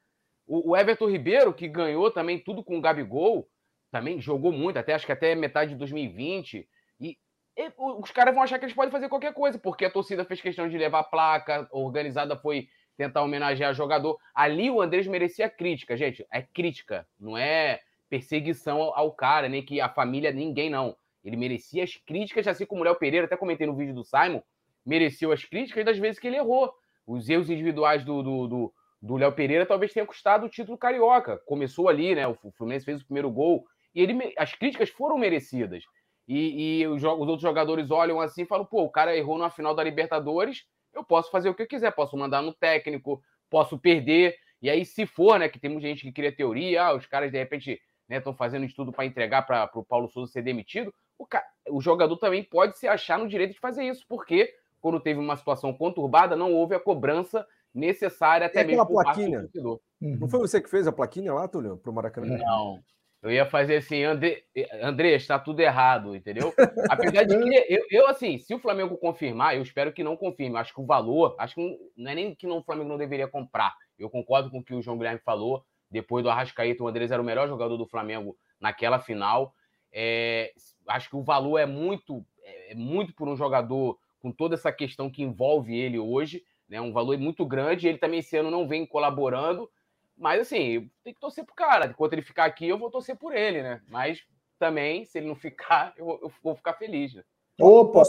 [0.48, 3.48] O, o Everton Ribeiro, que ganhou também tudo com o Gabigol,
[3.92, 6.68] também jogou muito, até acho que até metade de 2020.
[7.00, 7.18] E,
[7.58, 10.40] e os caras vão achar que eles podem fazer qualquer coisa, porque a torcida fez
[10.40, 14.18] questão de levar placa, organizada foi tentar homenagear jogador.
[14.34, 16.26] Ali o Andrés merecia crítica, gente.
[16.32, 20.96] É crítica, não é perseguição ao cara, nem que a família, ninguém, não.
[21.24, 24.42] Ele merecia as críticas, assim como o Léo Pereira, até comentei no vídeo do Simon,
[24.86, 26.74] mereceu as críticas das vezes que ele errou.
[27.06, 31.38] Os erros individuais do, do, do, do Léo Pereira talvez tenha custado o título carioca.
[31.46, 32.28] Começou ali, né?
[32.28, 35.84] O Fluminense fez o primeiro gol e ele, as críticas foram merecidas.
[36.28, 39.50] E, e os, os, outros jogadores olham assim e falam: pô, o cara errou na
[39.50, 40.64] final da Libertadores,
[40.94, 44.38] eu posso fazer o que eu quiser, posso mandar no técnico, posso perder.
[44.62, 47.32] E aí, se for, né, que tem muita gente que cria teoria, ah, os caras
[47.32, 51.26] de repente estão né, fazendo estudo para entregar para o Paulo Souza ser demitido, o,
[51.72, 55.36] o jogador também pode se achar no direito de fazer isso, porque quando teve uma
[55.36, 59.42] situação conturbada, não houve a cobrança necessária até mesmo por plaquinha.
[59.42, 60.18] parte do uhum.
[60.22, 62.38] Não foi você que fez a plaquinha lá, Túlio, para o Maracanã?
[62.38, 62.80] Não.
[63.22, 64.44] Eu ia fazer assim, André,
[64.82, 66.54] André está tudo errado, entendeu?
[66.90, 70.58] Apesar de que, eu, eu, assim, se o Flamengo confirmar, eu espero que não confirme.
[70.58, 73.28] Acho que o valor, acho que não é nem que não, o Flamengo não deveria
[73.28, 73.76] comprar.
[73.98, 75.66] Eu concordo com o que o João Guilherme falou.
[75.92, 79.54] Depois do Arrascaeta, o Andrés era o melhor jogador do Flamengo naquela final.
[79.92, 80.54] É,
[80.88, 84.72] acho que o valor é muito, é, é muito por um jogador com toda essa
[84.72, 86.80] questão que envolve ele hoje, né?
[86.80, 87.88] Um valor muito grande.
[87.88, 89.70] Ele também esse ano não vem colaborando,
[90.18, 91.88] mas assim, tem que torcer pro cara.
[91.88, 93.82] Enquanto ele ficar aqui, eu vou torcer por ele, né?
[93.88, 94.24] Mas
[94.60, 97.14] também, se ele não ficar, eu, eu vou ficar feliz.
[97.14, 97.24] Né?
[97.60, 98.04] Opa!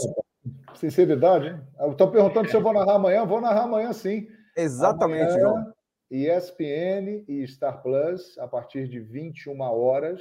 [0.75, 1.61] sinceridade, hein?
[1.91, 3.25] Estou perguntando se eu vou narrar amanhã.
[3.25, 4.27] Vou narrar amanhã, sim.
[4.57, 5.73] Exatamente, amanhã, João.
[6.11, 10.21] ESPN e Star Plus, a partir de 21 horas.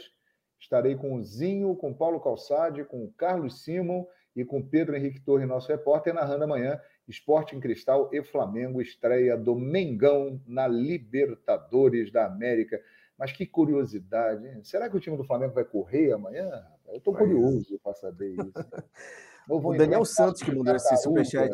[0.60, 4.96] Estarei com o Zinho, com o Paulo Calçade, com o Carlos Simon e com Pedro
[4.96, 10.68] Henrique Torre, nosso repórter, narrando amanhã Esporte em Cristal e Flamengo, estreia do Mengão na
[10.68, 12.80] Libertadores da América.
[13.18, 14.64] Mas que curiosidade, hein?
[14.64, 16.50] Será que o time do Flamengo vai correr amanhã?
[16.88, 18.54] Eu estou curioso para saber isso.
[19.50, 21.52] o Daniel Santos que mandou esse superchat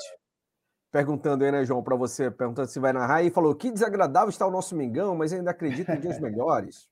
[0.95, 4.47] perguntando aí, né, João, para você, perguntando se vai narrar, e falou: que desagradável está
[4.47, 6.87] o nosso Mengão, mas ainda acredita em dias melhores.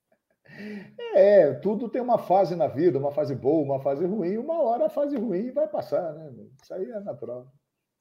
[1.16, 4.88] É, tudo tem uma fase na vida, uma fase boa, uma fase ruim, uma hora
[4.88, 6.32] a fase ruim vai passar, né?
[6.62, 7.48] Isso aí é natural.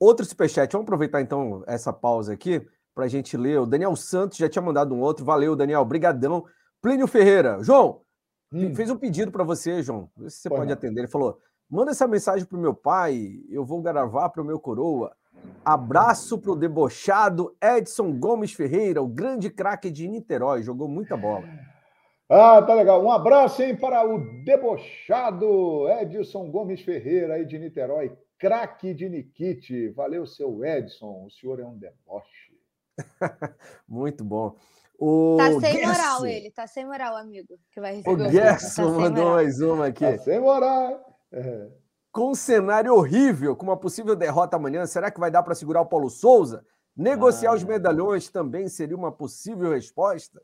[0.00, 3.60] Outro superchat, vamos aproveitar então essa pausa aqui para a gente ler.
[3.60, 6.44] O Daniel Santos já tinha mandado um outro, valeu, Daniel, brigadão.
[6.80, 8.00] Plínio Ferreira, João,
[8.52, 8.74] hum.
[8.74, 10.72] fez um pedido para você, João, Vê se você pode não.
[10.72, 11.02] atender.
[11.02, 11.38] Ele falou:
[11.70, 15.14] manda essa mensagem para o meu pai, eu vou gravar para o meu coroa.
[15.64, 21.44] Abraço para o debochado Edson Gomes Ferreira, o grande craque de Niterói, jogou muita bola.
[22.28, 23.03] Ah, tá legal.
[23.05, 29.89] Um abraço, hein, para o debochado Edson Gomes Ferreira, aí de Niterói, craque de Nikite.
[29.90, 31.27] Valeu, seu Edson.
[31.27, 32.53] O senhor é um deboche.
[33.86, 34.57] Muito bom.
[34.99, 35.86] O tá sem Gerson.
[35.89, 37.59] moral ele, tá sem moral, amigo.
[37.73, 40.05] Que vai receber o Gerson tá mandou mais uma aqui.
[40.05, 41.19] Tá sem moral.
[41.32, 41.69] É.
[42.12, 45.81] Com um cenário horrível, com uma possível derrota amanhã, será que vai dar para segurar
[45.81, 46.65] o Paulo Souza?
[46.97, 47.55] Negociar ah.
[47.55, 50.40] os medalhões também seria uma possível resposta?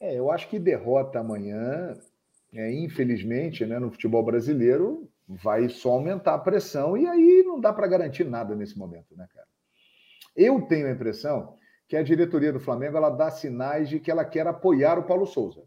[0.00, 1.94] É, eu acho que derrota amanhã,
[2.54, 7.72] é, infelizmente, né, no futebol brasileiro, vai só aumentar a pressão e aí não dá
[7.72, 9.46] para garantir nada nesse momento, né, cara?
[10.34, 11.56] Eu tenho a impressão
[11.86, 15.26] que a diretoria do Flamengo ela dá sinais de que ela quer apoiar o Paulo
[15.26, 15.64] Souza.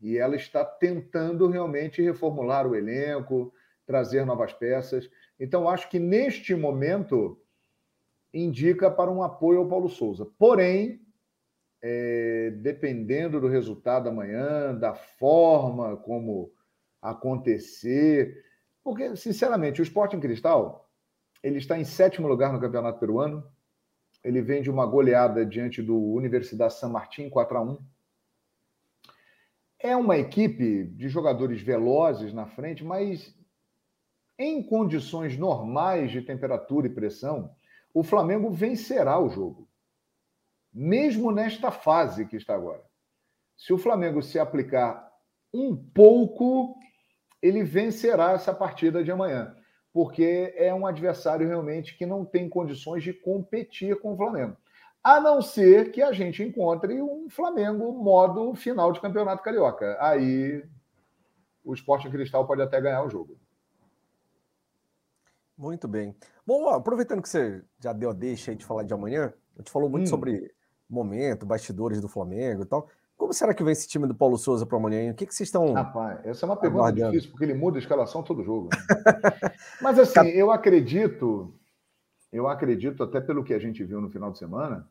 [0.00, 3.52] E ela está tentando realmente reformular o elenco,
[3.86, 5.08] trazer novas peças.
[5.38, 7.38] Então, acho que neste momento
[8.32, 10.26] indica para um apoio ao Paulo Souza.
[10.38, 11.03] Porém,
[11.86, 16.50] é, dependendo do resultado amanhã, da forma como
[17.00, 18.42] acontecer,
[18.82, 20.90] porque, sinceramente, o Sporting Cristal
[21.42, 23.46] ele está em sétimo lugar no Campeonato Peruano,
[24.24, 27.78] ele vem de uma goleada diante do Universidade San Martín 4 a 1
[29.78, 33.36] É uma equipe de jogadores velozes na frente, mas
[34.38, 37.54] em condições normais de temperatura e pressão,
[37.92, 39.68] o Flamengo vencerá o jogo.
[40.74, 42.82] Mesmo nesta fase que está agora.
[43.56, 45.08] Se o Flamengo se aplicar
[45.52, 46.76] um pouco,
[47.40, 49.54] ele vencerá essa partida de amanhã
[49.94, 54.56] porque é um adversário realmente que não tem condições de competir com o Flamengo.
[55.04, 59.96] A não ser que a gente encontre um Flamengo modo final de campeonato carioca.
[60.00, 60.64] Aí
[61.62, 63.38] o Esporte Cristal pode até ganhar o jogo.
[65.56, 66.16] Muito bem.
[66.44, 69.70] Bom, aproveitando que você já deu a deixa aí de falar de amanhã, a gente
[69.70, 70.10] falou muito hum.
[70.10, 70.52] sobre
[70.88, 72.88] momento, bastidores do Flamengo e tal.
[73.16, 75.12] Como será que vem esse time do Paulo Souza para amanhã?
[75.12, 75.72] O que, que vocês estão.
[75.72, 77.12] Rapaz, essa é uma pergunta aguardando?
[77.12, 78.68] difícil, porque ele muda a escalação todo jogo.
[78.72, 79.52] Né?
[79.80, 81.54] Mas assim, eu acredito,
[82.32, 84.88] eu acredito, até pelo que a gente viu no final de semana,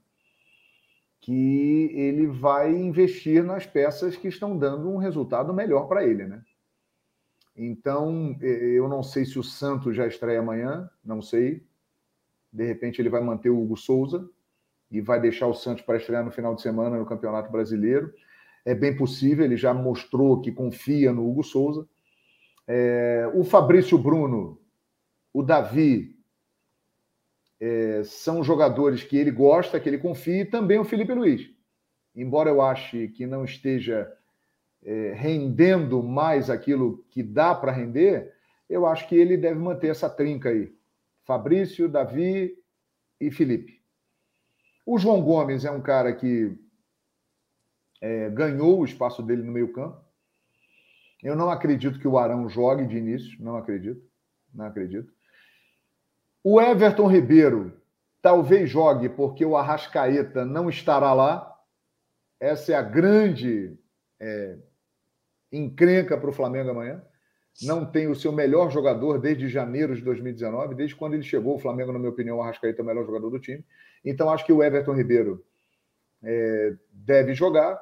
[1.20, 6.44] que ele vai investir nas peças que estão dando um resultado melhor para ele, né?
[7.56, 11.64] Então, eu não sei se o Santos já estreia amanhã, não sei.
[12.52, 14.28] De repente ele vai manter o Hugo Souza,
[14.94, 18.14] e vai deixar o Santos para estrear no final de semana no Campeonato Brasileiro.
[18.64, 21.90] É bem possível, ele já mostrou que confia no Hugo Souza.
[22.68, 24.62] É, o Fabrício Bruno,
[25.34, 26.16] o Davi,
[27.60, 31.50] é, são jogadores que ele gosta, que ele confia, e também o Felipe Luiz.
[32.16, 34.08] Embora eu ache que não esteja
[34.84, 38.32] é, rendendo mais aquilo que dá para render,
[38.70, 40.72] eu acho que ele deve manter essa trinca aí.
[41.24, 42.56] Fabrício, Davi
[43.20, 43.83] e Felipe.
[44.86, 46.58] O João Gomes é um cara que
[48.02, 50.04] é, ganhou o espaço dele no meio-campo.
[51.22, 54.06] Eu não acredito que o Arão jogue de início, não acredito,
[54.54, 55.12] não acredito.
[56.44, 57.82] O Everton Ribeiro
[58.22, 61.50] talvez jogue porque o Arrascaeta não estará lá.
[62.40, 63.78] Essa é a grande
[64.20, 64.58] é,
[65.50, 67.02] encrenca para o Flamengo amanhã.
[67.62, 71.56] Não tem o seu melhor jogador desde janeiro de 2019, desde quando ele chegou.
[71.56, 73.64] O Flamengo, na minha opinião, o Arrascaeta é o melhor jogador do time.
[74.04, 75.46] Então, acho que o Everton Ribeiro
[76.24, 77.80] é, deve jogar.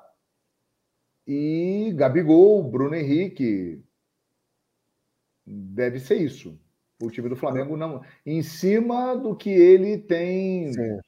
[1.26, 3.82] E Gabigol, Bruno Henrique.
[5.46, 6.60] Deve ser isso.
[7.02, 8.02] O time do Flamengo não.
[8.26, 11.00] Em cima do que ele tem Sim.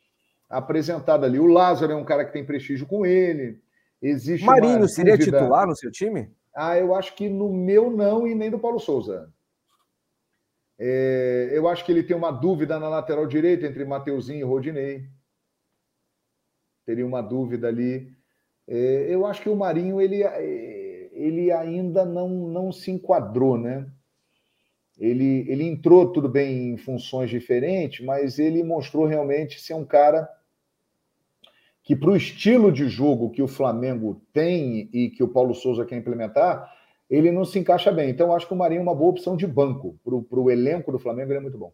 [0.49, 1.37] apresentado ali.
[1.37, 3.61] O Lázaro é um cara que tem prestígio com ele.
[4.01, 6.31] Existe Marinho seria titular no seu time?
[6.55, 9.33] Ah, eu acho que no meu não e nem do Paulo Souza.
[10.77, 15.07] É, eu acho que ele tem uma dúvida na lateral direita entre Mateuzinho e Rodinei.
[16.85, 18.11] Teria uma dúvida ali.
[18.67, 23.89] É, eu acho que o Marinho ele, é, ele ainda não, não se enquadrou, né?
[24.97, 30.29] Ele, ele entrou, tudo bem, em funções diferentes, mas ele mostrou realmente ser um cara
[31.83, 35.85] que, para o estilo de jogo que o Flamengo tem e que o Paulo Souza
[35.85, 36.71] quer implementar,
[37.09, 38.09] ele não se encaixa bem.
[38.09, 39.99] Então, eu acho que o Marinho é uma boa opção de banco.
[40.03, 41.73] Para o elenco do Flamengo, ele é muito bom.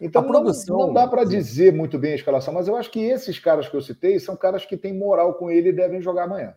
[0.00, 3.00] Então, produção, não, não, dá para dizer muito bem a escalação, mas eu acho que
[3.00, 6.24] esses caras que eu citei são caras que têm moral com ele e devem jogar
[6.24, 6.54] amanhã.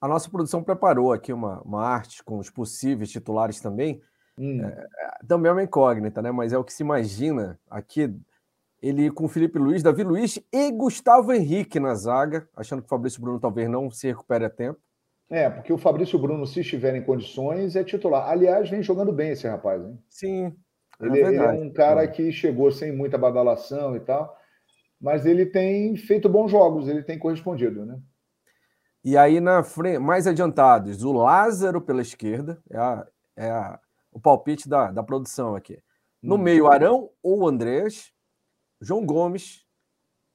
[0.00, 4.02] A nossa produção preparou aqui uma, uma arte com os possíveis titulares também.
[4.36, 4.64] Hum.
[4.64, 4.88] É,
[5.28, 6.32] também é uma incógnita, né?
[6.32, 8.12] Mas é o que se imagina aqui.
[8.82, 13.20] Ele com Felipe Luiz, Davi Luiz e Gustavo Henrique na zaga, achando que o Fabrício
[13.20, 14.80] Bruno talvez não se recupere a tempo.
[15.28, 18.28] É, porque o Fabrício Bruno, se estiver em condições, é titular.
[18.28, 19.98] Aliás, vem jogando bem esse rapaz, hein?
[20.08, 20.56] Sim.
[21.00, 24.36] É ele é, ele é um cara que chegou sem muita badalação e tal,
[25.00, 27.98] mas ele tem feito bons jogos, ele tem correspondido, né?
[29.04, 33.80] E aí, na frente, mais adiantados, o Lázaro pela esquerda, é, a, é a,
[34.12, 35.78] o palpite da, da produção aqui.
[36.22, 36.38] No hum.
[36.38, 38.12] meio, Arão ou Andrés,
[38.80, 39.64] João Gomes,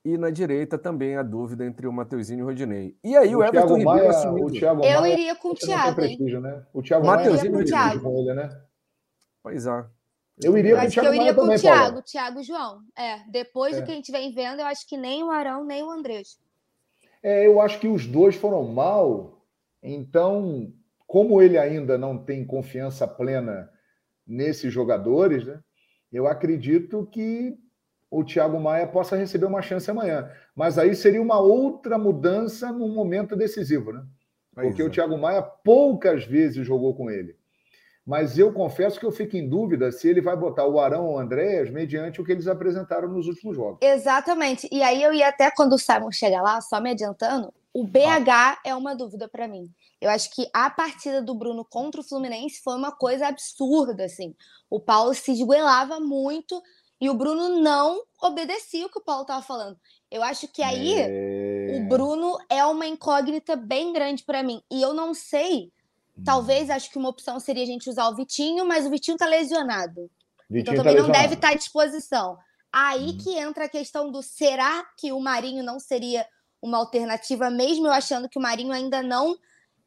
[0.06, 2.96] e na direita também a dúvida entre o Mateuzinho e o Rodinei.
[3.04, 4.48] E aí o, o Everton Thiago Ribeiro assumiu.
[4.52, 6.18] Thiago Eu Maia, iria com o Thiago, hein?
[6.20, 6.66] Né?
[6.72, 8.62] O Thiago Mateuzinho Maia com ele, né?
[9.42, 9.86] Pois é.
[10.44, 12.02] Eu iria eu com o Thiago eu iria com também, o Thiago, Paulo.
[12.04, 12.82] Thiago João.
[12.96, 13.82] É, depois é.
[13.82, 16.38] do que a gente vem vendo, eu acho que nem o Arão, nem o Andrés.
[17.24, 19.42] É, eu acho que os dois foram mal.
[19.82, 20.72] Então,
[21.08, 23.72] como ele ainda não tem confiança plena
[24.26, 25.60] nesses jogadores, né?
[26.12, 27.58] Eu acredito que
[28.16, 30.32] o Thiago Maia possa receber uma chance amanhã.
[30.56, 34.04] Mas aí seria uma outra mudança num momento decisivo, né?
[34.54, 34.86] Porque é.
[34.86, 37.36] o Thiago Maia poucas vezes jogou com ele.
[38.06, 41.16] Mas eu confesso que eu fico em dúvida se ele vai botar o Arão ou
[41.16, 43.80] o Andréas mediante o que eles apresentaram nos últimos jogos.
[43.82, 44.70] Exatamente.
[44.72, 48.30] E aí eu ia até quando o Simon chegar lá, só me adiantando, o BH
[48.30, 48.58] ah.
[48.64, 49.70] é uma dúvida para mim.
[50.00, 54.34] Eu acho que a partida do Bruno contra o Fluminense foi uma coisa absurda, assim.
[54.70, 56.62] O Paulo se esguelava muito
[57.00, 59.78] e o Bruno não obedecia o que o Paulo estava falando.
[60.10, 61.78] Eu acho que aí é...
[61.78, 64.62] o Bruno é uma incógnita bem grande para mim.
[64.72, 65.72] E eu não sei.
[66.24, 69.26] Talvez acho que uma opção seria a gente usar o Vitinho, mas o Vitinho está
[69.26, 70.10] lesionado.
[70.50, 72.38] Vitinho então tá também tá não deve estar tá à disposição.
[72.72, 73.18] Aí hum.
[73.18, 76.26] que entra a questão do será que o Marinho não seria
[76.62, 79.38] uma alternativa, mesmo eu achando que o Marinho ainda não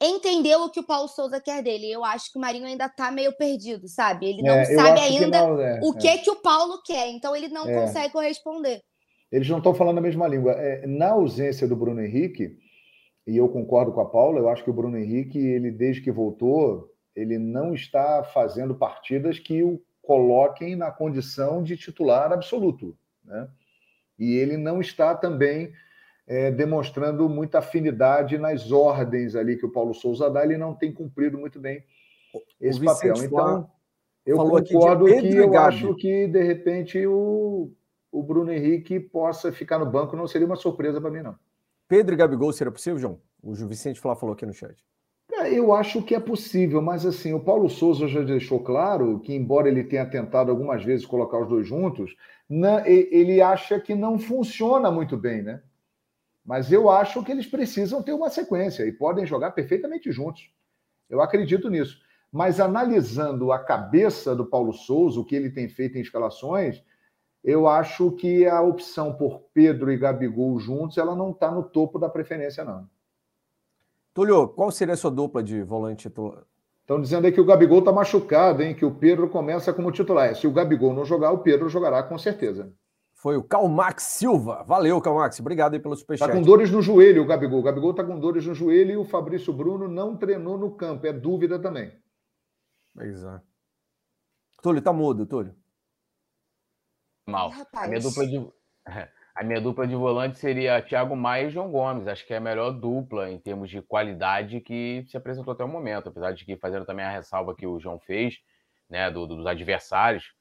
[0.01, 1.91] entendeu o que o Paulo Souza quer dele.
[1.91, 4.27] Eu acho que o Marinho ainda tá meio perdido, sabe?
[4.27, 6.19] Ele não é, sabe ainda não, é, o que é.
[6.19, 7.75] que o Paulo quer, então ele não é.
[7.75, 8.83] consegue corresponder.
[9.31, 10.53] Eles não estão falando a mesma língua.
[10.53, 12.57] É, na ausência do Bruno Henrique,
[13.27, 16.11] e eu concordo com a Paula, eu acho que o Bruno Henrique, ele desde que
[16.11, 23.47] voltou, ele não está fazendo partidas que o coloquem na condição de titular absoluto, né?
[24.19, 25.71] E ele não está também
[26.29, 30.93] é, demonstrando muita afinidade nas ordens ali que o Paulo Souza dá, ele não tem
[30.93, 31.83] cumprido muito bem
[32.61, 33.15] esse papel.
[33.17, 33.71] Então,
[34.27, 37.73] eu concordo que eu acho que, de repente, o,
[38.13, 41.35] o Bruno Henrique possa ficar no banco, não seria uma surpresa para mim, não.
[41.89, 43.21] Pedro e Gabigol seria possível, João?
[43.43, 44.77] O Vicente Flá falou aqui no chat.
[45.33, 49.35] É, eu acho que é possível, mas assim, o Paulo Souza já deixou claro que,
[49.35, 52.15] embora ele tenha tentado algumas vezes colocar os dois juntos,
[52.85, 55.63] ele acha que não funciona muito bem, né?
[56.49, 60.51] Mas eu acho que eles precisam ter uma sequência e podem jogar perfeitamente juntos.
[61.07, 62.01] Eu acredito nisso.
[62.33, 66.83] Mas analisando a cabeça do Paulo Souza, o que ele tem feito em escalações,
[67.45, 71.99] eu acho que a opção por Pedro e Gabigol juntos, ela não está no topo
[71.99, 72.89] da preferência, não.
[74.15, 76.45] Túlio, qual seria a sua dupla de volante titular?
[76.81, 78.75] Estão dizendo aí que o Gabigol está machucado, hein?
[78.75, 80.35] Que o Pedro começa como titular.
[80.35, 82.73] Se o Gabigol não jogar, o Pedro jogará com certeza.
[83.19, 84.63] Foi o Calmax Silva.
[84.63, 85.41] Valeu, Calmax.
[85.41, 86.29] Obrigado aí pelo superchat.
[86.29, 87.59] Está com dores no joelho o Gabigol.
[87.59, 91.05] O Gabigol está com dores no joelho e o Fabrício Bruno não treinou no campo.
[91.05, 91.93] É dúvida também.
[92.95, 93.41] Pois é.
[94.63, 95.53] Túlio, tá mudo, Túlio.
[97.27, 97.51] Mal.
[97.73, 98.49] A minha dupla de...
[99.35, 102.09] A minha dupla de volante seria Thiago Maia e João Gomes.
[102.09, 105.69] Acho que é a melhor dupla em termos de qualidade que se apresentou até o
[105.69, 106.09] momento.
[106.09, 108.35] Apesar de que, fazendo também a ressalva que o João fez,
[108.91, 110.33] né, do, dos adversários,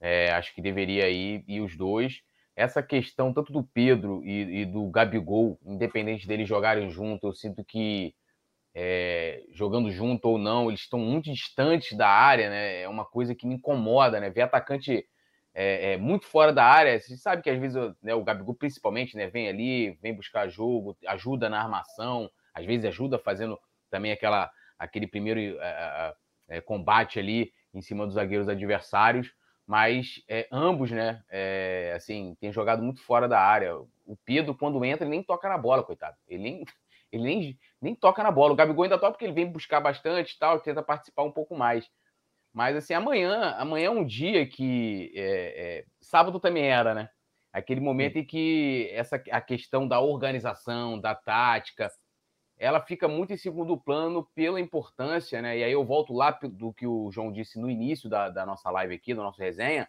[0.00, 2.22] é, acho que deveria ir, ir os dois
[2.56, 7.62] essa questão tanto do Pedro e, e, do Gabigol, independente deles jogarem junto, eu sinto
[7.62, 8.14] que
[8.74, 12.82] é, jogando junto ou não, eles estão muito distantes da área, né?
[12.82, 14.30] É uma coisa que me incomoda, né?
[14.30, 15.06] Ver atacante
[15.54, 19.16] é, é, muito fora da área, você sabe que às vezes né, o Gabigol, principalmente,
[19.16, 23.58] né, vem ali, vem buscar jogo, ajuda na armação, às vezes ajuda fazendo
[23.90, 26.14] também aquela, aquele primeiro é,
[26.48, 29.32] é, combate ali em cima dos zagueiros adversários
[29.66, 33.76] mas é, ambos, né, é, assim, têm jogado muito fora da área.
[33.76, 36.16] O Pedro, quando entra, ele nem toca na bola, coitado.
[36.28, 36.64] Ele nem,
[37.10, 38.52] ele nem, nem toca na bola.
[38.52, 41.88] O Gabigol ainda toca porque ele vem buscar bastante tal, tenta participar um pouco mais.
[42.52, 45.12] Mas, assim, amanhã, amanhã é um dia que.
[45.16, 47.10] É, sábado também era, né?
[47.52, 51.90] Aquele momento em que essa, a questão da organização, da tática,
[52.58, 55.58] ela fica muito em segundo plano pela importância, né?
[55.58, 58.70] E aí eu volto lá do que o João disse no início da, da nossa
[58.70, 59.88] live aqui, da nossa resenha,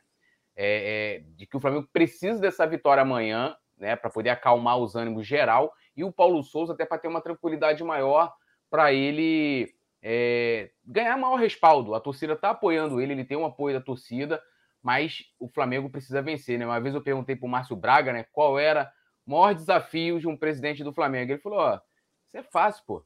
[0.56, 3.96] é, é, de que o Flamengo precisa dessa vitória amanhã, né?
[3.96, 7.84] Para poder acalmar os ânimos geral, e o Paulo Souza até para ter uma tranquilidade
[7.84, 8.34] maior
[8.70, 11.96] para ele é, ganhar maior respaldo.
[11.96, 14.42] A torcida está apoiando ele, ele tem um apoio da torcida,
[14.84, 16.66] mas o Flamengo precisa vencer, né?
[16.66, 18.26] Uma vez eu perguntei para o Márcio Braga, né?
[18.34, 18.92] Qual era
[19.26, 21.32] o maior desafio de um presidente do Flamengo?
[21.32, 21.80] Ele falou: ó
[22.28, 23.04] isso é fácil, pô.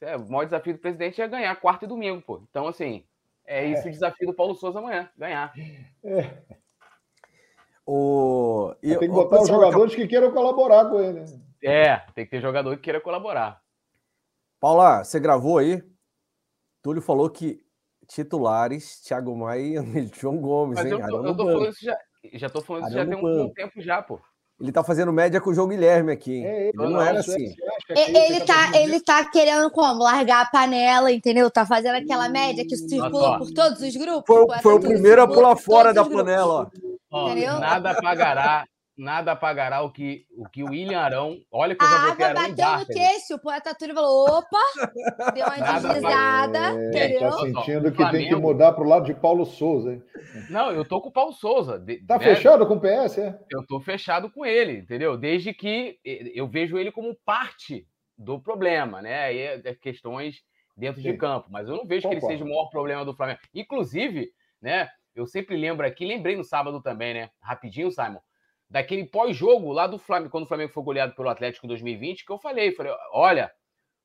[0.00, 2.42] É, o maior desafio do presidente é ganhar quarta e domingo, pô.
[2.50, 3.04] Então, assim,
[3.46, 3.88] é isso é.
[3.88, 5.52] o desafio do Paulo Souza amanhã, ganhar.
[6.04, 6.42] É.
[7.86, 8.74] O...
[8.82, 11.24] E, tem que botar os jogadores que queiram colaborar com ele.
[11.62, 13.62] É, tem que ter jogador que queira colaborar.
[14.60, 15.82] Paula, você gravou aí?
[16.82, 17.62] Túlio falou que
[18.06, 20.92] titulares, Thiago Maia e João Gomes, Mas hein?
[20.92, 21.98] Eu tô, eu tô falando isso já,
[22.34, 24.20] já tô falando isso já tem um, um tempo já, pô.
[24.60, 26.44] Ele tá fazendo média com o João Guilherme aqui.
[26.44, 27.54] É, ele, não, era assim.
[27.90, 30.02] Ele tá, ele tá querendo como?
[30.02, 31.50] Largar a panela, entendeu?
[31.50, 34.24] Tá fazendo aquela média que circula por todos os grupos.
[34.26, 36.70] Foi, foi o primeiro a pular fora da panela,
[37.12, 37.26] ó.
[37.26, 37.58] Entendeu?
[37.58, 38.64] Nada pagará
[38.96, 41.38] nada apagará o que o, que o William Arão.
[41.50, 45.46] Olha que eu já a água bateu no queixo, o poeta Túlio falou: opa, deu
[45.46, 46.58] uma deslizada.
[46.94, 47.18] É?
[47.18, 48.18] Tá sentindo que Flamengo...
[48.18, 49.94] tem que mudar para o lado de Paulo Souza.
[49.94, 50.02] Hein?
[50.48, 51.82] Não, eu tô com o Paulo Souza.
[52.06, 52.24] Tá né?
[52.24, 53.38] fechado com o PS, é?
[53.50, 55.16] Eu tô fechado com ele, entendeu?
[55.16, 59.24] Desde que eu vejo ele como parte do problema, né?
[59.24, 60.42] Aí é, é questões
[60.76, 61.12] dentro Sim.
[61.12, 62.20] de campo, mas eu não vejo Concordo.
[62.20, 63.40] que ele seja o maior problema do Flamengo.
[63.54, 64.30] Inclusive,
[64.60, 64.88] né?
[65.14, 67.30] Eu sempre lembro aqui, lembrei no sábado também, né?
[67.40, 68.18] Rapidinho, Simon
[68.74, 72.32] daquele pós-jogo lá do Flamengo, quando o Flamengo foi goleado pelo Atlético em 2020, que
[72.32, 73.48] eu falei, falei, olha,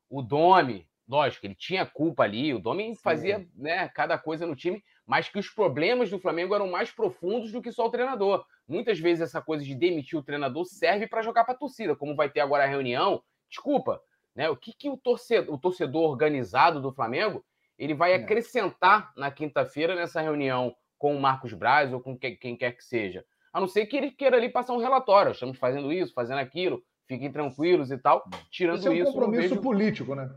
[0.07, 4.83] o Domi, lógico, ele tinha culpa ali, o Domi fazia né, cada coisa no time,
[5.07, 8.45] mas que os problemas do Flamengo eram mais profundos do que só o treinador.
[8.67, 12.15] Muitas vezes essa coisa de demitir o treinador serve para jogar para a torcida, como
[12.15, 13.23] vai ter agora a reunião.
[13.49, 13.99] Desculpa,
[14.35, 14.51] né?
[14.51, 17.43] O que, que o, torcedor, o torcedor organizado do Flamengo
[17.75, 18.17] ele vai é.
[18.17, 23.25] acrescentar na quinta-feira nessa reunião com o Marcos Braz ou com quem quer que seja?
[23.53, 25.31] A não ser que ele queira ali passar um relatório.
[25.31, 28.23] Estamos fazendo isso, fazendo aquilo, fiquem tranquilos e tal.
[28.51, 28.87] Tirando isso.
[28.87, 29.61] é um isso, compromisso vejo...
[29.61, 30.29] político, né?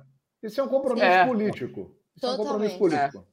[0.43, 1.27] Isso é um compromisso é.
[1.27, 1.97] político.
[2.17, 2.39] Isso Totalmente.
[2.39, 3.27] é um compromisso político.
[3.29, 3.33] É.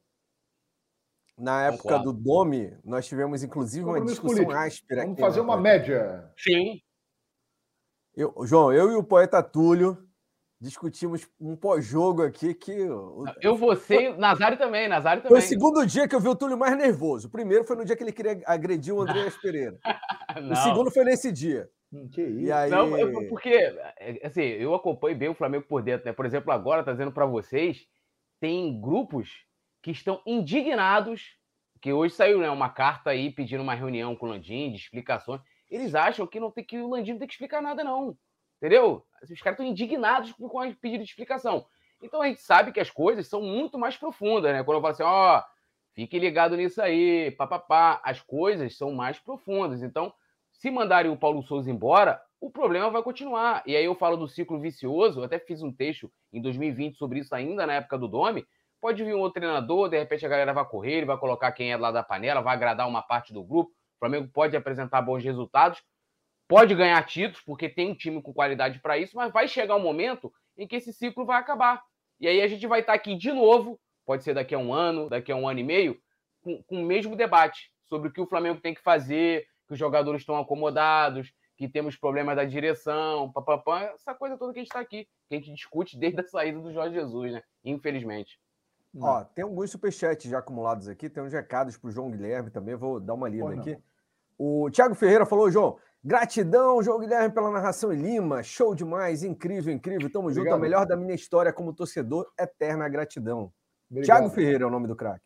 [1.42, 2.12] Na época Concordo.
[2.12, 4.52] do Domi, nós tivemos inclusive uma discussão político.
[4.52, 5.02] áspera.
[5.04, 6.30] Vamos fazer uma média.
[6.36, 6.82] Sim.
[8.14, 10.09] Eu, João, eu e o poeta Túlio
[10.60, 12.72] discutimos um pós-jogo aqui que.
[13.40, 15.40] Eu, você, Nazário também, Nazário também.
[15.40, 17.28] Foi o segundo dia que eu vi o Túlio mais nervoso.
[17.28, 19.78] O primeiro foi no dia que ele queria agredir o André Pereira.
[20.50, 21.68] o segundo foi nesse dia.
[21.92, 22.40] Hum, que isso?
[22.40, 22.70] E aí...
[22.70, 22.90] Não,
[23.28, 26.12] porque, é, assim, eu acompanho bem o Flamengo por dentro, né?
[26.12, 27.86] Por exemplo, agora, trazendo para vocês,
[28.38, 29.44] tem grupos
[29.82, 31.36] que estão indignados,
[31.80, 35.40] que hoje saiu né, uma carta aí pedindo uma reunião com o Landim, de explicações.
[35.70, 38.16] Eles acham que, não tem, que o Landim não tem que explicar nada, não.
[38.60, 39.02] Entendeu?
[39.22, 41.64] Os caras estão indignados com a pedido de explicação.
[42.02, 44.62] Então a gente sabe que as coisas são muito mais profundas, né?
[44.62, 45.42] Quando eu falo assim, ó, oh,
[45.94, 49.82] fique ligado nisso aí, papapá, as coisas são mais profundas.
[49.82, 50.12] Então,
[50.52, 53.62] se mandarem o Paulo Souza embora, o problema vai continuar.
[53.66, 57.20] E aí eu falo do ciclo vicioso, eu até fiz um texto em 2020 sobre
[57.20, 58.46] isso ainda na época do Dome.
[58.80, 61.70] Pode vir um outro treinador, de repente a galera vai correr, ele vai colocar quem
[61.70, 63.70] é lá da panela, vai agradar uma parte do grupo.
[63.70, 65.82] O Flamengo pode apresentar bons resultados,
[66.50, 69.80] pode ganhar títulos, porque tem um time com qualidade para isso, mas vai chegar um
[69.80, 71.80] momento em que esse ciclo vai acabar.
[72.18, 74.74] E aí a gente vai estar tá aqui de novo, pode ser daqui a um
[74.74, 75.96] ano, daqui a um ano e meio,
[76.42, 79.78] com, com o mesmo debate sobre o que o Flamengo tem que fazer, que os
[79.78, 84.70] jogadores estão acomodados, que temos problemas da direção, papapá, essa coisa toda que a gente
[84.70, 87.42] está aqui, que a gente discute desde a saída do Jorge Jesus, né?
[87.64, 88.40] Infelizmente.
[88.98, 92.74] Ó, tem alguns superchats já acumulados aqui, tem uns recados para o João Guilherme também,
[92.74, 93.78] vou dar uma lida aqui.
[94.36, 98.42] O Thiago Ferreira falou, João, Gratidão, João Guilherme, pela narração em Lima.
[98.42, 100.10] Show demais, incrível, incrível.
[100.10, 100.44] Tamo Obrigado.
[100.44, 100.54] junto.
[100.54, 103.52] A melhor da minha história como torcedor, eterna gratidão.
[103.90, 104.18] Obrigado.
[104.18, 105.24] Tiago Ferreira é o nome do craque.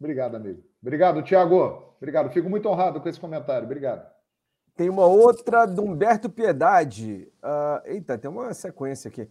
[0.00, 0.62] Obrigado, amigo.
[0.80, 1.94] Obrigado, Tiago.
[1.98, 2.30] Obrigado.
[2.30, 3.64] Fico muito honrado com esse comentário.
[3.64, 4.10] Obrigado.
[4.74, 7.32] Tem uma outra do Humberto Piedade.
[7.42, 9.28] Uh, eita, tem uma sequência aqui.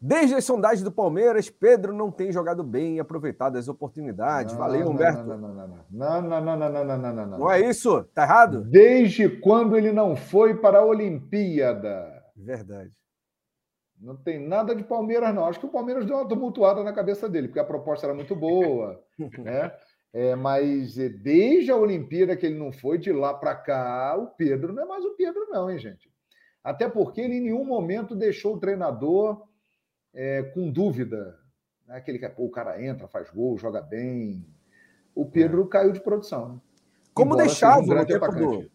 [0.00, 4.52] Desde as sondagens do Palmeiras, Pedro não tem jogado bem e aproveitado as oportunidades.
[4.52, 5.24] Não, Valeu, Humberto.
[5.24, 7.50] Não, não, não, não, não, não, não, não, não, não, não, não.
[7.50, 8.04] é isso?
[8.14, 8.62] Tá errado?
[8.62, 12.22] Desde quando ele não foi para a Olimpíada.
[12.36, 12.92] Verdade.
[14.00, 15.46] Não tem nada de Palmeiras, não.
[15.46, 18.36] Acho que o Palmeiras deu uma tumultuada na cabeça dele, porque a proposta era muito
[18.36, 19.02] boa,
[19.38, 19.72] né?
[20.12, 24.28] É, mas é, desde a Olimpíada que ele não foi, de lá para cá, o
[24.28, 26.08] Pedro não é mais o Pedro, não, hein, gente?
[26.62, 29.47] Até porque ele em nenhum momento deixou o treinador
[30.14, 31.38] é, com dúvida.
[31.86, 31.96] Né?
[31.96, 34.46] Aquele que pô, o cara entra, faz gol, joga bem.
[35.14, 35.68] O Pedro é.
[35.68, 36.48] caiu de produção.
[36.48, 36.60] Né?
[37.14, 38.70] Como deixava um no tempo do,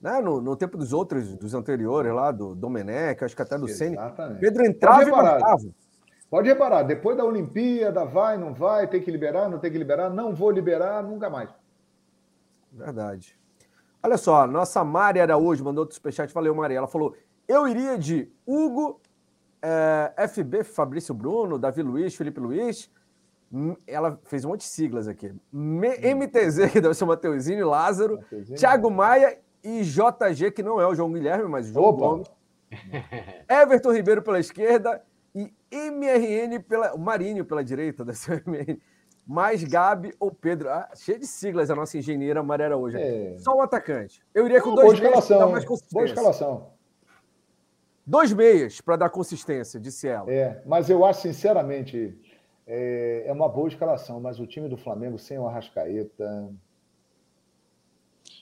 [0.00, 3.66] né, no, no, tempo dos outros, dos anteriores lá, do Domenech, acho que até do
[3.66, 3.96] Ceni.
[4.40, 5.70] Pedro entrava e marcava.
[6.30, 10.10] Pode reparar, depois da Olimpíada, vai, não vai, tem que liberar, não tem que liberar,
[10.10, 11.48] não vou liberar, nunca mais.
[12.70, 13.38] Verdade.
[14.02, 16.74] Olha só, nossa Mari Araújo mandou outro superchat, valeu, Mari.
[16.74, 17.16] Ela falou:
[17.48, 19.00] eu iria de Hugo,
[19.62, 22.90] é, FB, Fabrício Bruno, Davi Luiz, Felipe Luiz.
[23.86, 25.32] Ela fez um monte de siglas aqui.
[25.52, 26.68] MTZ, hum.
[26.72, 28.58] que deve ser o Mateuzinho, Lázaro, Mateuzinho.
[28.58, 32.30] Thiago Maia e JG, que não é o João Guilherme, mas o João Gomes.
[33.48, 35.02] Everton Ribeiro pela esquerda
[35.34, 36.94] e MRN pela.
[36.94, 38.12] O Marinho pela direita da
[38.46, 38.78] MRN.
[39.26, 40.70] Mais Gabi ou Pedro.
[40.70, 42.96] Ah, cheio de siglas a nossa engenheira Marera hoje.
[42.98, 43.36] É.
[43.38, 44.22] Só o atacante.
[44.34, 45.50] Eu iria com dois boa escalação,
[45.92, 46.77] Boa escalação.
[48.08, 50.32] Dois meias para dar consistência, disse ela.
[50.32, 52.18] É, mas eu acho, sinceramente,
[52.66, 56.50] é, é uma boa escalação, mas o time do Flamengo sem o Arrascaeta.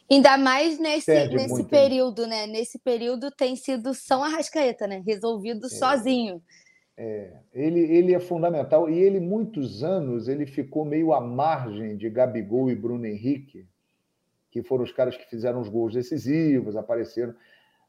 [0.08, 2.28] Ainda mais nesse, nesse muito, período, hein?
[2.28, 2.46] né?
[2.46, 5.02] Nesse período tem sido São Arrascaeta, né?
[5.04, 5.70] Resolvido é.
[5.70, 6.40] sozinho.
[6.96, 12.08] É, ele, ele é fundamental e ele, muitos anos, ele ficou meio à margem de
[12.08, 13.66] Gabigol e Bruno Henrique,
[14.48, 17.34] que foram os caras que fizeram os gols decisivos, apareceram.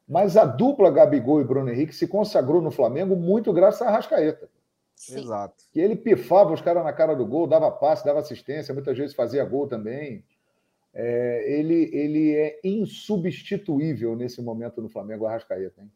[0.08, 4.48] Mas a dupla Gabigol e Bruno Henrique se consagrou no Flamengo muito graças a Rascaeta.
[4.96, 5.20] Sim.
[5.20, 5.64] Exato.
[5.70, 9.14] Que ele pifava os caras na cara do gol, dava passe, dava assistência, muitas vezes
[9.14, 10.24] fazia gol também.
[10.94, 15.82] É, ele, ele é insubstituível nesse momento no Flamengo, a Rascaeta.
[15.82, 15.92] Hein?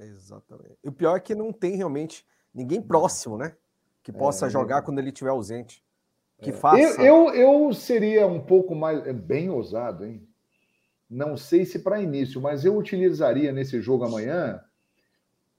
[0.00, 0.76] Exatamente.
[0.82, 3.54] E o pior é que não tem realmente ninguém próximo, né?
[4.02, 5.84] Que possa é, jogar quando ele estiver ausente.
[6.42, 6.52] Que é.
[6.52, 7.00] faça.
[7.00, 9.06] Eu, eu, eu, seria um pouco mais.
[9.06, 10.26] É bem ousado, hein?
[11.10, 14.62] Não sei se para início, mas eu utilizaria nesse jogo amanhã,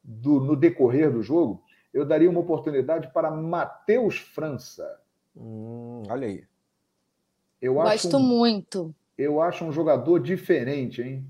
[0.01, 1.61] do, no decorrer do jogo,
[1.93, 4.99] eu daria uma oportunidade para Matheus França.
[5.35, 6.43] Hum, olha aí.
[7.61, 8.95] Eu Gosto um, muito.
[9.17, 11.27] Eu acho um jogador diferente, hein?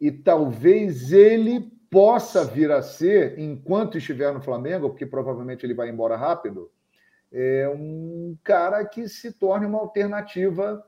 [0.00, 1.60] E talvez ele
[1.90, 6.70] possa vir a ser, enquanto estiver no Flamengo, porque provavelmente ele vai embora rápido,
[7.30, 10.84] é um cara que se torne uma alternativa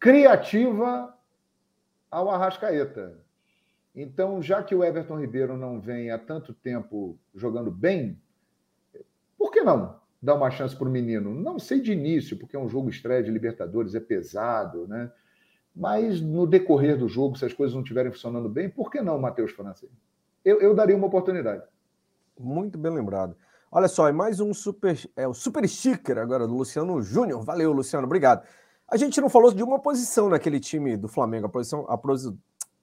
[0.00, 1.14] criativa
[2.12, 3.18] ao Arrascaeta.
[3.94, 8.20] Então, já que o Everton Ribeiro não vem há tanto tempo jogando bem,
[9.36, 11.34] por que não dar uma chance para o menino?
[11.34, 15.10] Não sei de início, porque é um jogo estreia de Libertadores, é pesado, né?
[15.74, 19.18] Mas no decorrer do jogo, se as coisas não estiverem funcionando bem, por que não
[19.18, 19.86] Matheus França?
[20.44, 21.62] Eu, eu daria uma oportunidade.
[22.38, 23.34] Muito bem lembrado.
[23.70, 27.42] Olha só, é mais um super, é o super sticker agora do Luciano Júnior.
[27.42, 28.46] Valeu, Luciano, obrigado.
[28.92, 31.98] A gente não falou de uma posição naquele time do Flamengo, a posição, a,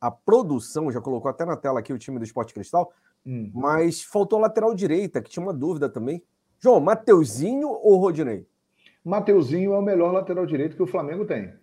[0.07, 2.91] a produção já colocou até na tela aqui o time do Esporte Cristal,
[3.25, 3.51] hum.
[3.53, 6.23] mas faltou a lateral direita, que tinha uma dúvida também.
[6.59, 8.47] João, Mateuzinho ou Rodinei?
[9.05, 11.53] Mateuzinho é o melhor lateral direito que o Flamengo tem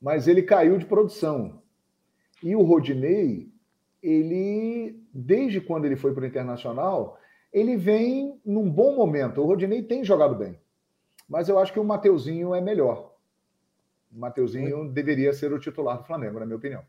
[0.00, 1.60] mas ele caiu de produção.
[2.42, 3.52] E o Rodinei,
[4.02, 7.18] ele, desde quando ele foi para o Internacional,
[7.52, 9.42] ele vem num bom momento.
[9.42, 10.58] O Rodinei tem jogado bem,
[11.28, 13.09] mas eu acho que o Mateuzinho é melhor.
[14.10, 16.82] Mateuzinho deveria ser o titular do Flamengo, na minha opinião.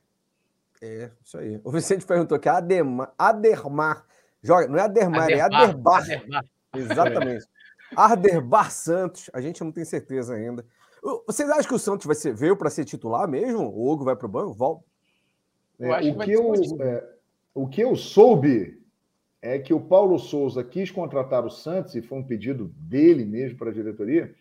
[0.81, 1.61] É, isso aí.
[1.63, 4.05] O Vicente perguntou que Ademar, Adermar
[4.41, 6.01] joga, não é Adermar, é Aderbar, é Aderbar.
[6.03, 6.45] Aderbar.
[6.73, 7.45] Exatamente.
[7.95, 10.65] Arderbar Santos, a gente não tem certeza ainda.
[11.25, 13.67] Vocês acham que o Santos vai ser, veio para ser titular mesmo?
[13.67, 14.53] O Hugo vai para o banco?
[14.53, 14.85] Volta.
[15.79, 17.09] É, o, que, que eu, é,
[17.53, 18.81] o que eu soube
[19.41, 23.57] é que o Paulo Souza quis contratar o Santos, e foi um pedido dele mesmo
[23.57, 24.33] para a diretoria,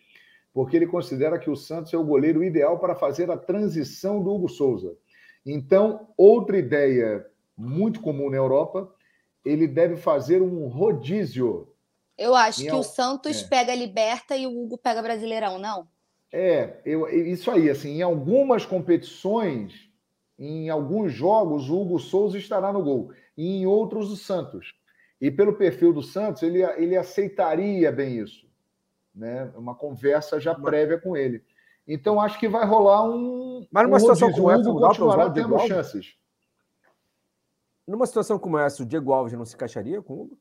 [0.53, 4.31] porque ele considera que o Santos é o goleiro ideal para fazer a transição do
[4.31, 4.95] Hugo Souza.
[5.45, 7.25] Então, outra ideia
[7.57, 8.93] muito comum na Europa,
[9.45, 11.67] ele deve fazer um rodízio.
[12.17, 13.47] Eu acho que o Santos é.
[13.47, 15.87] pega Liberta e o Hugo pega Brasileirão, não?
[16.31, 19.89] É, eu, isso aí, assim, em algumas competições,
[20.37, 24.73] em alguns jogos, o Hugo Souza estará no gol, e em outros o Santos.
[25.19, 28.47] E pelo perfil do Santos, ele, ele aceitaria bem isso.
[29.13, 29.51] Né?
[29.55, 31.43] Uma conversa já prévia com ele.
[31.87, 33.65] Então, acho que vai rolar um.
[33.71, 36.15] Mas numa um situação como essa, continuará tendo chances.
[37.87, 40.37] Numa situação como essa, o Diego Alves não se encaixaria com o Hugo?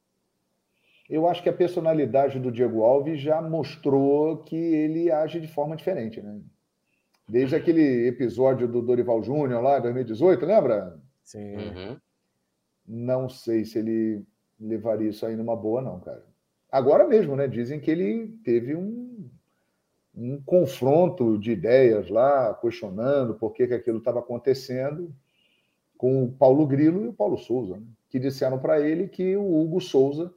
[1.10, 5.74] eu acho que a personalidade do Diego Alves já mostrou que ele age de forma
[5.74, 6.40] diferente, né?
[7.28, 11.00] Desde aquele episódio do Dorival Júnior lá, 2018, lembra?
[11.24, 11.56] Sim.
[11.56, 12.00] Uhum.
[12.86, 14.24] Não sei se ele
[14.58, 16.24] levaria isso aí numa boa, não, cara.
[16.70, 17.48] Agora mesmo, né?
[17.48, 19.28] Dizem que ele teve um,
[20.14, 25.12] um confronto de ideias lá, questionando por que, que aquilo estava acontecendo,
[25.96, 27.86] com o Paulo Grilo e o Paulo Souza, né?
[28.08, 30.32] que disseram para ele que o Hugo Souza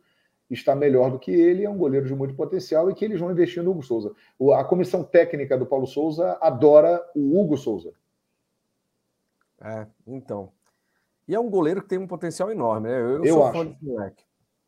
[0.49, 3.31] está melhor do que ele, é um goleiro de muito potencial e que eles vão
[3.31, 4.13] investir no Hugo Souza.
[4.55, 7.93] A comissão técnica do Paulo Souza adora o Hugo Souza.
[9.61, 10.51] É, então.
[11.27, 12.99] E é um goleiro que tem um potencial enorme, né?
[12.99, 13.57] Eu, eu sou acho.
[13.57, 14.23] fã desse moleque.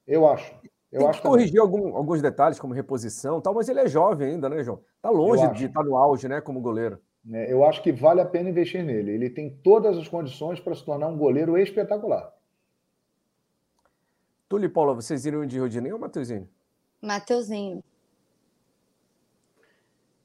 [0.08, 0.56] Eu acho.
[0.96, 4.30] Eu tem acho que corrigir algum, alguns detalhes, como reposição tal, mas ele é jovem
[4.30, 4.80] ainda, né, João?
[5.02, 7.02] Tá longe de estar no auge, né, como goleiro.
[7.34, 9.12] É, eu acho que vale a pena investir nele.
[9.12, 12.34] Ele tem todas as condições para se tornar um goleiro espetacular.
[14.48, 16.48] Túlio e Paula, vocês iriam de Rodinei ou Mateuzinho?
[17.02, 17.84] Mateuzinho.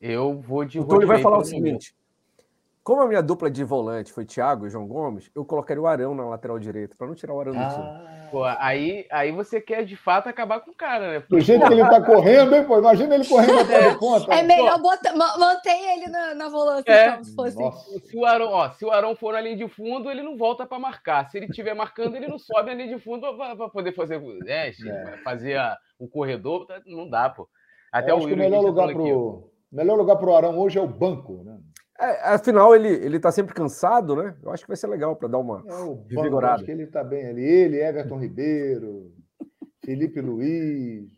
[0.01, 1.97] Eu vou de o Túlio vai falar o seguinte:
[2.83, 6.15] como a minha dupla de volante foi Thiago e João Gomes, eu colocaria o Arão
[6.15, 8.31] na lateral direita, para não tirar o Arão do ah, time.
[8.31, 11.25] Pô, aí, aí você quer de fato acabar com o cara, né?
[11.29, 12.79] Do jeito que ele tá correndo, hein, pô?
[12.79, 14.33] Imagina ele correndo até é, ponta.
[14.33, 17.09] É melhor botar, manter ele na, na volância, é.
[17.09, 17.57] então, se fosse.
[18.09, 20.65] Se o, Arão, ó, se o Arão for na linha de fundo, ele não volta
[20.65, 21.29] para marcar.
[21.29, 24.69] Se ele estiver marcando, ele não sobe na linha de fundo para poder fazer, é,
[24.69, 25.17] é.
[25.23, 26.67] fazer a, o corredor.
[26.67, 27.47] Tá, não dá, pô.
[27.93, 31.59] Até o, o melhor lugar pro, melhor lugar pro Arão hoje é o banco, né?
[32.01, 34.35] É, afinal, ele, ele tá sempre cansado, né?
[34.43, 36.55] Eu acho que vai ser legal para dar uma é, o revigorada.
[36.55, 37.45] Acho que ele tá bem ali.
[37.45, 39.13] Ele, Everton Ribeiro,
[39.85, 41.11] Felipe Luiz,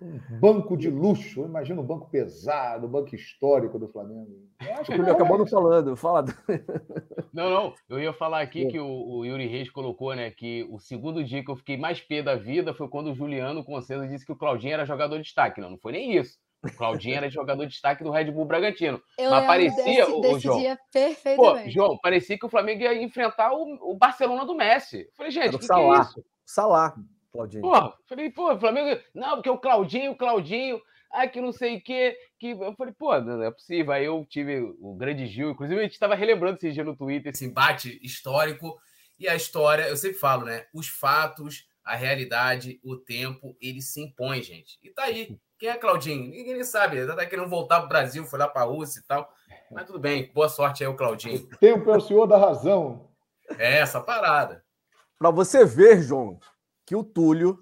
[0.00, 1.44] um banco de luxo.
[1.44, 4.30] Imagina um banco pesado, um banco histórico do Flamengo.
[4.58, 5.94] acho que ele acabou não falando.
[5.96, 6.24] Fala.
[7.32, 7.74] Não, não.
[7.88, 10.32] Eu ia falar aqui que o, o, Yuri Reis colocou, né?
[10.32, 13.64] Que o segundo dia que eu fiquei mais pé da vida foi quando o Juliano
[13.64, 15.60] Concedo disse que o Claudinho era jogador de destaque.
[15.60, 16.36] Não, não foi nem isso.
[16.62, 19.02] O Claudinho era jogador de destaque do Red Bull Bragantino.
[19.16, 21.64] Eu Mas parecia, desse, o, desse João, dia perfeitamente.
[21.64, 25.00] Pô, João, parecia que o Flamengo ia enfrentar o, o Barcelona do Messi.
[25.00, 26.24] Eu falei, gente, o que, que, é isso?
[26.44, 26.94] Salá,
[27.32, 27.62] Claudinho.
[27.62, 29.00] Pô, falei, pô, o Flamengo.
[29.14, 30.80] Não, porque o Claudinho, o Claudinho,
[31.10, 32.16] ah, que não sei o quê.
[32.38, 32.50] Que...
[32.50, 33.92] Eu falei, pô, não é possível.
[33.92, 37.32] Aí eu tive o grande Gil, inclusive a gente estava relembrando esse dia no Twitter.
[37.32, 38.78] Esse embate histórico
[39.18, 40.66] e a história, eu sempre falo, né?
[40.74, 44.78] Os fatos, a realidade, o tempo, ele se impõe, gente.
[44.82, 45.38] E tá aí.
[45.60, 46.30] Quem é Claudinho?
[46.30, 46.96] Ninguém nem sabe.
[46.96, 49.30] Ele tá querendo voltar para o Brasil, foi lá para a Rússia e tal.
[49.70, 51.36] Mas tudo bem, boa sorte aí, o Claudinho.
[51.36, 53.10] O tempo é o senhor da razão.
[53.58, 54.64] É essa parada.
[55.18, 56.40] Para você ver, João,
[56.86, 57.58] que o Túlio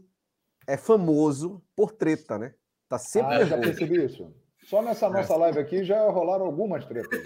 [0.64, 2.54] é famoso por treta, né?
[2.88, 3.34] Tá sempre.
[3.34, 4.32] Ah, já percebi isso.
[4.64, 7.20] Só nessa nossa live aqui já rolaram algumas tretas.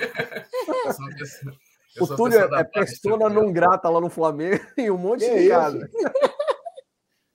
[2.00, 5.90] o Túlio é persona não grata lá no Flamengo e um monte que de casa.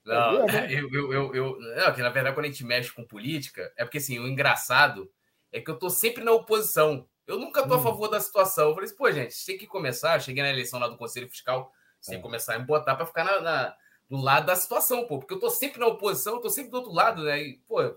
[0.07, 3.71] Não, eu, eu, eu, eu, não, que na verdade, quando a gente mexe com política,
[3.75, 5.11] é porque assim, o engraçado
[5.51, 7.07] é que eu tô sempre na oposição.
[7.25, 7.77] Eu nunca tô hum.
[7.77, 8.69] a favor da situação.
[8.69, 10.15] Eu falei assim, pô, gente, tem que começar.
[10.15, 12.21] Eu cheguei na eleição lá do Conselho Fiscal, sem é.
[12.21, 13.75] começar a me botar para ficar na, na,
[14.09, 16.77] do lado da situação, pô, porque eu tô sempre na oposição, eu tô sempre do
[16.77, 17.41] outro lado, né?
[17.41, 17.95] E, pô,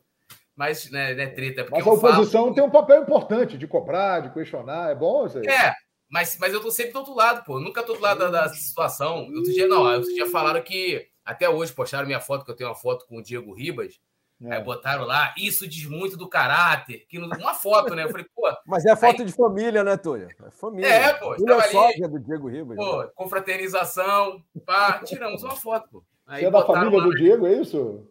[0.57, 1.67] mas né, né treta.
[1.71, 2.55] Mas a oposição falo...
[2.55, 5.27] tem um papel importante de cobrar, de questionar, é bom?
[5.27, 5.75] É,
[6.09, 7.59] mas, mas eu tô sempre do outro lado, pô.
[7.59, 9.27] Eu nunca tô do lado da, da situação.
[9.27, 12.71] Outro dia, não, outro dia falaram que até hoje postaram minha foto, que eu tenho
[12.71, 14.01] uma foto com o Diego Ribas.
[14.43, 14.55] É.
[14.55, 17.05] Aí botaram lá, isso diz muito do caráter.
[17.09, 18.05] Que uma foto, né?
[18.05, 18.43] Eu falei, pô.
[18.67, 19.27] Mas é foto aí...
[19.27, 20.29] de família, né, Túlio?
[20.47, 20.87] É família.
[20.87, 21.35] É, pô.
[21.35, 22.77] Ele é sósia do Diego Ribas.
[22.77, 23.11] Pô, né?
[23.15, 24.43] confraternização.
[24.65, 26.05] Pá, tiramos uma foto, pô.
[26.27, 28.07] Aí Você é da família lá, do Diego, é isso?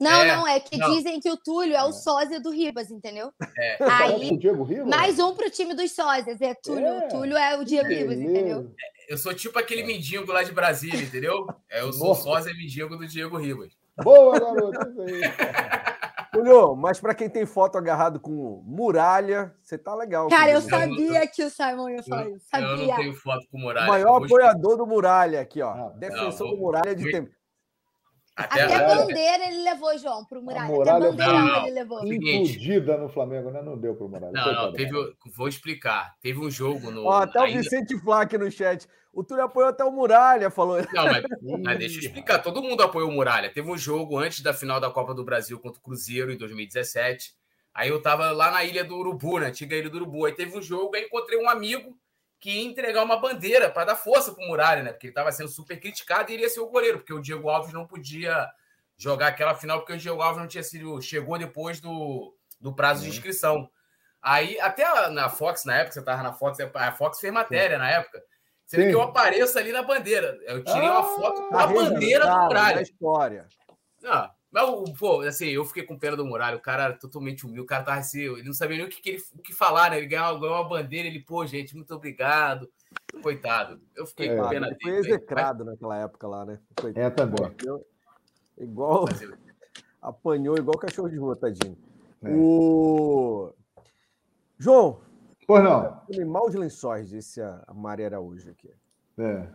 [0.00, 0.90] Não, é, não, é que não.
[0.90, 1.92] dizem que o Túlio é o é.
[1.92, 3.32] sósia do Ribas, entendeu?
[3.56, 3.76] É.
[3.80, 4.88] Aí, Diego Ribas?
[4.88, 6.40] Mais um pro time dos sósias.
[6.40, 7.08] É Túlio, é.
[7.08, 8.74] Túlio é o Diego Ribas, entendeu?
[9.12, 11.46] Eu sou tipo aquele mendigo lá de Brasília, entendeu?
[11.68, 13.76] É, eu sou sósia mendigo do Diego Ribas.
[14.02, 14.78] Boa, garoto.
[16.32, 20.28] Túlio, mas para quem tem foto agarrado com muralha, você tá legal.
[20.28, 22.46] Cara, eu sabia que o Simon ia falar isso.
[22.48, 22.66] Sabia.
[22.68, 23.84] Eu não tenho foto com muralha.
[23.84, 25.72] O maior apoiador do muralha aqui, ó.
[25.72, 27.30] Ah, Defensor não, do muralha de tempo.
[28.34, 30.74] Até, Até a bandeira ele levou, João, para o Muralha.
[30.80, 32.06] Até a bandeira não, ele levou.
[32.06, 33.60] Implodida no Flamengo, né?
[33.60, 34.32] Não deu para o Muralha.
[34.32, 34.92] Não, não, teve,
[35.36, 36.14] vou explicar.
[36.22, 37.04] Teve um jogo no.
[37.04, 37.60] Ó, até ainda...
[37.60, 38.88] o Vicente Flá no chat.
[39.12, 40.78] O Túlio apoiou até o Muralha, falou.
[40.94, 41.22] Não, mas,
[41.62, 42.38] mas, deixa eu explicar.
[42.38, 43.52] Todo mundo apoiou o Muralha.
[43.52, 47.34] Teve um jogo antes da final da Copa do Brasil contra o Cruzeiro em 2017.
[47.74, 50.24] Aí eu tava lá na ilha do Urubu, na antiga ilha do Urubu.
[50.24, 51.94] Aí teve um jogo, aí encontrei um amigo
[52.42, 54.90] que ia entregar uma bandeira para dar força pro Muralha, né?
[54.90, 57.72] Porque ele tava sendo super criticado e iria ser o goleiro, porque o Diego Alves
[57.72, 58.50] não podia
[58.96, 61.00] jogar aquela final, porque o Diego Alves não tinha sido.
[61.00, 63.08] chegou depois do, do prazo uhum.
[63.08, 63.70] de inscrição.
[64.20, 67.82] Aí, até na Fox, na época, você estava na Fox, a Fox fez matéria Sim.
[67.82, 68.20] na época.
[68.66, 70.36] Você vê que eu apareço ali na bandeira.
[70.42, 72.80] Eu tirei ah, uma foto com a bandeira do Muralha.
[72.80, 73.46] É história.
[74.00, 76.58] Não, mas, pô, assim, eu fiquei com pena do Muralha.
[76.58, 77.62] O cara era totalmente humilde.
[77.62, 79.90] O cara tava assim, ele não sabia nem o que, que ele, o que falar,
[79.90, 79.96] né?
[79.96, 82.70] Ele ganhou, ganhou uma bandeira, ele, pô, gente, muito obrigado.
[83.22, 83.80] Coitado.
[83.96, 84.78] Eu fiquei é, com pena dele.
[84.82, 85.72] Foi execrado mas...
[85.72, 86.58] naquela época lá, né?
[86.78, 87.06] Coitado.
[87.06, 87.56] É, também.
[88.58, 89.06] Igual.
[90.02, 91.78] Apanhou igual cachorro de rua, tadinho.
[92.22, 92.28] É.
[92.34, 93.54] O...
[94.58, 95.00] João.
[95.46, 96.02] Pois não.
[96.12, 98.70] Animal de lençóis, disse a Maria Araújo aqui.
[99.16, 99.48] É.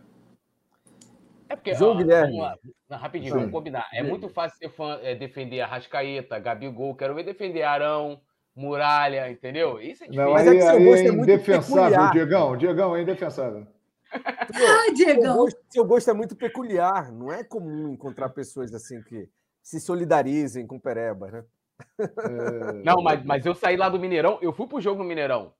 [1.48, 2.32] É porque, João ó, Guilherme.
[2.32, 2.56] vamos lá.
[2.90, 3.38] Não, rapidinho, Sim.
[3.38, 3.88] vamos combinar.
[3.92, 6.94] É muito fácil ser fã, é, defender a Rascaeta, Gabigol.
[6.94, 8.20] Quero ver defender Arão,
[8.54, 9.80] Muralha, entendeu?
[9.80, 10.24] Isso é difícil.
[10.24, 12.12] Não, Mas aí, é que seu aí gosto é é muito indefensável, peculiar.
[12.12, 12.56] Diegão.
[12.56, 13.66] Diegão é indefensável.
[14.10, 15.36] Ah, Seu Diegão.
[15.36, 17.12] gosto, seu gosto é muito peculiar.
[17.12, 19.28] Não é comum encontrar pessoas assim que
[19.62, 21.44] se solidarizem com o Pereba, né?
[22.00, 25.52] É, Não, mas, mas eu saí lá do Mineirão, eu fui pro jogo no Mineirão.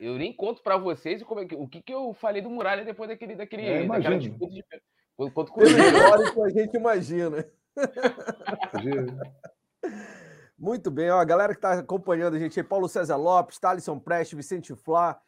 [0.00, 2.84] Eu nem conto pra vocês como é que- o que, que eu falei do Muralha
[2.84, 4.64] depois daquele, daquele, É, daquela disputa de
[5.16, 5.92] contra o Pelo Cruzeiro.
[5.92, 7.46] melhor que a gente imagina.
[10.58, 13.98] Muito bem, ó, a galera que está acompanhando a gente aí, Paulo César Lopes, Thalisson
[13.98, 15.20] Preste, Vicente Flá,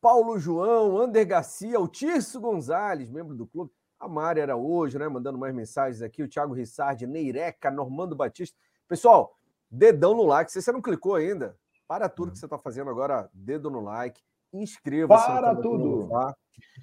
[0.00, 3.70] Paulo João, Ander Garcia, o Tirso Gonzalez, membro do clube,
[4.02, 5.06] a Mari era hoje, né?
[5.06, 8.58] Mandando mais mensagens aqui, o Thiago Rissardi, Neireca, Normando Batista.
[8.88, 9.38] Pessoal,
[9.70, 10.50] dedão no like.
[10.50, 11.56] Se você não clicou ainda,
[11.86, 14.20] para tudo que você está fazendo agora, dedo no like,
[14.52, 15.24] inscreva-se.
[15.24, 16.08] Para do tudo.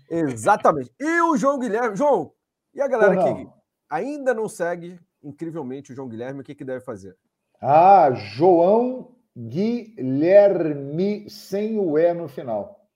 [0.10, 0.94] Exatamente.
[0.98, 1.98] E o João Guilherme.
[1.98, 2.32] João,
[2.80, 3.48] e a galera que
[3.90, 7.16] ainda não segue, incrivelmente, o João Guilherme, o que, que deve fazer?
[7.62, 12.88] Ah, João Guilherme sem o E no final.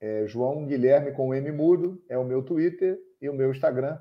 [0.00, 3.96] É João Guilherme com o M mudo, é o meu Twitter e o meu Instagram.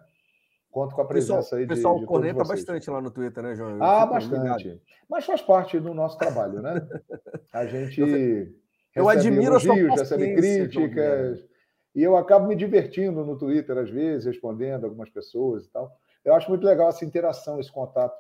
[0.71, 3.11] Conto com a O pessoal, presença aí o de, pessoal de corneta bastante lá no
[3.11, 3.71] Twitter, né, João?
[3.75, 4.53] Eu Ah, fico ligado.
[4.53, 4.81] bastante.
[5.07, 6.73] Mas faz parte do nosso trabalho, né?
[7.53, 8.01] A gente
[8.95, 11.45] eu recebe admiro a sua elogios, recebe críticas,
[11.93, 15.97] e eu acabo me divertindo no Twitter, às vezes, respondendo algumas pessoas e tal.
[16.23, 18.15] Eu acho muito legal essa interação, esse contato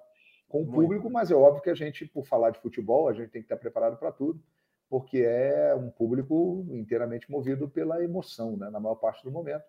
[0.49, 0.75] com o Muito.
[0.75, 3.45] público, mas é óbvio que a gente, por falar de futebol, a gente tem que
[3.45, 4.41] estar preparado para tudo,
[4.89, 8.69] porque é um público inteiramente movido pela emoção, né?
[8.69, 9.63] na maior parte do momento.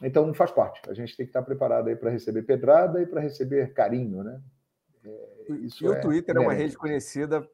[0.00, 0.80] Então, faz parte.
[0.88, 4.40] A gente tem que estar preparado aí para receber pedrada e para receber carinho, né?
[5.04, 7.48] É, isso e o é Twitter é uma rede conhecida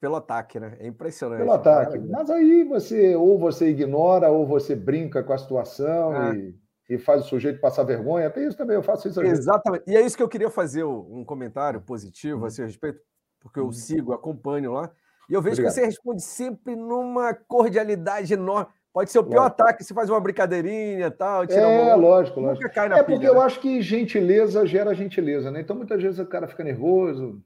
[0.00, 0.76] pelo ataque, né?
[0.80, 1.38] É impressionante.
[1.40, 1.98] Pelo ataque.
[1.98, 6.34] Cara, Mas aí você ou você ignora ou você brinca com a situação Ah.
[6.34, 6.54] e,
[6.90, 8.26] e faz o sujeito passar vergonha.
[8.28, 9.20] Até isso também, eu faço isso.
[9.22, 9.84] Exatamente.
[9.86, 12.46] E é isso que eu queria fazer um comentário positivo Uhum.
[12.46, 13.00] a seu respeito,
[13.40, 14.90] porque eu sigo, acompanho lá,
[15.28, 15.74] e eu vejo Obrigado.
[15.74, 18.68] que você responde sempre numa cordialidade enorme.
[18.92, 19.62] Pode ser o pior Lógico.
[19.62, 21.98] ataque, você faz uma brincadeirinha e tal, tira É, mão.
[22.00, 22.62] lógico, lógico.
[22.62, 23.28] Nunca cai na É porque pilha.
[23.28, 23.40] eu né?
[23.40, 25.60] acho que gentileza gera gentileza, né?
[25.60, 27.38] Então muitas vezes o cara fica nervoso,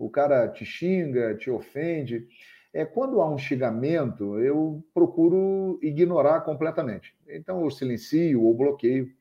[0.00, 2.26] o cara te xinga, te ofende.
[2.72, 7.14] É, quando há um xingamento, eu procuro ignorar completamente.
[7.28, 9.12] Então eu silencio ou bloqueio,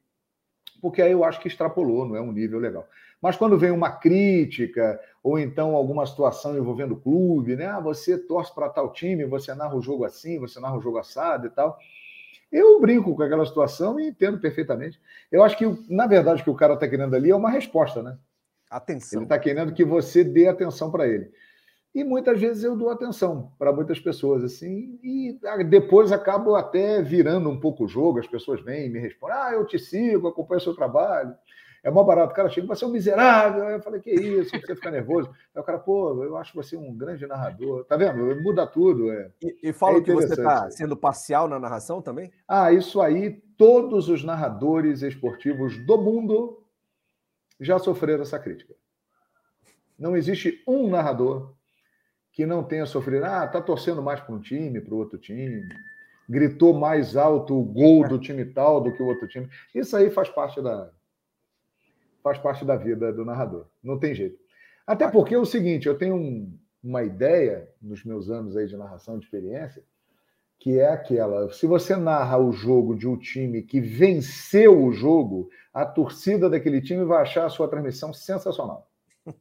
[0.82, 2.88] porque aí eu acho que extrapolou, não é um nível legal.
[3.22, 7.66] Mas quando vem uma crítica, ou então alguma situação envolvendo o clube, né?
[7.66, 10.98] Ah, você torce para tal time, você narra o jogo assim, você narra o jogo
[10.98, 11.78] assado e tal.
[12.50, 14.98] Eu brinco com aquela situação e entendo perfeitamente.
[15.30, 18.02] Eu acho que, na verdade, o que o cara está querendo ali é uma resposta,
[18.02, 18.18] né?
[18.70, 19.20] Atenção.
[19.20, 21.32] Ele está querendo que você dê atenção para ele.
[21.94, 27.50] E muitas vezes eu dou atenção para muitas pessoas, assim, e depois acabo até virando
[27.50, 30.60] um pouco o jogo, as pessoas vêm e me respondem, ah, eu te sigo, acompanho
[30.60, 31.34] o seu trabalho.
[31.84, 32.34] É mó barato.
[32.34, 33.66] O cara chega, você é um miserável.
[33.66, 35.30] Aí eu falei, que isso, você fica nervoso.
[35.56, 37.86] Aí o cara, pô, eu acho você um grande narrador.
[37.86, 38.42] Tá vendo?
[38.42, 39.12] Muda tudo.
[39.12, 39.32] É.
[39.42, 42.32] E, e fala É que você está sendo parcial na narração também?
[42.48, 46.59] Ah, isso aí, todos os narradores esportivos do mundo
[47.60, 48.74] já sofreram essa crítica.
[49.98, 51.54] Não existe um narrador
[52.32, 53.26] que não tenha sofrido.
[53.26, 55.68] Ah, tá torcendo mais para um time, para o outro time.
[56.30, 59.50] Gritou mais alto o gol do time tal do que o outro time.
[59.74, 60.92] Isso aí faz parte da
[62.24, 63.68] faz parte da vida do narrador.
[63.82, 64.38] Não tem jeito.
[64.86, 68.78] Até porque é o seguinte, eu tenho um- uma ideia nos meus anos aí de
[68.78, 69.84] narração de experiência
[70.60, 75.50] que é aquela: se você narra o jogo de um time que venceu o jogo,
[75.74, 78.88] a torcida daquele time vai achar a sua transmissão sensacional.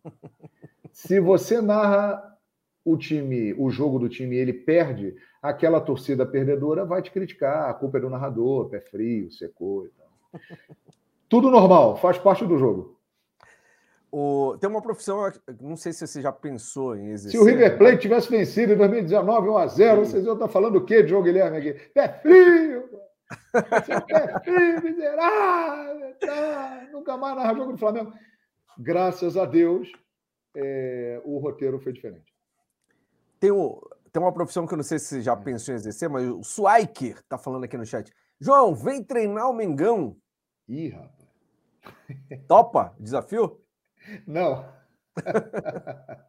[0.92, 2.36] Se você narra
[2.84, 7.68] o time, o jogo do time, e ele perde, aquela torcida perdedora vai te criticar,
[7.68, 10.08] a culpa é do narrador, pé frio, secou e tal.
[11.28, 12.97] Tudo normal, faz parte do jogo.
[14.10, 15.30] O- tem uma profissão,
[15.60, 17.32] não sei se você já pensou em exercer.
[17.32, 21.06] Se o River Plate tivesse vencido em 2019, 1x0, vocês iam estar falando o quê
[21.06, 21.72] João Guilherme aqui?
[21.92, 22.88] Pé frio!
[23.84, 26.14] Seu pé frio, miserável!
[26.20, 28.12] Tá, nunca mais narra jogo do Flamengo.
[28.78, 29.92] Graças a Deus,
[30.56, 32.32] é, o roteiro foi diferente.
[33.38, 33.78] Tem, o-
[34.10, 36.42] tem uma profissão que eu não sei se você já pensou em exercer, mas o
[36.42, 38.10] Swiker está falando aqui no chat.
[38.40, 40.16] João, vem treinar o Mengão.
[40.66, 41.28] Ih, rapaz.
[42.48, 42.94] Topa?
[42.98, 43.60] Desafio?
[44.26, 44.64] Não.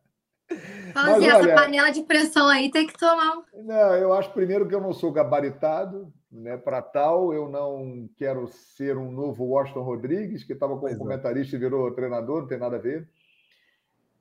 [0.94, 3.44] Fala assim, essa olha- panela de pressão aí tem que tomar um.
[3.64, 6.58] Não, eu acho primeiro que eu não sou gabaritado, né?
[6.58, 11.16] Para tal, eu não quero ser um novo Washington Rodrigues, que estava Pois como é.
[11.16, 13.08] comentarista e virou treinador, não tem nada a ver.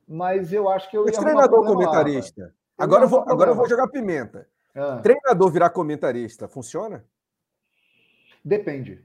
[0.07, 2.43] Mas eu acho que eu ia treinador lá, comentarista.
[2.43, 2.53] Eu
[2.85, 4.47] Agora eu, vou, agora eu vou jogar pimenta.
[4.75, 5.01] Ah.
[5.03, 7.05] Treinador virar comentarista, funciona?
[8.45, 9.05] Depende.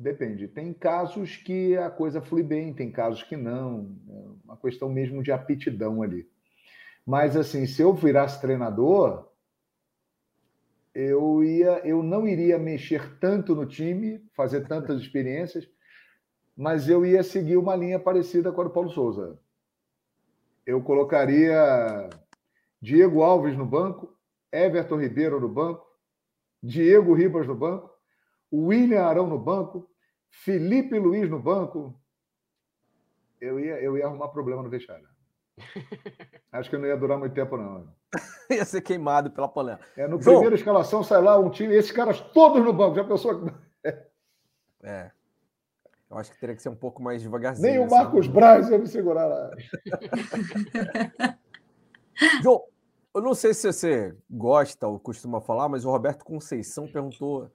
[0.00, 0.48] Depende.
[0.48, 3.94] Tem casos que a coisa flui bem, tem casos que não.
[4.08, 6.26] É uma questão mesmo de aptidão ali.
[7.04, 9.28] Mas assim, se eu virasse treinador,
[10.94, 15.68] eu ia, eu não iria mexer tanto no time, fazer tantas experiências,
[16.56, 19.38] mas eu ia seguir uma linha parecida com a do Paulo Souza.
[20.64, 22.08] Eu colocaria
[22.80, 24.16] Diego Alves no banco,
[24.50, 25.86] Everton Ribeiro no banco,
[26.62, 27.89] Diego Ribas no banco,
[28.52, 29.88] William Arão no banco,
[30.30, 31.98] Felipe Luiz no banco.
[33.40, 35.08] Eu ia, eu ia arrumar problema no vestiário.
[36.52, 37.88] Acho que não ia durar muito tempo, não.
[38.50, 39.86] ia ser queimado pela polêmica.
[39.96, 40.36] É, no João...
[40.36, 42.96] primeira escalação sai lá um time, esses caras todos no banco.
[42.96, 43.50] Já pensou?
[44.82, 45.10] é.
[46.10, 47.68] Eu acho que teria que ser um pouco mais devagarzinho.
[47.68, 49.50] Nem o Marcos Braz ia me segurar lá.
[52.42, 52.64] João,
[53.14, 57.48] eu não sei se você gosta ou costuma falar, mas o Roberto Conceição perguntou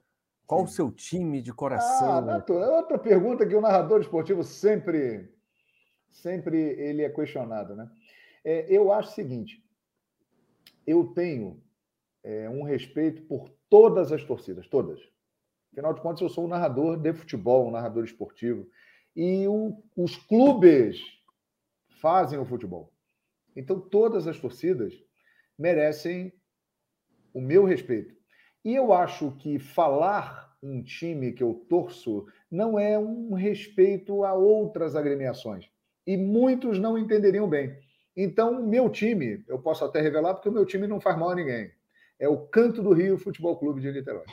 [0.46, 2.28] qual o seu time de coração.
[2.28, 5.28] Ah, é outra pergunta que o narrador esportivo sempre,
[6.10, 7.90] sempre ele é questionado, né?
[8.44, 9.62] É, eu acho o seguinte:
[10.86, 11.60] eu tenho
[12.22, 15.00] é, um respeito por todas as torcidas, todas.
[15.72, 18.66] Afinal de contas, eu sou um narrador de futebol, um narrador esportivo.
[19.14, 20.98] E o, os clubes
[22.00, 22.92] fazem o futebol.
[23.54, 24.94] Então, todas as torcidas
[25.58, 26.32] merecem
[27.34, 28.15] o meu respeito.
[28.66, 34.34] E eu acho que falar um time que eu torço não é um respeito a
[34.34, 35.70] outras agremiações.
[36.04, 37.78] E muitos não entenderiam bem.
[38.16, 41.30] Então, o meu time, eu posso até revelar, porque o meu time não faz mal
[41.30, 41.70] a ninguém.
[42.18, 44.24] É o Canto do Rio Futebol Clube de Niterói.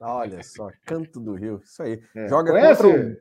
[0.00, 2.00] Olha só, Canto do Rio, isso aí.
[2.14, 2.28] É.
[2.28, 3.16] Joga contra o,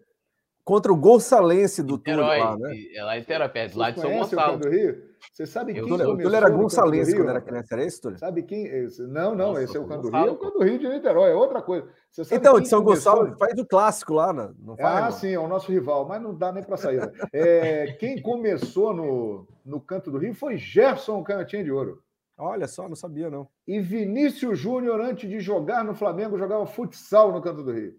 [0.63, 2.73] contra o Gol Salense do Niterói, lá, né?
[2.95, 4.57] É lá em perto, lá de São Gonçalo.
[4.57, 5.13] do Rio?
[5.31, 6.13] Você sabe quem eu, começou?
[6.13, 8.19] O Túlio era Gonçalense quando era criança, era esse, Túlio?
[8.19, 8.65] Sabe quem?
[8.65, 9.01] Esse?
[9.03, 10.87] Não, não, Nossa, esse é o Canto do Rio, é o Canto do Rio de
[10.87, 11.87] Niterói, é outra coisa.
[12.31, 13.15] então, de São começou?
[13.15, 15.05] Gonçalo faz o clássico lá, não, não faz?
[15.05, 17.01] Ah, sim, é o nosso rival, mas não dá nem para sair.
[17.33, 22.01] é, quem começou no, no Canto do Rio foi Gerson Canhotinha de Ouro.
[22.37, 23.47] Olha só, não sabia, não.
[23.67, 27.95] E Vinícius Júnior, antes de jogar no Flamengo, jogava futsal no Canto do Rio.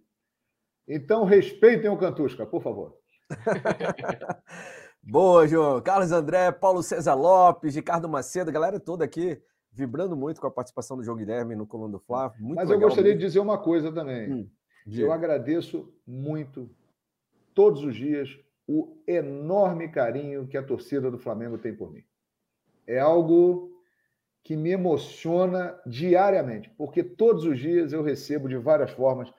[0.86, 2.96] Então, respeitem o Cantusca, por favor.
[5.02, 5.80] Boa, João.
[5.82, 9.40] Carlos André, Paulo César Lopes, Ricardo Macedo, galera toda aqui
[9.74, 12.32] vibrando muito com a participação do João Guilherme no Coluna do Fla.
[12.38, 13.20] Muito Mas eu gostaria muito.
[13.20, 14.32] de dizer uma coisa também.
[14.32, 14.50] Hum,
[14.86, 16.70] eu agradeço muito,
[17.52, 18.28] todos os dias,
[18.68, 22.04] o enorme carinho que a torcida do Flamengo tem por mim.
[22.86, 23.72] É algo
[24.44, 29.32] que me emociona diariamente, porque todos os dias eu recebo de várias formas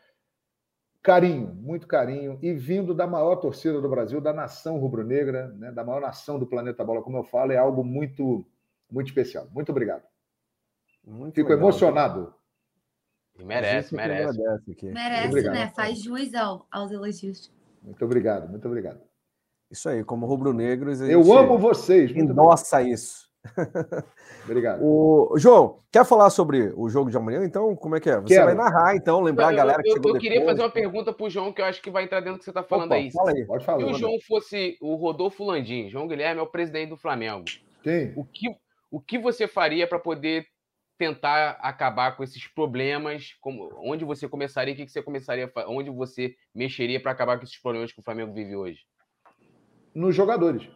[1.06, 5.84] carinho, muito carinho, e vindo da maior torcida do Brasil, da nação rubro-negra, né, da
[5.84, 8.44] maior nação do planeta bola, como eu falo, é algo muito,
[8.91, 9.48] muito especial.
[9.53, 10.02] Muito obrigado.
[11.06, 11.64] Muito Fico legal.
[11.69, 12.34] emocionado.
[13.38, 14.41] E merece, merece.
[14.82, 15.68] Merece, né?
[15.76, 17.53] Faz juiz ao, aos elogios.
[17.84, 18.99] Muito obrigado, muito obrigado.
[19.69, 21.02] Isso aí, como rubro-negros.
[21.02, 22.11] Eu amo vocês.
[22.34, 23.24] Nossa, isso.
[24.43, 24.84] Obrigado.
[24.84, 27.43] O João, quer falar sobre o jogo de amanhã?
[27.43, 28.19] Então, como é que é?
[28.19, 28.45] Você Quero.
[28.45, 31.13] vai narrar, então, lembrar eu, a galera que eu, eu, eu queria fazer uma pergunta
[31.13, 32.88] para o João, que eu acho que vai entrar dentro do que você está falando
[32.88, 33.11] Opa, aí.
[33.11, 33.45] Fala aí.
[33.45, 33.80] Pode falar.
[33.80, 37.45] Se o João fosse o Rodolfo Landim, João Guilherme é o presidente do Flamengo.
[37.84, 38.13] Sim.
[38.15, 38.47] O que,
[38.91, 40.45] o que você faria para poder
[40.97, 43.35] tentar acabar com esses problemas?
[43.41, 44.73] Como, onde você começaria?
[44.73, 45.51] O que você começaria?
[45.67, 48.80] Onde você mexeria para acabar com esses problemas que o Flamengo vive hoje?
[49.93, 50.67] Nos jogadores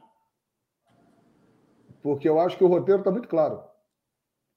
[2.01, 3.61] porque eu acho que o roteiro está muito claro.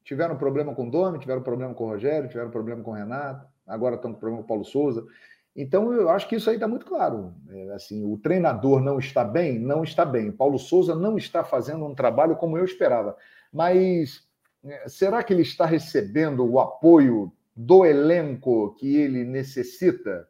[0.05, 3.47] Tiveram problema com o Domi, tiveram problema com o Rogério, tiveram problema com o Renato,
[3.67, 5.07] agora estão com problema com o Paulo Souza.
[5.55, 7.35] Então, eu acho que isso aí está muito claro.
[7.51, 9.59] É, assim, o treinador não está bem?
[9.59, 10.31] Não está bem.
[10.31, 13.17] O Paulo Souza não está fazendo um trabalho como eu esperava.
[13.53, 14.27] Mas
[14.65, 20.27] é, será que ele está recebendo o apoio do elenco que ele necessita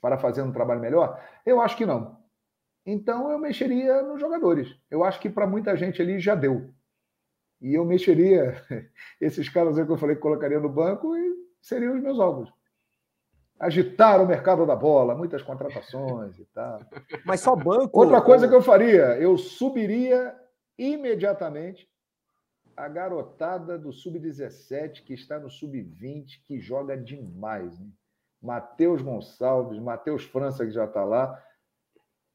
[0.00, 1.20] para fazer um trabalho melhor?
[1.44, 2.16] Eu acho que não.
[2.86, 4.68] Então eu mexeria nos jogadores.
[4.90, 6.70] Eu acho que para muita gente ali já deu.
[7.60, 8.60] E eu mexeria
[9.20, 12.52] esses caras aí que eu falei que colocaria no banco e seriam os meus alvos.
[13.58, 16.80] Agitar o mercado da bola, muitas contratações e tal.
[17.24, 17.98] Mas só banco.
[17.98, 20.34] Outra coisa que eu faria, eu subiria
[20.76, 21.88] imediatamente
[22.76, 27.78] a garotada do sub-17 que está no sub-20, que joga demais.
[27.78, 27.86] Né?
[28.42, 31.40] Matheus Gonçalves, Matheus França, que já está lá.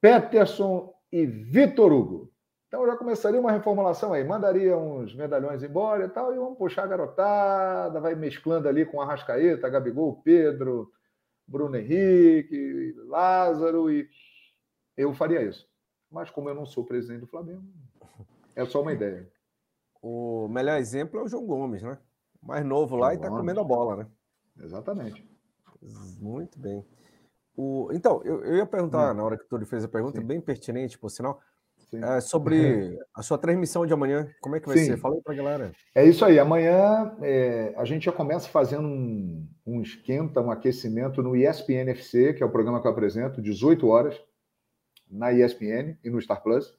[0.01, 2.31] Peterson e Vitor Hugo.
[2.67, 6.57] Então eu já começaria uma reformulação aí, mandaria uns medalhões embora e tal, e vamos
[6.57, 10.91] puxar a garotada, vai mesclando ali com a Arrascaeta, Gabigol, Pedro,
[11.47, 14.07] Bruno Henrique, Lázaro, e
[14.95, 15.67] eu faria isso.
[16.11, 17.63] Mas como eu não sou presidente do Flamengo,
[18.55, 19.27] é só uma ideia.
[20.01, 21.97] O melhor exemplo é o João Gomes, né?
[22.41, 24.07] Mais novo lá e tá comendo a bola, né?
[24.61, 25.27] Exatamente.
[26.19, 26.85] Muito bem.
[27.61, 29.15] O, então, eu, eu ia perguntar, hum.
[29.15, 30.25] na hora que o Túlio fez a pergunta, Sim.
[30.25, 31.41] bem pertinente, por sinal,
[31.91, 34.29] é, sobre a sua transmissão de amanhã.
[34.39, 34.85] Como é que vai Sim.
[34.85, 34.97] ser?
[34.97, 35.71] Fala aí para a galera.
[35.93, 36.39] É isso aí.
[36.39, 42.33] Amanhã é, a gente já começa fazendo um, um esquenta, um aquecimento no ESPN FC,
[42.33, 44.17] que é o programa que eu apresento, 18 horas,
[45.11, 46.73] na ESPN e no Star Plus,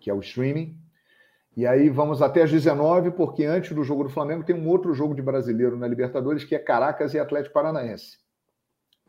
[0.00, 0.80] que é o streaming.
[1.54, 4.94] E aí vamos até às 19, porque antes do jogo do Flamengo tem um outro
[4.94, 8.27] jogo de brasileiro na Libertadores, que é Caracas e Atlético Paranaense.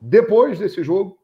[0.01, 1.17] Depois desse jogo,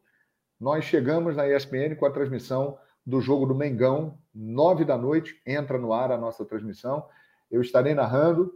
[0.60, 5.78] nós chegamos na ESPN com a transmissão do jogo do Mengão, nove da noite, entra
[5.78, 7.06] no ar a nossa transmissão.
[7.50, 8.52] Eu estarei narrando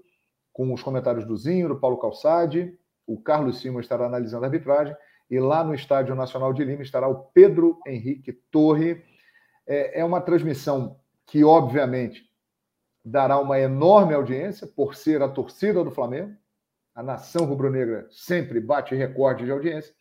[0.52, 2.76] com os comentários do Zinho, do Paulo Calçade,
[3.06, 4.96] o Carlos Simon estará analisando a arbitragem,
[5.30, 9.02] e lá no Estádio Nacional de Lima estará o Pedro Henrique Torre.
[9.66, 12.28] É, é uma transmissão que, obviamente,
[13.04, 16.36] dará uma enorme audiência por ser a torcida do Flamengo.
[16.94, 19.94] A nação rubro-negra sempre bate recorde de audiência.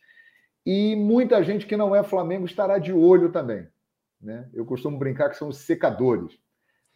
[0.72, 3.66] E muita gente que não é Flamengo estará de olho também.
[4.22, 4.48] Né?
[4.54, 6.38] Eu costumo brincar que são os secadores,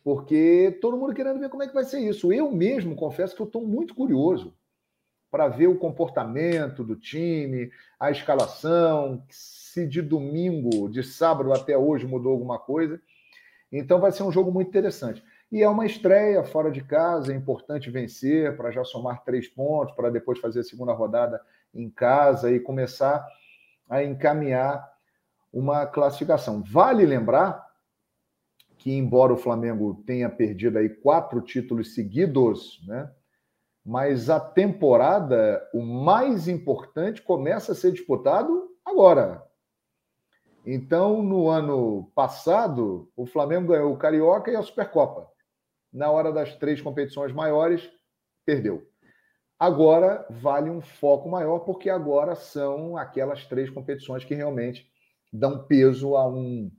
[0.04, 2.32] porque todo mundo querendo ver como é que vai ser isso.
[2.32, 4.56] Eu mesmo confesso que eu estou muito curioso
[5.28, 7.68] para ver o comportamento do time,
[7.98, 13.02] a escalação, se de domingo, de sábado até hoje mudou alguma coisa.
[13.72, 15.20] Então vai ser um jogo muito interessante.
[15.50, 19.96] E é uma estreia fora de casa, é importante vencer para já somar três pontos,
[19.96, 21.40] para depois fazer a segunda rodada
[21.74, 23.26] em casa e começar
[23.88, 24.88] a encaminhar
[25.52, 26.62] uma classificação.
[26.62, 27.64] Vale lembrar
[28.76, 33.10] que, embora o Flamengo tenha perdido aí quatro títulos seguidos, né?
[33.84, 39.44] Mas a temporada, o mais importante, começa a ser disputado agora.
[40.66, 45.30] Então, no ano passado, o Flamengo ganhou o Carioca e a Supercopa.
[45.92, 47.90] Na hora das três competições maiores,
[48.46, 48.86] perdeu.
[49.64, 54.86] Agora vale um foco maior, porque agora são aquelas três competições que realmente
[55.32, 56.70] dão peso a um,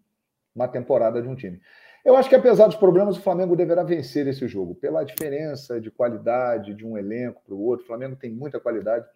[0.55, 1.59] uma temporada de um time.
[2.05, 5.89] Eu acho que, apesar dos problemas, o Flamengo deverá vencer esse jogo, pela diferença de
[5.89, 7.85] qualidade de um elenco para o outro.
[7.85, 9.07] O Flamengo tem muita qualidade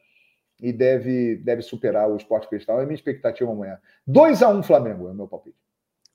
[0.59, 2.79] e deve, deve superar o Esporte Cristal.
[2.79, 3.77] É a minha expectativa amanhã.
[4.07, 5.55] 2 a 1 um, Flamengo é o meu palpite.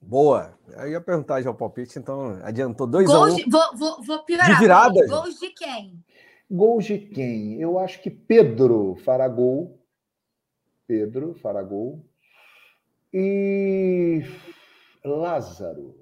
[0.00, 0.58] Boa.
[0.76, 3.48] Eu ia perguntar já o palpite, então adiantou 2 a 1 um.
[3.48, 4.50] Vou, vou, vou piorar.
[4.50, 5.06] De virada?
[5.06, 6.02] Gols de quem?
[6.50, 7.60] Gols de quem?
[7.60, 9.80] Eu acho que Pedro fará gol.
[10.86, 12.04] Pedro fará gol.
[13.12, 14.22] E
[15.04, 15.94] Lázaro.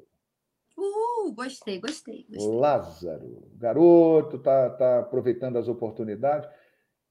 [0.77, 2.57] Uh, gostei, gostei, gostei.
[2.57, 3.49] Lázaro.
[3.57, 6.49] Garoto, tá, tá aproveitando as oportunidades.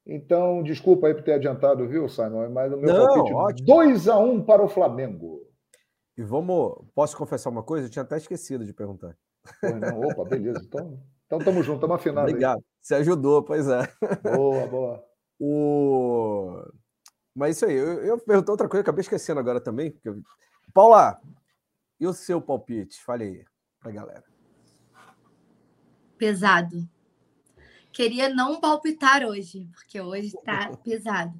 [0.05, 2.49] Então, desculpa aí por ter adiantado, viu, Simon?
[2.49, 5.41] Mas o meu Não, palpite 2 a 1 um para o Flamengo.
[6.17, 6.83] E vamos.
[6.93, 7.85] Posso confessar uma coisa?
[7.87, 9.15] Eu tinha até esquecido de perguntar.
[9.59, 10.61] Pois não, opa, beleza.
[10.63, 12.31] Então, então tamo junto, estamos afinados.
[12.31, 12.57] Obrigado.
[12.57, 12.70] Aí.
[12.81, 13.91] Você ajudou, pois é.
[14.35, 15.03] Boa, boa.
[15.43, 16.63] O...
[17.33, 19.89] Mas isso aí, eu, eu perguntei outra coisa, acabei esquecendo agora também.
[19.89, 20.21] Porque...
[20.71, 21.19] Paula,
[21.99, 23.01] e o seu palpite?
[23.03, 23.45] Fale aí
[23.79, 24.23] pra galera.
[26.15, 26.87] Pesado.
[27.91, 31.33] Queria não palpitar hoje, porque hoje tá pesado.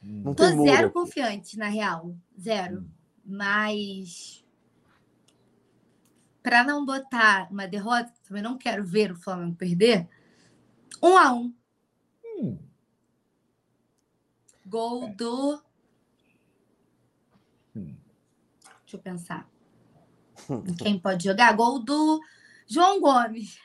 [0.00, 0.94] Não Tô zero aqui.
[0.94, 2.14] confiante, na real.
[2.38, 2.78] Zero.
[2.78, 2.88] Hum.
[3.24, 4.44] Mas
[6.42, 10.08] para não botar uma derrota, também não quero ver o Flamengo perder.
[11.02, 11.54] Um a um.
[12.24, 12.58] Hum.
[14.66, 15.14] Gol é.
[15.14, 15.62] do.
[17.74, 17.96] Hum.
[18.82, 19.48] Deixa eu pensar.
[20.78, 21.56] Quem pode jogar?
[21.56, 22.20] Gol do
[22.66, 23.58] João Gomes.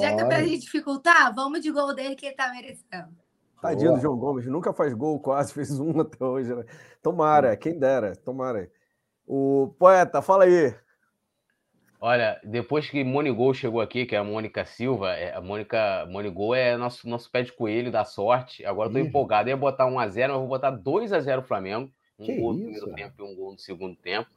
[0.00, 3.14] Já que é pra gente dificultar, vamos de gol dele que ele tá merecendo.
[3.60, 6.54] Tadinho do João Gomes, nunca faz gol, quase fez um até hoje.
[6.54, 6.64] Né?
[7.02, 7.56] Tomara, hum.
[7.56, 8.70] quem dera, tomara.
[9.26, 10.74] O poeta, fala aí.
[12.02, 16.54] Olha, depois que Monigol chegou aqui, que é a Mônica Silva, é, a Mônica Monigol
[16.54, 18.64] é nosso, nosso pé de coelho da sorte.
[18.64, 19.50] Agora eu tô empolgado.
[19.50, 21.92] Eu ia botar 1x0, mas vou botar 2x0 Flamengo.
[22.18, 24.30] Um que gol no primeiro tempo e um gol no segundo tempo.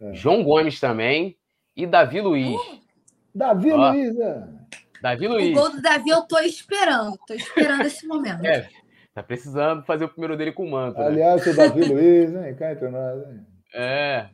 [0.00, 0.12] É.
[0.12, 1.36] João Gomes também.
[1.76, 2.56] E Davi Luiz.
[2.56, 2.80] Uh,
[3.32, 4.48] Davi Ó, Luiz, é.
[5.00, 5.56] Davi Luiz.
[5.56, 7.16] O gol do Davi eu tô esperando.
[7.28, 8.44] Tô esperando esse momento.
[8.44, 8.68] É,
[9.14, 10.98] tá precisando fazer o primeiro dele com o manto.
[10.98, 11.06] Né?
[11.06, 12.56] Aliás, o Davi Luiz, hein?
[12.56, 13.46] Cá entre nós, hein?
[13.72, 14.28] É.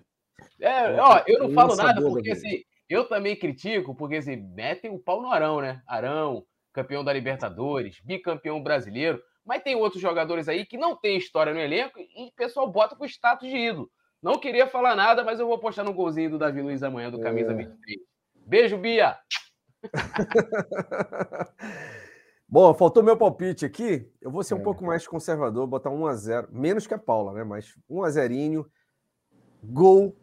[0.58, 4.98] É, ó, eu não falo nada porque assim, eu também critico porque assim, metem o
[4.98, 5.80] pau no Arão, né?
[5.86, 11.54] Arão, campeão da Libertadores, bicampeão brasileiro, mas tem outros jogadores aí que não tem história
[11.54, 13.88] no elenco e o pessoal bota com status de ídolo.
[14.20, 17.20] Não queria falar nada, mas eu vou postar no golzinho do Davi Luiz amanhã, do
[17.20, 17.54] Camisa é.
[17.54, 17.98] 23.
[18.46, 19.16] Beijo, Bia!
[22.46, 24.06] Bom, faltou meu palpite aqui.
[24.20, 24.62] Eu vou ser um é.
[24.62, 27.44] pouco mais conservador, botar 1 a 0 menos que a Paula, né?
[27.44, 28.70] Mas 1 a 0
[29.62, 30.19] Gol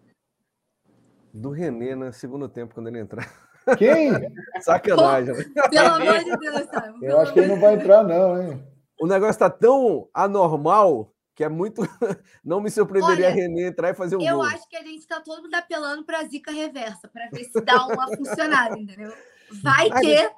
[1.37, 3.31] do René no segundo tempo, quando ele entrar.
[3.77, 4.11] Quem?
[4.61, 5.35] Sacanagem.
[5.35, 5.43] Né?
[5.69, 7.05] Pelo amor de Deus, sabe?
[7.05, 8.63] Eu acho que ele não vai entrar, não, hein?
[8.99, 11.83] O negócio está tão anormal que é muito.
[12.43, 14.43] Não me surpreenderia Olha, a René entrar e fazer um eu gol.
[14.45, 17.43] Eu acho que a gente está todo mundo apelando para a zica reversa, para ver
[17.43, 19.13] se dá uma funcionada, entendeu?
[19.61, 20.31] Vai que.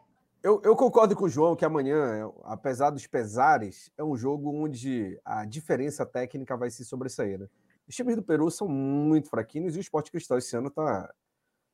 [0.44, 5.20] Eu, eu, concordo com o João que amanhã, apesar dos pesares, é um jogo onde
[5.24, 7.40] a diferença técnica vai se sobressair.
[7.40, 7.48] Né?
[7.90, 11.12] Os times do Peru são muito fraquinhos e o Esporte Cristal esse ano está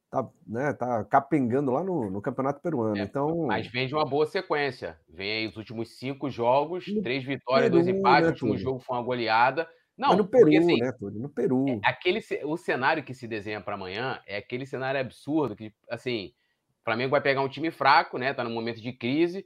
[0.09, 2.97] tá, né, tá capengando lá no, no Campeonato Peruano.
[2.97, 3.47] É, então...
[3.47, 4.97] Mas vem de uma boa sequência.
[5.09, 8.21] Vem aí os últimos cinco jogos, três vitórias, Peru, dois empates.
[8.21, 9.69] Né, o último jogo foi uma goleada.
[9.97, 11.19] Não, Mas no Peru, porque, assim, né, Túlio?
[11.19, 11.65] No Peru.
[11.67, 16.33] É, aquele, o cenário que se desenha para amanhã é aquele cenário absurdo que, assim,
[16.81, 18.33] o Flamengo vai pegar um time fraco, né?
[18.33, 19.45] Tá num momento de crise.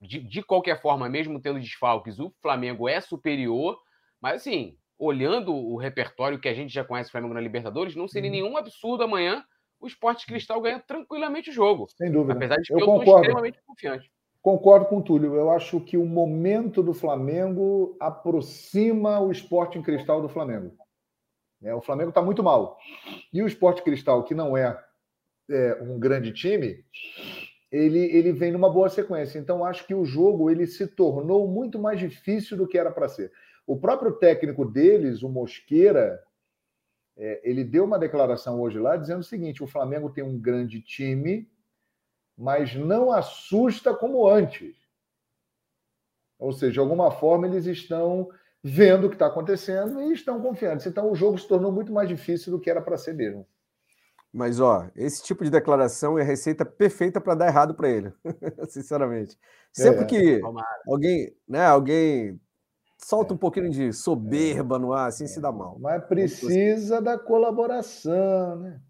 [0.00, 3.78] De, de qualquer forma, mesmo tendo desfalques, o Flamengo é superior.
[4.20, 8.06] Mas, assim, olhando o repertório que a gente já conhece do Flamengo na Libertadores, não
[8.06, 8.36] seria uhum.
[8.36, 9.42] nenhum absurdo amanhã
[9.80, 11.88] o Esporte Cristal ganha tranquilamente o jogo.
[11.96, 12.34] Sem dúvida.
[12.34, 14.12] Apesar de que eu, eu estou extremamente confiante.
[14.42, 15.34] Concordo com o Túlio.
[15.34, 20.76] Eu acho que o momento do Flamengo aproxima o Esporte em Cristal do Flamengo.
[21.62, 22.78] É, o Flamengo está muito mal.
[23.32, 24.78] E o Esporte Cristal, que não é,
[25.50, 26.84] é, um grande time,
[27.70, 29.38] ele, ele vem numa boa sequência.
[29.38, 33.08] Então, acho que o jogo ele se tornou muito mais difícil do que era para
[33.08, 33.30] ser.
[33.70, 36.20] O próprio técnico deles, o Mosqueira,
[37.16, 40.82] é, ele deu uma declaração hoje lá dizendo o seguinte: o Flamengo tem um grande
[40.82, 41.48] time,
[42.36, 44.74] mas não assusta como antes.
[46.36, 48.28] Ou seja, de alguma forma eles estão
[48.60, 50.86] vendo o que está acontecendo e estão confiantes.
[50.86, 53.46] Então o jogo se tornou muito mais difícil do que era para ser mesmo.
[54.32, 58.12] Mas, ó, esse tipo de declaração é a receita perfeita para dar errado para ele,
[58.68, 59.38] sinceramente.
[59.72, 60.40] Sempre é, que
[60.88, 62.40] alguém, né, alguém
[63.04, 65.78] solta um pouquinho de soberba no ar, assim se dá mal.
[65.80, 68.80] Mas precisa da colaboração, né?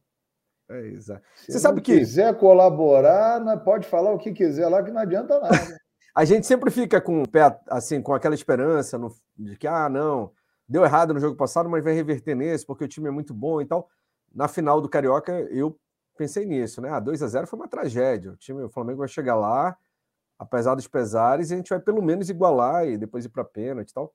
[0.70, 1.23] É, exato.
[1.35, 1.93] Se Você sabe que.
[1.93, 5.51] Se quiser colaborar, né, pode falar o que quiser lá, que não adianta nada.
[6.15, 9.89] a gente sempre fica com o pé, assim, com aquela esperança no, de que, ah,
[9.89, 10.32] não,
[10.69, 13.61] deu errado no jogo passado, mas vai reverter nesse, porque o time é muito bom
[13.61, 13.89] e tal.
[14.32, 15.77] Na final do Carioca, eu
[16.16, 16.91] pensei nisso, né?
[16.91, 18.32] Ah, 2 a 0 foi uma tragédia.
[18.32, 19.77] O time, o Flamengo vai chegar lá,
[20.41, 23.95] apesar dos pesares, a gente vai pelo menos igualar e depois ir para pênalti e
[23.95, 24.15] tal.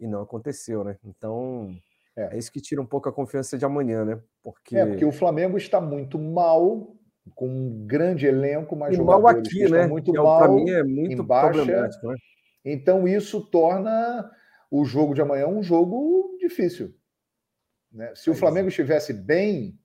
[0.00, 0.96] E não aconteceu, né?
[1.04, 1.76] Então,
[2.16, 2.34] é.
[2.34, 2.38] é.
[2.38, 4.20] isso que tira um pouco a confiança de amanhã, né?
[4.42, 4.76] Porque...
[4.76, 6.96] É, porque o Flamengo está muito mal,
[7.34, 9.86] com um grande elenco, mas e mal aqui, né?
[9.86, 10.38] Muito que é mal.
[10.38, 12.16] Para mim é muito problemático, né?
[12.64, 14.30] Então, isso torna
[14.70, 16.94] o jogo de amanhã um jogo difícil.
[17.92, 18.14] Né?
[18.14, 19.78] Se é o Flamengo estivesse bem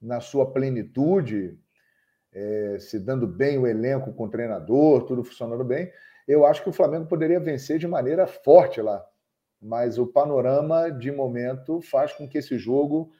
[0.00, 1.58] na sua plenitude,
[2.36, 5.90] é, se dando bem o elenco com o treinador, tudo funcionando bem,
[6.28, 9.02] eu acho que o Flamengo poderia vencer de maneira forte lá.
[9.60, 13.10] Mas o panorama, de momento, faz com que esse jogo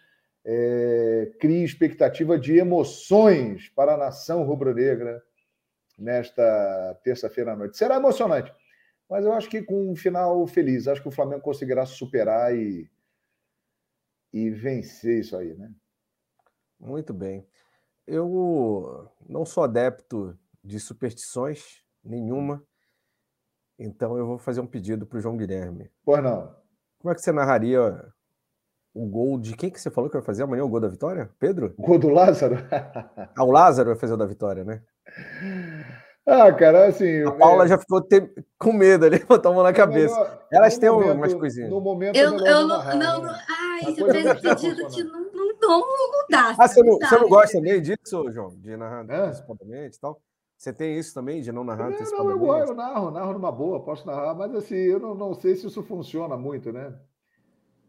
[0.44, 5.22] é, crie expectativa de emoções para a nação rubro-negra
[5.98, 7.78] nesta terça-feira à noite.
[7.78, 8.52] Será emocionante,
[9.08, 10.86] mas eu acho que com um final feliz.
[10.86, 12.86] Acho que o Flamengo conseguirá superar e,
[14.30, 15.72] e vencer isso aí, né?
[16.78, 17.46] Muito bem.
[18.06, 22.62] Eu não sou adepto de superstições nenhuma,
[23.78, 25.90] então eu vou fazer um pedido para o João Guilherme.
[26.04, 26.54] Pois não.
[26.98, 28.04] Como é que você narraria
[28.94, 31.30] o gol de quem que você falou que vai fazer amanhã o gol da vitória?
[31.38, 31.74] Pedro?
[31.76, 32.56] O gol do Lázaro?
[32.70, 34.82] ah, o Lázaro vai fazer o da vitória, né?
[36.26, 37.22] Ah, cara, assim.
[37.24, 37.68] A Paula é...
[37.68, 38.32] já ficou ter...
[38.58, 40.14] com medo ali, botou a mão na cabeça.
[40.14, 41.70] Melhor, Elas têm momento, umas coisinhas.
[41.70, 43.30] No momento, eu, eu não, não, não.
[43.30, 45.25] Ai, você fez o pedido de não
[45.68, 46.54] não, não dá.
[46.58, 48.56] Ah, você não, você não gosta nem disso, João?
[48.56, 49.26] De narrar é.
[49.26, 50.20] antecipadamente e tal?
[50.56, 53.84] Você tem isso também, de não narrar é, Não, eu, eu narro, narro numa boa,
[53.84, 56.98] posso narrar, mas assim, eu não, não sei se isso funciona muito, né?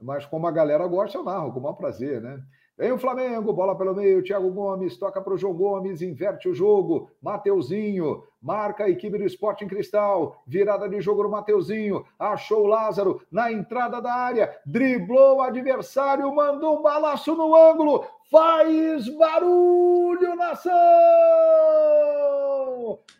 [0.01, 2.43] Mas como a galera gosta, eu narro, com o maior prazer, né?
[2.77, 6.53] Vem o Flamengo, bola pelo meio, Thiago Gomes, toca para o João Gomes, inverte o
[6.53, 12.65] jogo, Mateuzinho, marca a equipe do Esporte em Cristal, virada de jogo no Mateuzinho, achou
[12.65, 19.09] o Lázaro na entrada da área, driblou o adversário, mandou um balaço no ângulo, faz
[19.09, 20.71] barulho, nação!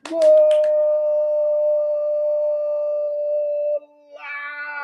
[0.08, 0.22] Gol!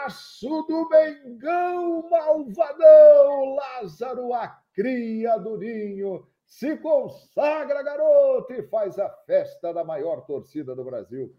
[0.03, 9.09] golaço do Mengão Malvadão, Lázaro, a cria do Ninho, se consagra, garoto, e faz a
[9.25, 11.33] festa da maior torcida do Brasil.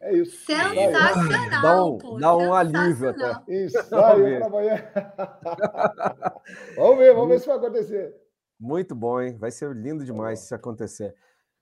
[0.00, 0.44] É isso.
[0.44, 1.62] Sensacional.
[1.62, 3.64] Dá um, dá um alívio até.
[3.64, 4.92] Ensaio para amanhã.
[6.76, 8.16] vamos ver, vamos ver se vai acontecer.
[8.58, 9.36] Muito bom, hein?
[9.38, 11.14] Vai ser lindo demais se acontecer.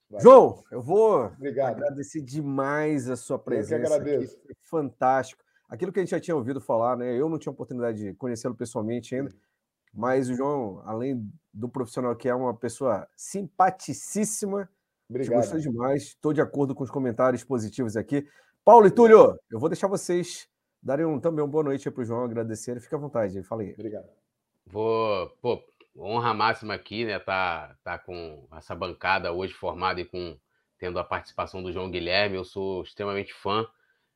[0.09, 0.21] Vai.
[0.23, 1.77] João, eu vou Obrigado.
[1.77, 3.75] agradecer demais a sua presença.
[3.75, 4.39] Eu que agradeço.
[4.45, 4.55] Aqui.
[4.63, 7.15] Fantástico aquilo que a gente já tinha ouvido falar, né?
[7.15, 9.33] Eu não tinha oportunidade de conhecê-lo pessoalmente ainda.
[9.93, 14.69] Mas o João, além do profissional que é uma pessoa simpaticíssima,
[15.11, 15.41] Obrigado.
[15.41, 16.03] Gostou demais.
[16.05, 18.25] Estou de acordo com os comentários positivos aqui.
[18.65, 20.49] Paulo e Túlio, eu vou deixar vocês
[20.81, 22.81] darem um, também uma boa noite para o João, agradecer.
[22.81, 23.73] Fique à vontade, falei.
[23.73, 24.09] Obrigado.
[24.65, 25.61] Vou, pô,
[25.99, 27.19] honra máxima aqui, né?
[27.19, 30.39] Tá, tá com essa bancada hoje formada e com
[30.79, 32.37] tendo a participação do João Guilherme.
[32.37, 33.67] Eu sou extremamente fã.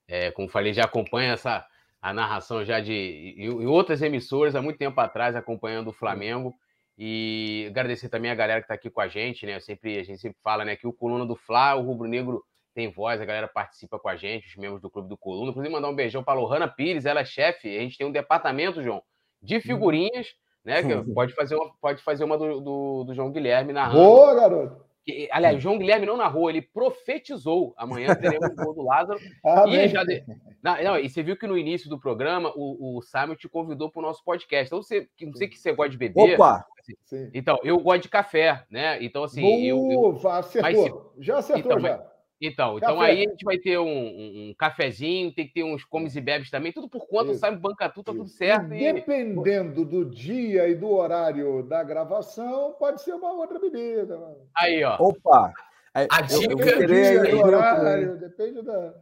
[0.07, 1.67] É, como falei, já acompanho essa
[2.05, 6.55] a narração já de em outras emissoras há muito tempo atrás, acompanhando o Flamengo.
[6.99, 9.57] E agradecer também a galera que está aqui com a gente, né?
[9.57, 12.45] Eu sempre, a gente sempre fala, né, que o Coluna do Fla, o Rubro Negro
[12.75, 15.51] tem voz, a galera participa com a gente, os membros do Clube do Coluna.
[15.51, 17.75] Inclusive, mandar um beijão para a Lohana Pires, ela é chefe.
[17.75, 19.03] A gente tem um departamento, João,
[19.43, 20.29] de figurinhas,
[20.63, 20.83] né?
[20.83, 24.05] Que pode fazer uma, pode fazer uma do, do, do João Guilherme narrando.
[24.05, 24.85] Boa, garoto!
[25.05, 27.75] Que, aliás, João Guilherme não narrou, ele profetizou.
[27.77, 29.21] Amanhã teremos o gol do Lázaro.
[29.45, 30.25] Ah, e, já de...
[30.63, 33.91] não, não, e você viu que no início do programa o, o Simon te convidou
[33.91, 34.67] para o nosso podcast.
[34.67, 36.35] Então, você, não sei que você gosta de beber.
[36.35, 36.67] Opa!
[37.05, 37.31] Sim.
[37.35, 39.03] Então, eu gosto de café, né?
[39.03, 39.43] Então, assim.
[39.43, 40.29] Boa, eu, eu...
[40.31, 41.13] acertou.
[41.17, 42.14] Mas, já acertou, então, já.
[42.41, 45.85] Então, então aí a gente vai ter um, um, um, cafezinho, tem que ter uns
[45.85, 47.41] comes e bebes também, tudo por conta, Isso.
[47.41, 47.57] sabe?
[47.57, 48.75] Banca tudo, tá tudo certo.
[48.75, 48.93] E...
[48.93, 54.19] Dependendo do dia e do horário da gravação, pode ser uma outra bebida.
[54.57, 54.97] Aí, ó.
[54.99, 55.53] Opa!
[55.95, 58.95] A dica eu, eu querer, horário, depende da.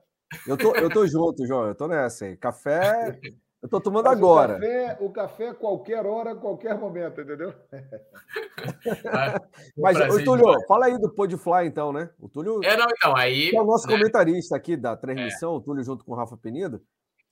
[0.46, 2.36] Eu tô, eu tô junto, João, eu tô nessa aí.
[2.36, 3.18] Café,
[3.62, 4.56] eu tô tomando Mas agora.
[4.56, 7.55] O café, o café, qualquer hora, qualquer momento, entendeu?
[9.78, 10.66] Mas, o Túlio, demais.
[10.66, 12.10] fala aí do Podfly, então, né?
[12.18, 12.60] O Túlio.
[12.64, 13.55] É, não, então, aí.
[13.55, 13.94] é o nosso né?
[13.94, 15.56] comentarista aqui da transmissão, é.
[15.56, 16.82] o Túlio, junto com o Rafa Penido.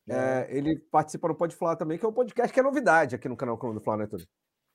[0.08, 3.36] É, ele participa no Podfly também, que é um podcast que é novidade aqui no
[3.36, 4.26] canal Coluna do Fla, né, Túlio?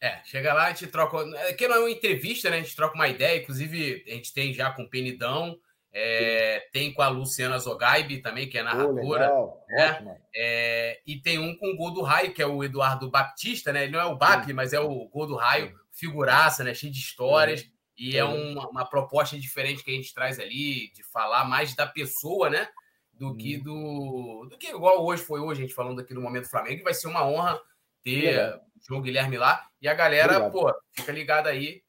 [0.02, 1.18] É, chega lá, a gente troca.
[1.50, 2.58] Aqui não é uma entrevista, né?
[2.58, 3.42] A gente troca uma ideia.
[3.42, 5.58] Inclusive, a gente tem já com o Penidão.
[5.98, 9.34] É, tem com a Luciana Zogaibe também, que é narradora.
[9.34, 10.18] Oh, né?
[10.36, 13.84] É, e tem um com o Gol do Raio, que é o Eduardo Baptista, né?
[13.84, 16.74] Ele não é o BAP, mas é o Gol do Raio, figuraça, né?
[16.74, 17.62] Cheio de histórias.
[17.62, 17.72] Sim.
[17.98, 18.18] E Sim.
[18.18, 22.50] é uma, uma, proposta diferente que a gente traz ali, de falar mais da pessoa,
[22.50, 22.68] né?
[23.14, 24.48] Do que do.
[24.50, 26.94] Do que igual hoje foi hoje, a gente falando aqui no Momento Flamengo, que vai
[26.94, 27.58] ser uma honra
[28.04, 29.66] ter o João Guilherme lá.
[29.82, 30.52] E a galera, Obrigado.
[30.52, 31.85] pô, fica ligada aí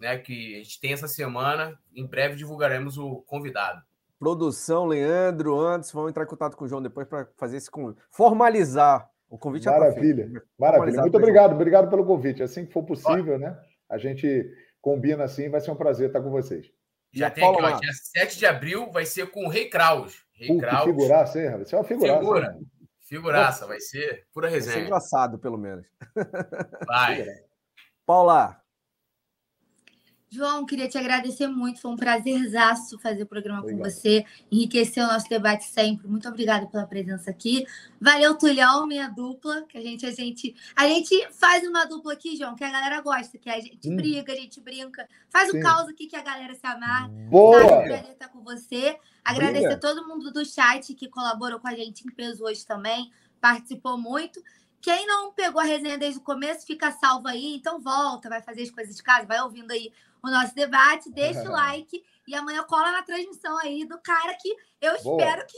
[0.00, 1.78] né, que a gente tem essa semana.
[1.94, 3.82] Em breve divulgaremos o convidado.
[4.18, 7.70] Produção, Leandro, Anderson, vamos entrar em contato com o João depois para fazer esse
[8.10, 9.66] formalizar o convite.
[9.66, 11.00] Maravilha, tá maravilha.
[11.00, 12.42] Muito obrigado, obrigado pelo convite.
[12.42, 13.58] Assim que for possível, né?
[13.88, 14.48] A gente
[14.80, 16.70] combina assim, vai ser um prazer estar com vocês.
[17.12, 20.24] Já tem aqui, ó, dia 7 de abril vai ser com o Rei Kraus.
[20.32, 20.84] Rei Kraus.
[20.84, 22.18] figuraça, hein, Vai ser uma figuraça.
[22.18, 22.52] Figura.
[22.52, 22.60] Né?
[23.00, 24.72] Figuraça, vai ser pura resenha.
[24.72, 25.86] Vai ser engraçado, pelo menos.
[26.86, 27.24] Vai.
[28.06, 28.60] Paula,
[30.34, 31.80] João, queria te agradecer muito.
[31.80, 33.84] Foi um prazerzaço fazer o programa Obrigado.
[33.84, 34.24] com você.
[34.50, 36.08] Enriqueceu o nosso debate sempre.
[36.08, 37.64] Muito obrigada pela presença aqui.
[38.00, 39.62] Valeu, Tulhão, minha dupla.
[39.62, 43.00] Que a gente, a gente, a gente faz uma dupla aqui, João, que a galera
[43.00, 43.94] gosta, que a gente hum.
[43.94, 45.08] briga, a gente brinca.
[45.30, 45.60] Faz Sim.
[45.60, 47.08] o caos aqui que a galera se amarra.
[47.30, 47.60] Boa!
[47.60, 47.82] Tá?
[47.82, 48.98] Prazer estar com você.
[49.24, 53.12] Agradecer a todo mundo do chat que colaborou com a gente em peso hoje também.
[53.40, 54.42] Participou muito.
[54.84, 57.56] Quem não pegou a resenha desde o começo, fica salvo aí.
[57.56, 59.90] Então volta, vai fazer as coisas de casa, vai ouvindo aí
[60.22, 64.54] o nosso debate, deixa o like e amanhã cola na transmissão aí do cara que
[64.82, 65.22] eu Boa.
[65.22, 65.56] espero que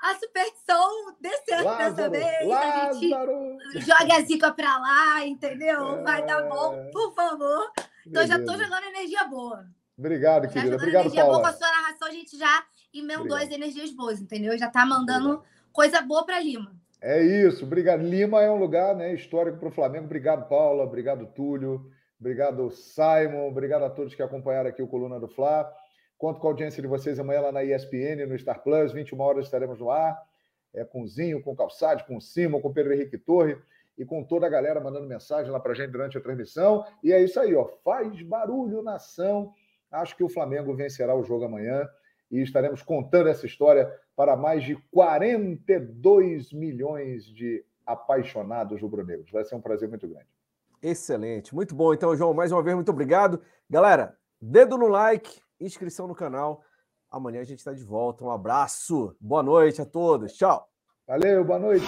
[0.00, 2.46] a superstição dê certo Lázaro, dessa vez.
[2.46, 3.58] Lázaro.
[3.58, 6.00] A gente joga a zica pra lá, entendeu?
[6.00, 6.02] É...
[6.02, 7.72] Vai dar bom, por favor.
[8.06, 8.26] Então Beleza.
[8.26, 9.66] já tô jogando energia boa.
[9.96, 10.76] Obrigado, já querida.
[10.76, 11.38] Obrigado, energia Paula.
[11.38, 13.42] boa com a sua narração, a gente já emendou Obrigado.
[13.44, 14.58] as energias boas, entendeu?
[14.58, 15.72] Já tá mandando Obrigado.
[15.72, 16.76] coisa boa para Lima.
[17.00, 18.02] É isso, obrigado.
[18.02, 20.06] Lima é um lugar né, histórico para o Flamengo.
[20.06, 20.82] Obrigado, Paula.
[20.82, 21.90] Obrigado, Túlio.
[22.18, 23.46] Obrigado, Simon.
[23.46, 25.72] Obrigado a todos que acompanharam aqui o Coluna do Fla.
[26.16, 28.92] Conto com a audiência de vocês amanhã lá na ESPN, no Star Plus.
[28.92, 30.20] 21 horas estaremos no ar.
[30.74, 33.56] É, com Zinho, com Calçade, com Simon, com Pedro Henrique Torre
[33.96, 36.84] e com toda a galera mandando mensagem lá para gente durante a transmissão.
[37.02, 37.68] E é isso aí, ó.
[37.84, 39.52] Faz barulho, nação.
[39.90, 41.88] Acho que o Flamengo vencerá o jogo amanhã
[42.30, 49.30] e estaremos contando essa história para mais de 42 milhões de apaixonados rubro-negros.
[49.30, 50.26] Vai ser um prazer muito grande.
[50.82, 51.92] Excelente, muito bom.
[51.92, 53.40] Então, João, mais uma vez, muito obrigado.
[53.68, 56.62] Galera, dedo no like, inscrição no canal.
[57.10, 58.24] Amanhã a gente está de volta.
[58.24, 60.34] Um abraço, boa noite a todos.
[60.34, 60.68] Tchau.
[61.06, 61.86] Valeu, boa noite.